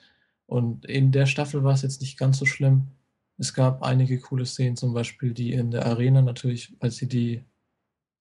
[0.46, 2.88] Und in der Staffel war es jetzt nicht ganz so schlimm.
[3.36, 7.44] Es gab einige coole Szenen, zum Beispiel die in der Arena natürlich, als sie die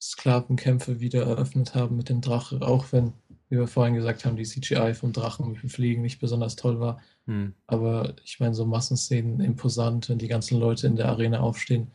[0.01, 3.13] Sklavenkämpfe wieder eröffnet haben mit dem Drache, auch wenn,
[3.49, 6.79] wie wir vorhin gesagt haben, die CGI vom Drachen mit dem Fliegen nicht besonders toll
[6.79, 7.01] war.
[7.25, 7.53] Hm.
[7.67, 11.91] Aber ich meine, so Massenszenen imposant, wenn die ganzen Leute in der Arena aufstehen,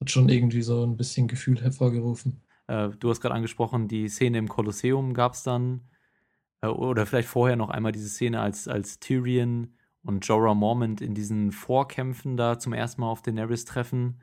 [0.00, 2.40] hat schon irgendwie so ein bisschen Gefühl hervorgerufen.
[2.68, 5.82] Äh, du hast gerade angesprochen, die Szene im Kolosseum gab es dann,
[6.62, 9.75] äh, oder vielleicht vorher noch einmal diese Szene, als, als Tyrion
[10.06, 14.20] und Jorah Mormont in diesen Vorkämpfen da zum ersten Mal auf Daenerys treffen,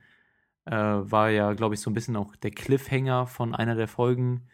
[0.66, 4.48] äh, war ja, glaube ich, so ein bisschen auch der Cliffhanger von einer der Folgen.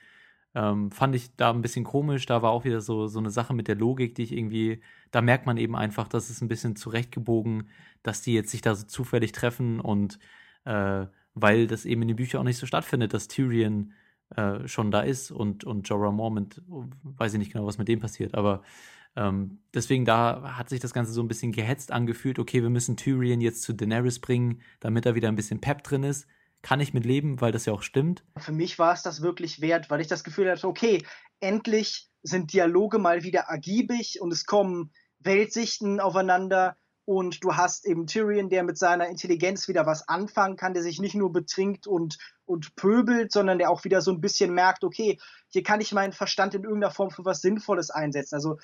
[0.56, 2.26] Ähm, fand ich da ein bisschen komisch.
[2.26, 4.81] Da war auch wieder so, so eine Sache mit der Logik, die ich irgendwie,
[5.11, 7.69] da merkt man eben einfach, dass es ein bisschen zurechtgebogen,
[8.03, 10.19] dass die jetzt sich da so zufällig treffen und
[10.65, 13.93] äh, weil das eben in den Büchern auch nicht so stattfindet, dass Tyrion
[14.35, 17.99] äh, schon da ist und, und Jorah Mormont, weiß ich nicht genau, was mit dem
[17.99, 18.64] passiert, aber
[19.15, 22.40] ähm, deswegen da hat sich das Ganze so ein bisschen gehetzt angefühlt.
[22.40, 26.03] Okay, wir müssen Tyrion jetzt zu Daenerys bringen, damit da wieder ein bisschen Pep drin
[26.03, 26.27] ist.
[26.61, 28.23] Kann ich mit leben, weil das ja auch stimmt.
[28.38, 31.06] Für mich war es das wirklich wert, weil ich das Gefühl hatte, okay,
[31.40, 36.76] endlich sind Dialoge mal wieder ergiebig und es kommen Weltsichten aufeinander
[37.06, 40.99] und du hast eben Tyrion, der mit seiner Intelligenz wieder was anfangen kann, der sich
[40.99, 45.18] nicht nur betrinkt und, und pöbelt, sondern der auch wieder so ein bisschen merkt, okay,
[45.48, 48.36] hier kann ich meinen Verstand in irgendeiner Form für was Sinnvolles einsetzen.
[48.36, 48.60] Also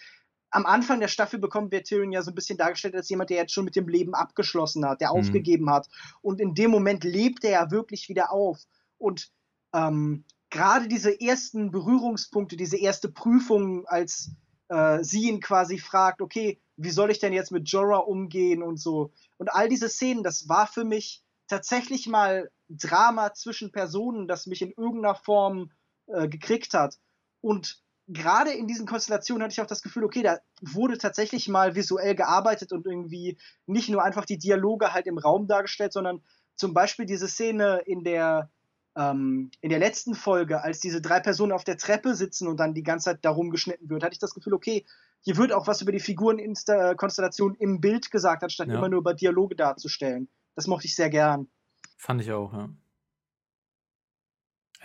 [0.56, 3.38] am Anfang der Staffel bekommen wir Tyrion ja so ein bisschen dargestellt als jemand, der
[3.38, 5.20] jetzt schon mit dem Leben abgeschlossen hat, der mhm.
[5.20, 5.90] aufgegeben hat.
[6.22, 8.62] Und in dem Moment lebt er ja wirklich wieder auf.
[8.98, 9.32] Und
[9.74, 14.32] ähm, gerade diese ersten Berührungspunkte, diese erste Prüfung, als
[14.70, 18.78] äh, sie ihn quasi fragt, okay, wie soll ich denn jetzt mit Jorah umgehen und
[18.78, 19.12] so.
[19.38, 24.62] Und all diese Szenen, das war für mich tatsächlich mal Drama zwischen Personen, das mich
[24.62, 25.72] in irgendeiner Form
[26.08, 26.98] äh, gekriegt hat.
[27.42, 31.76] Und gerade in diesen Konstellationen hatte ich auch das Gefühl, okay, da wurde tatsächlich mal
[31.76, 36.22] visuell gearbeitet und irgendwie nicht nur einfach die Dialoge halt im Raum dargestellt, sondern
[36.56, 38.50] zum Beispiel diese Szene in der
[38.96, 42.74] ähm, in der letzten Folge, als diese drei Personen auf der Treppe sitzen und dann
[42.74, 44.86] die ganze Zeit darum geschnitten wird, hatte ich das Gefühl, okay,
[45.22, 48.76] hier wird auch was über die Figurenkonstellation im Bild gesagt, anstatt ja.
[48.76, 50.30] immer nur über Dialoge darzustellen.
[50.56, 51.50] Das mochte ich sehr gern.
[51.98, 52.70] Fand ich auch, ja.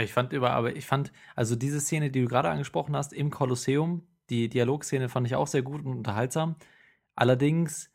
[0.00, 3.30] Ich fand über, aber ich fand, also diese Szene, die du gerade angesprochen hast, im
[3.30, 6.56] Kolosseum, die Dialogszene fand ich auch sehr gut und unterhaltsam.
[7.16, 7.90] Allerdings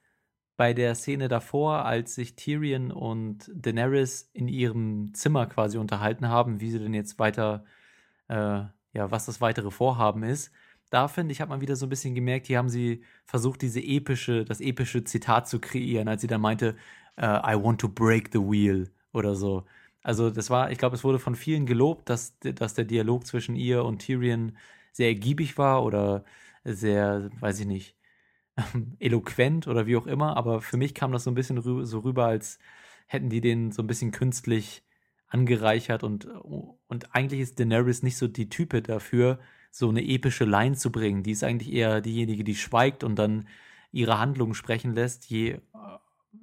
[0.57, 6.61] bei der Szene davor, als sich Tyrion und Daenerys in ihrem Zimmer quasi unterhalten haben,
[6.61, 7.65] wie sie denn jetzt weiter,
[8.29, 8.63] äh,
[8.93, 10.51] ja, was das weitere Vorhaben ist,
[10.89, 13.81] da finde ich, hat man wieder so ein bisschen gemerkt, hier haben sie versucht, diese
[13.81, 16.75] epische, das epische Zitat zu kreieren, als sie dann meinte,
[17.19, 19.65] uh, I want to break the wheel oder so.
[20.05, 23.55] Also das war, ich glaube, es wurde von vielen gelobt, dass, dass der Dialog zwischen
[23.55, 24.55] ihr und Tyrion
[24.91, 26.25] sehr ergiebig war oder
[26.63, 27.95] sehr, weiß ich nicht,
[28.99, 31.99] eloquent oder wie auch immer, aber für mich kam das so ein bisschen rü so
[32.01, 32.59] rüber, als
[33.07, 34.83] hätten die den so ein bisschen künstlich
[35.27, 39.39] angereichert und, und eigentlich ist Daenerys nicht so die Type dafür,
[39.71, 41.23] so eine epische Line zu bringen.
[41.23, 43.47] Die ist eigentlich eher diejenige, die schweigt und dann
[43.91, 45.61] ihre Handlungen sprechen lässt, je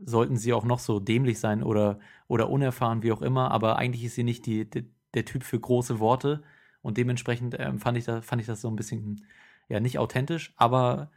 [0.04, 1.98] sollten sie auch noch so dämlich sein oder,
[2.28, 5.60] oder unerfahren, wie auch immer, aber eigentlich ist sie nicht die, die der Typ für
[5.60, 6.42] große Worte
[6.80, 9.26] und dementsprechend ähm, fand, ich da, fand ich das so ein bisschen,
[9.68, 11.10] ja, nicht authentisch, aber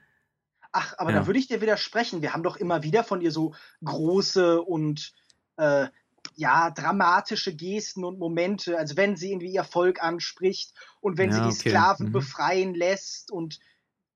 [0.78, 1.20] Ach, aber ja.
[1.20, 2.22] da würde ich dir widersprechen.
[2.22, 5.14] Wir haben doch immer wieder von ihr so große und
[5.56, 5.88] äh,
[6.36, 8.78] ja, dramatische Gesten und Momente.
[8.78, 11.70] Also wenn sie irgendwie ihr Volk anspricht und wenn ja, sie die okay.
[11.70, 12.12] Sklaven mhm.
[12.12, 13.60] befreien lässt und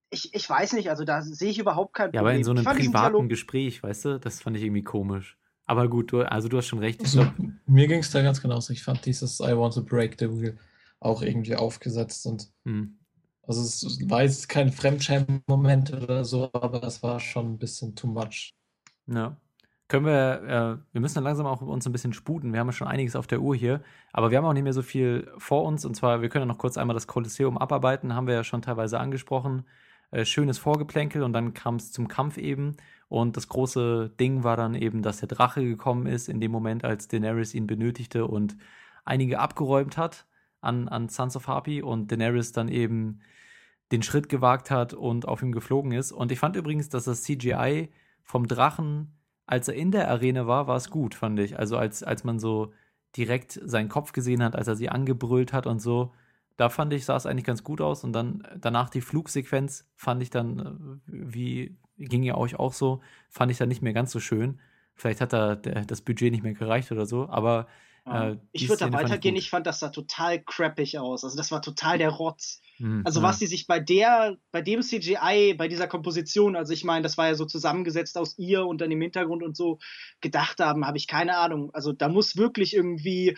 [0.10, 2.16] ich, ich weiß nicht, also da sehe ich überhaupt kein Problem.
[2.16, 5.38] Ja, aber in so einem privaten Gespräch, weißt du, das fand ich irgendwie komisch.
[5.66, 7.02] Aber gut, du, also du hast schon recht.
[7.02, 7.28] Also,
[7.68, 8.74] mir ging es da ganz genauso.
[8.74, 10.58] Ich fand dieses I want to break the wheel
[11.00, 13.00] auch irgendwie aufgesetzt und mhm.
[13.50, 18.06] Also es war jetzt kein Fremdschämen-Moment oder so, aber es war schon ein bisschen too
[18.06, 18.54] much.
[19.08, 19.38] Ja.
[19.88, 22.54] Können wir, äh, wir müssen dann langsam auch uns ein bisschen sputen.
[22.54, 23.82] Wir haben ja schon einiges auf der Uhr hier,
[24.14, 25.84] aber wir haben auch nicht mehr so viel vor uns.
[25.84, 28.62] Und zwar, wir können ja noch kurz einmal das Kolosseum abarbeiten, haben wir ja schon
[28.62, 29.66] teilweise angesprochen.
[30.12, 32.78] Äh, schönes Vorgeplänkel und dann kam es zum Kampf eben.
[33.10, 36.84] Und das große Ding war dann eben, dass der Drache gekommen ist in dem Moment,
[36.84, 38.58] als Daenerys ihn benötigte und
[39.06, 40.26] einige abgeräumt hat
[40.62, 43.22] an, an Sons of Harpy und Daenerys dann eben
[43.92, 46.12] den Schritt gewagt hat und auf ihm geflogen ist.
[46.12, 47.90] Und ich fand übrigens, dass das CGI
[48.24, 49.18] vom Drachen,
[49.48, 51.58] als er in der Arena war, war es gut, fand ich.
[51.58, 52.74] Also als, als man so
[53.18, 56.14] direkt seinen Kopf gesehen hat, als er sie angebrüllt hat und so,
[56.60, 58.04] da fand ich, sah es eigentlich ganz gut aus.
[58.04, 63.02] Und dann danach die Flugsequenz fand ich dann, äh, wie ging ja euch auch so,
[63.30, 64.60] fand ich dann nicht mehr ganz so schön.
[64.94, 67.68] Vielleicht hat da das Budget nicht mehr gereicht oder so, aber
[68.06, 71.24] äh, ich würde da weitergehen, ich, ich, fand das sah total crappig aus.
[71.24, 72.62] Also das war total der Rotz.
[72.78, 73.04] Mhm.
[73.06, 77.04] Also was sie sich bei der, bei dem CGI, bei dieser Komposition, also ich meine,
[77.04, 79.80] das war ja so zusammengesetzt aus ihr und dann im Hintergrund und so
[80.20, 81.74] gedacht haben, habe ich keine Ahnung.
[81.74, 83.38] Also da muss wirklich irgendwie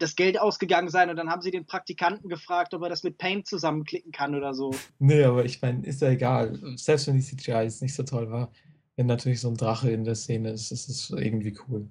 [0.00, 3.18] das Geld ausgegangen sein und dann haben sie den Praktikanten gefragt, ob er das mit
[3.18, 4.74] Paint zusammenklicken kann oder so.
[4.98, 6.58] Nee, aber ich meine, ist ja egal.
[6.76, 8.50] Selbst wenn die CGI jetzt nicht so toll war,
[8.96, 11.90] wenn natürlich so ein Drache in der Szene ist, ist es irgendwie cool.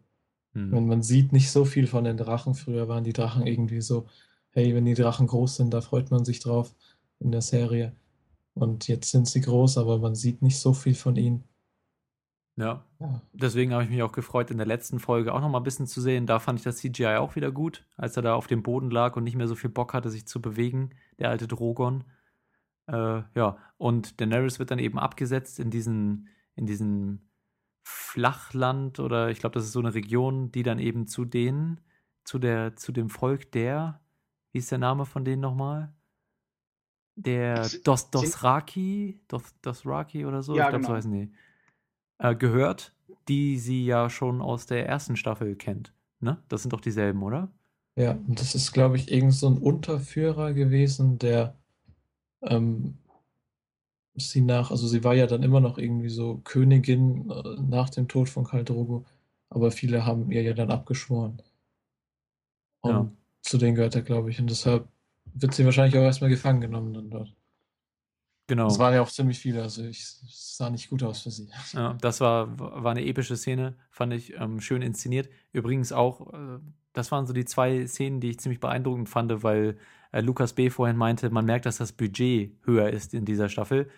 [0.53, 0.71] Hm.
[0.71, 2.55] Man, man sieht nicht so viel von den Drachen.
[2.55, 4.07] Früher waren die Drachen irgendwie so,
[4.51, 6.75] hey, wenn die Drachen groß sind, da freut man sich drauf
[7.19, 7.95] in der Serie.
[8.53, 11.43] Und jetzt sind sie groß, aber man sieht nicht so viel von ihnen.
[12.59, 12.83] Ja.
[13.31, 15.87] Deswegen habe ich mich auch gefreut, in der letzten Folge auch noch mal ein bisschen
[15.87, 16.25] zu sehen.
[16.25, 19.15] Da fand ich das CGI auch wieder gut, als er da auf dem Boden lag
[19.15, 22.03] und nicht mehr so viel Bock hatte, sich zu bewegen, der alte Drogon.
[22.87, 27.29] Äh, ja, und Daenerys wird dann eben abgesetzt in diesen, in diesen
[27.81, 31.79] Flachland oder ich glaube, das ist so eine Region, die dann eben zu denen,
[32.25, 34.01] zu der, zu dem Volk der,
[34.51, 35.93] wie ist der Name von denen nochmal?
[37.15, 40.87] Der Dos, Dosraki, Dos, Dosraki oder so, ja, ich glaube, genau.
[40.89, 41.31] so heißen die,
[42.19, 42.93] äh, gehört,
[43.27, 45.93] die sie ja schon aus der ersten Staffel kennt.
[46.19, 46.37] Ne?
[46.47, 47.49] Das sind doch dieselben, oder?
[47.95, 51.55] Ja, und das ist, glaube ich, irgend so ein Unterführer gewesen, der
[52.41, 52.97] ähm,
[54.15, 58.07] sie nach, also sie war ja dann immer noch irgendwie so Königin äh, nach dem
[58.07, 59.05] Tod von Khal Drogo,
[59.49, 61.41] aber viele haben ihr ja dann abgeschworen.
[62.81, 63.11] Und ja.
[63.41, 64.39] zu denen gehört er, glaube ich.
[64.39, 64.87] Und deshalb
[65.33, 67.33] wird sie wahrscheinlich auch erstmal gefangen genommen dann dort.
[68.49, 68.67] Genau.
[68.67, 70.23] Es waren ja auch ziemlich viele, also es
[70.57, 71.49] sah nicht gut aus für sie.
[71.73, 75.29] Ja, das war, war eine epische Szene, fand ich ähm, schön inszeniert.
[75.53, 76.59] Übrigens auch, äh,
[76.93, 79.77] das waren so die zwei Szenen, die ich ziemlich beeindruckend fand, weil
[80.11, 80.71] äh, Lukas B.
[80.71, 83.89] vorhin meinte, man merkt, dass das Budget höher ist in dieser Staffel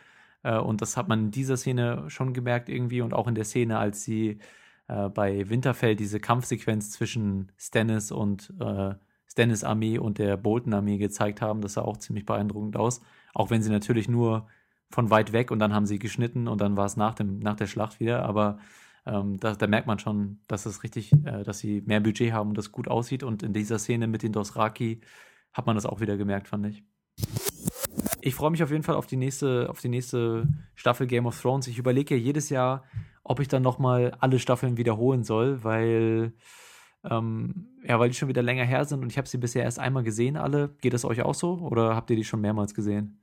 [0.43, 3.45] Äh, und das hat man in dieser Szene schon gemerkt irgendwie und auch in der
[3.45, 4.39] Szene, als sie
[4.87, 8.95] äh, bei Winterfell diese Kampfsequenz zwischen Stannis und äh,
[9.27, 11.61] Stannis Armee und der Bolton Armee gezeigt haben.
[11.61, 13.01] Das sah auch ziemlich beeindruckend aus.
[13.33, 14.47] Auch wenn sie natürlich nur
[14.89, 17.67] von weit weg und dann haben sie geschnitten und dann war es nach, nach der
[17.67, 18.23] Schlacht wieder.
[18.23, 18.59] Aber
[19.05, 22.49] ähm, da, da, merkt man schon, dass es richtig, äh, dass sie mehr Budget haben
[22.49, 23.23] und das gut aussieht.
[23.23, 25.01] Und in dieser Szene mit den Dosraki
[25.53, 26.83] hat man das auch wieder gemerkt, fand ich.
[28.21, 31.39] Ich freue mich auf jeden Fall auf die nächste, auf die nächste Staffel Game of
[31.41, 31.67] Thrones.
[31.67, 32.83] Ich überlege ja jedes Jahr,
[33.23, 36.33] ob ich dann nochmal alle Staffeln wiederholen soll, weil
[37.09, 39.79] ähm, ja, weil die schon wieder länger her sind und ich habe sie bisher erst
[39.79, 40.75] einmal gesehen, alle.
[40.81, 43.17] Geht das euch auch so oder habt ihr die schon mehrmals gesehen?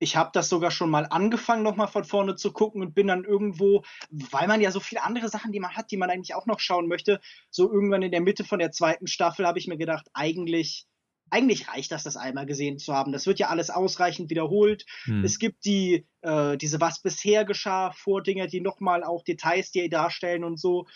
[0.00, 3.22] Ich habe das sogar schon mal angefangen, nochmal von vorne zu gucken und bin dann
[3.22, 6.46] irgendwo, weil man ja so viele andere Sachen, die man hat, die man eigentlich auch
[6.46, 7.20] noch schauen möchte,
[7.50, 10.88] so irgendwann in der Mitte von der zweiten Staffel habe ich mir gedacht, eigentlich
[11.30, 13.10] eigentlich reicht das, das einmal gesehen zu haben.
[13.10, 14.84] Das wird ja alles ausreichend wiederholt.
[15.04, 15.24] Hm.
[15.24, 20.44] Es gibt die, äh, diese Was bisher geschah Vordinger, die nochmal auch Details die darstellen
[20.44, 20.86] und so.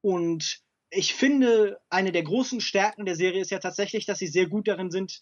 [0.00, 0.60] Und
[0.90, 4.68] ich finde, eine der großen Stärken der Serie ist ja tatsächlich, dass sie sehr gut
[4.68, 5.20] darin sind,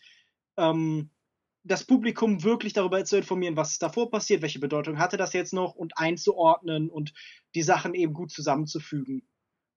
[0.56, 1.10] ähm,
[1.64, 5.74] das Publikum wirklich darüber zu informieren, was davor passiert, welche Bedeutung hatte das jetzt noch
[5.74, 7.12] und einzuordnen und
[7.54, 9.28] die Sachen eben gut zusammenzufügen.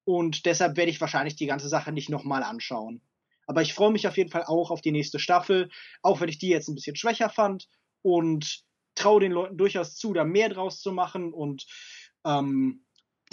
[0.06, 3.02] Und deshalb werde ich wahrscheinlich die ganze Sache nicht nochmal anschauen.
[3.46, 5.70] Aber ich freue mich auf jeden Fall auch auf die nächste Staffel,
[6.02, 7.68] auch wenn ich die jetzt ein bisschen schwächer fand
[8.02, 8.64] und
[8.96, 11.66] traue den Leuten durchaus zu, da mehr draus zu machen und
[12.26, 12.86] ähm,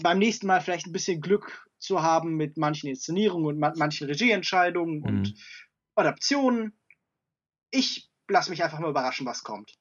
[0.03, 4.07] beim nächsten Mal vielleicht ein bisschen Glück zu haben mit manchen Inszenierungen und ma manchen
[4.07, 5.05] Regieentscheidungen mhm.
[5.05, 5.35] und
[5.95, 6.79] Adaptionen.
[7.71, 9.75] Ich lasse mich einfach mal überraschen, was kommt.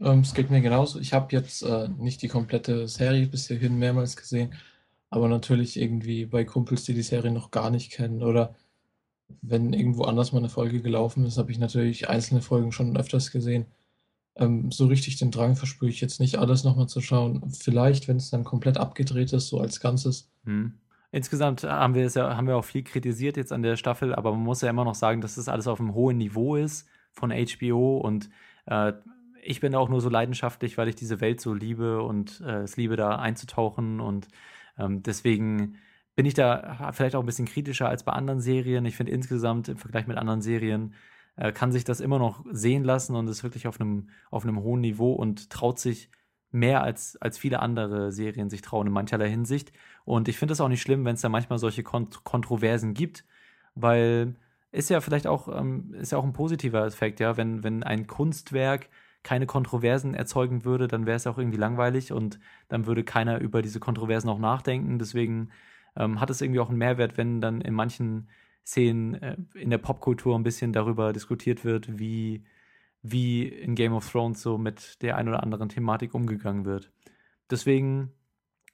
[0.00, 1.00] Ähm, es geht mir genauso.
[1.00, 4.54] Ich habe jetzt äh, nicht die komplette Serie bis hierhin mehrmals gesehen,
[5.10, 8.54] aber natürlich irgendwie bei Kumpels, die die Serie noch gar nicht kennen oder
[9.42, 13.30] wenn irgendwo anders mal eine Folge gelaufen ist, habe ich natürlich einzelne Folgen schon öfters
[13.30, 13.66] gesehen.
[14.38, 17.42] Ähm, so richtig den Drang verspüre ich jetzt nicht, alles nochmal zu schauen.
[17.50, 20.30] Vielleicht, wenn es dann komplett abgedreht ist, so als Ganzes.
[20.44, 20.74] Hm.
[21.10, 24.32] Insgesamt haben wir es ja, haben wir auch viel kritisiert jetzt an der Staffel, aber
[24.32, 27.32] man muss ja immer noch sagen, dass das alles auf einem hohen Niveau ist von
[27.32, 28.28] HBO und
[28.66, 28.92] äh,
[29.42, 32.76] ich bin auch nur so leidenschaftlich, weil ich diese Welt so liebe und äh, es
[32.76, 34.28] liebe, da einzutauchen und
[34.78, 35.78] ähm, deswegen
[36.14, 38.84] bin ich da vielleicht auch ein bisschen kritischer als bei anderen Serien.
[38.84, 40.94] Ich finde insgesamt im Vergleich mit anderen Serien
[41.38, 44.80] äh, kann sich das immer noch sehen lassen und ist wirklich auf einem, auf hohen
[44.80, 46.10] Niveau und traut sich
[46.50, 49.72] mehr als, als viele andere Serien sich trauen in mancherlei Hinsicht.
[50.04, 53.24] Und ich finde es auch nicht schlimm, wenn es da manchmal solche Kont Kontroversen gibt,
[53.74, 54.36] weil
[54.72, 58.06] ist ja vielleicht auch, ähm, ist ja auch ein positiver Effekt, ja, wenn, wenn ein
[58.06, 58.88] Kunstwerk
[59.22, 62.38] keine Kontroversen erzeugen würde, dann wäre es auch irgendwie langweilig und
[62.68, 64.98] dann würde keiner über diese Kontroversen auch nachdenken.
[64.98, 65.50] Deswegen
[65.96, 68.28] ähm, hat es irgendwie auch einen Mehrwert, wenn dann in manchen
[68.68, 72.44] Szenen äh, in der Popkultur ein bisschen darüber diskutiert wird, wie,
[73.00, 76.92] wie in Game of Thrones so mit der ein oder anderen Thematik umgegangen wird.
[77.50, 78.12] Deswegen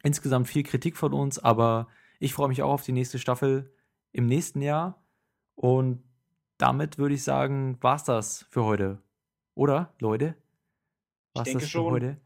[0.03, 1.87] insgesamt viel Kritik von uns, aber
[2.19, 3.73] ich freue mich auch auf die nächste Staffel
[4.11, 5.01] im nächsten Jahr
[5.55, 6.03] und
[6.59, 9.01] damit würde ich sagen, war's das für heute.
[9.55, 10.35] Oder, Leute?
[11.35, 11.93] Was ich denke schon.
[11.93, 12.21] Heute?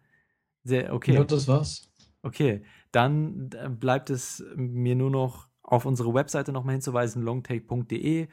[0.65, 1.13] Sehr, okay.
[1.13, 1.91] Ja, das war's.
[2.23, 2.63] Okay,
[2.93, 8.29] dann äh, bleibt es mir nur noch auf unsere Webseite nochmal hinzuweisen, longtake.de.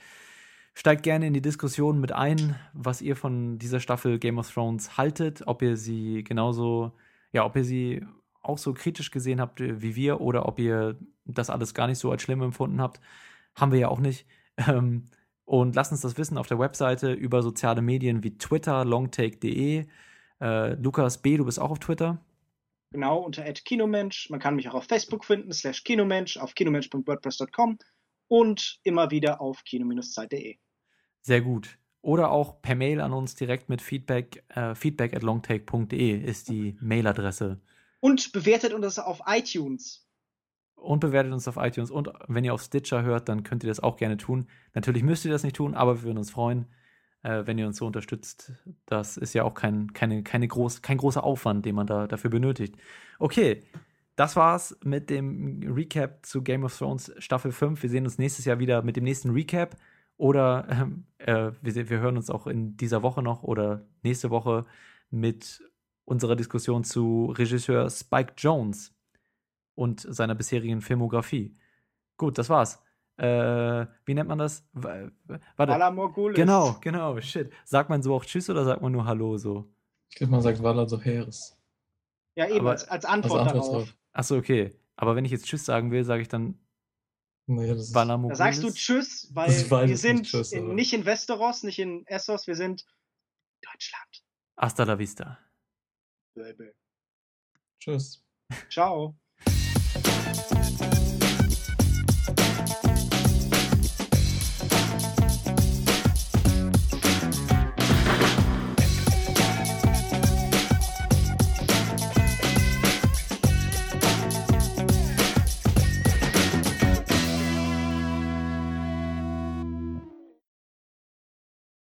[0.74, 4.98] Steigt gerne in die Diskussion mit ein, was ihr von dieser Staffel Game of Thrones
[4.98, 6.94] haltet, ob ihr sie genauso,
[7.32, 8.06] ja, ob ihr sie
[8.42, 12.12] auch so kritisch gesehen habt wie wir oder ob ihr das alles gar nicht so
[12.12, 13.02] als schlimm empfunden habt.
[13.56, 14.26] Haben wir ja auch nicht.
[14.70, 15.08] Ähm,
[15.44, 19.86] und lasst uns das wissen auf der Webseite über soziale Medien wie Twitter, longtake.de.
[20.40, 22.20] Äh, Lukas B., du bist auch auf Twitter.
[22.96, 24.30] Genau, unter Kinomensch.
[24.30, 27.78] Man kann mich auch auf Facebook finden, slash Kinomensch, auf kinomensch.wordpress.com
[28.30, 30.56] und immer wieder auf kino-zeit.de.
[31.20, 31.78] Sehr gut.
[32.00, 34.46] Oder auch per Mail an uns direkt mit Feedback.
[34.48, 37.60] Äh, feedback at longtake.de ist die Mailadresse.
[38.00, 40.08] Und bewertet uns auf iTunes
[40.76, 41.92] und bewertet uns auf iTunes.
[41.92, 44.48] Und wenn ihr auf Stitcher hört, dann könnt ihr das auch gerne tun.
[44.74, 46.68] Natürlich müsst ihr das nicht tun, aber wir würden uns freuen,
[47.26, 48.54] äh, wenn ihr uns so unterstützt.
[48.86, 52.30] Das ist ja auch kein, keine, keine groß, kein großer Aufwand, den man da dafür
[52.30, 52.76] benötigt.
[53.18, 53.64] Okay,
[54.16, 57.82] das war's mit dem Recap zu Game of Thrones Staffel 5.
[57.82, 59.76] Wir sehen uns nächstes Jahr wieder mit dem nächsten Recap.
[60.18, 64.66] Oder ähm, äh, wir, wir hören uns auch in dieser Woche noch oder nächste Woche
[65.10, 65.62] mit
[66.06, 68.94] unserer Diskussion zu Regisseur Spike Jones
[69.74, 71.54] und seiner bisherigen Filmografie.
[72.18, 72.82] Gut, das war's.
[73.18, 74.68] Äh, wie nennt man das?
[74.74, 75.12] Warte.
[75.56, 76.36] Vala Morgulis.
[76.36, 77.52] Genau, genau, shit.
[77.64, 79.72] Sagt man so auch Tschüss oder sagt man nur Hallo so?
[80.10, 81.58] Ich glaube, man sagt Vala so Heeres.
[82.36, 83.96] Ja, eben, Aber, als, als, Antwort, als Antwort darauf.
[84.12, 84.78] Achso, okay.
[84.98, 86.60] Aber wenn ich jetzt Tschüss sagen will, sage ich dann
[87.48, 89.50] Nee, das ist, da sagst du Tschüss, weil
[89.88, 92.86] wir sind nicht, tschüss, in, nicht in Westeros, nicht in Essos, wir sind
[93.62, 94.24] Deutschland.
[94.58, 95.38] Hasta la vista.
[96.34, 96.72] Baby.
[97.80, 98.24] Tschüss.
[98.70, 99.16] Ciao.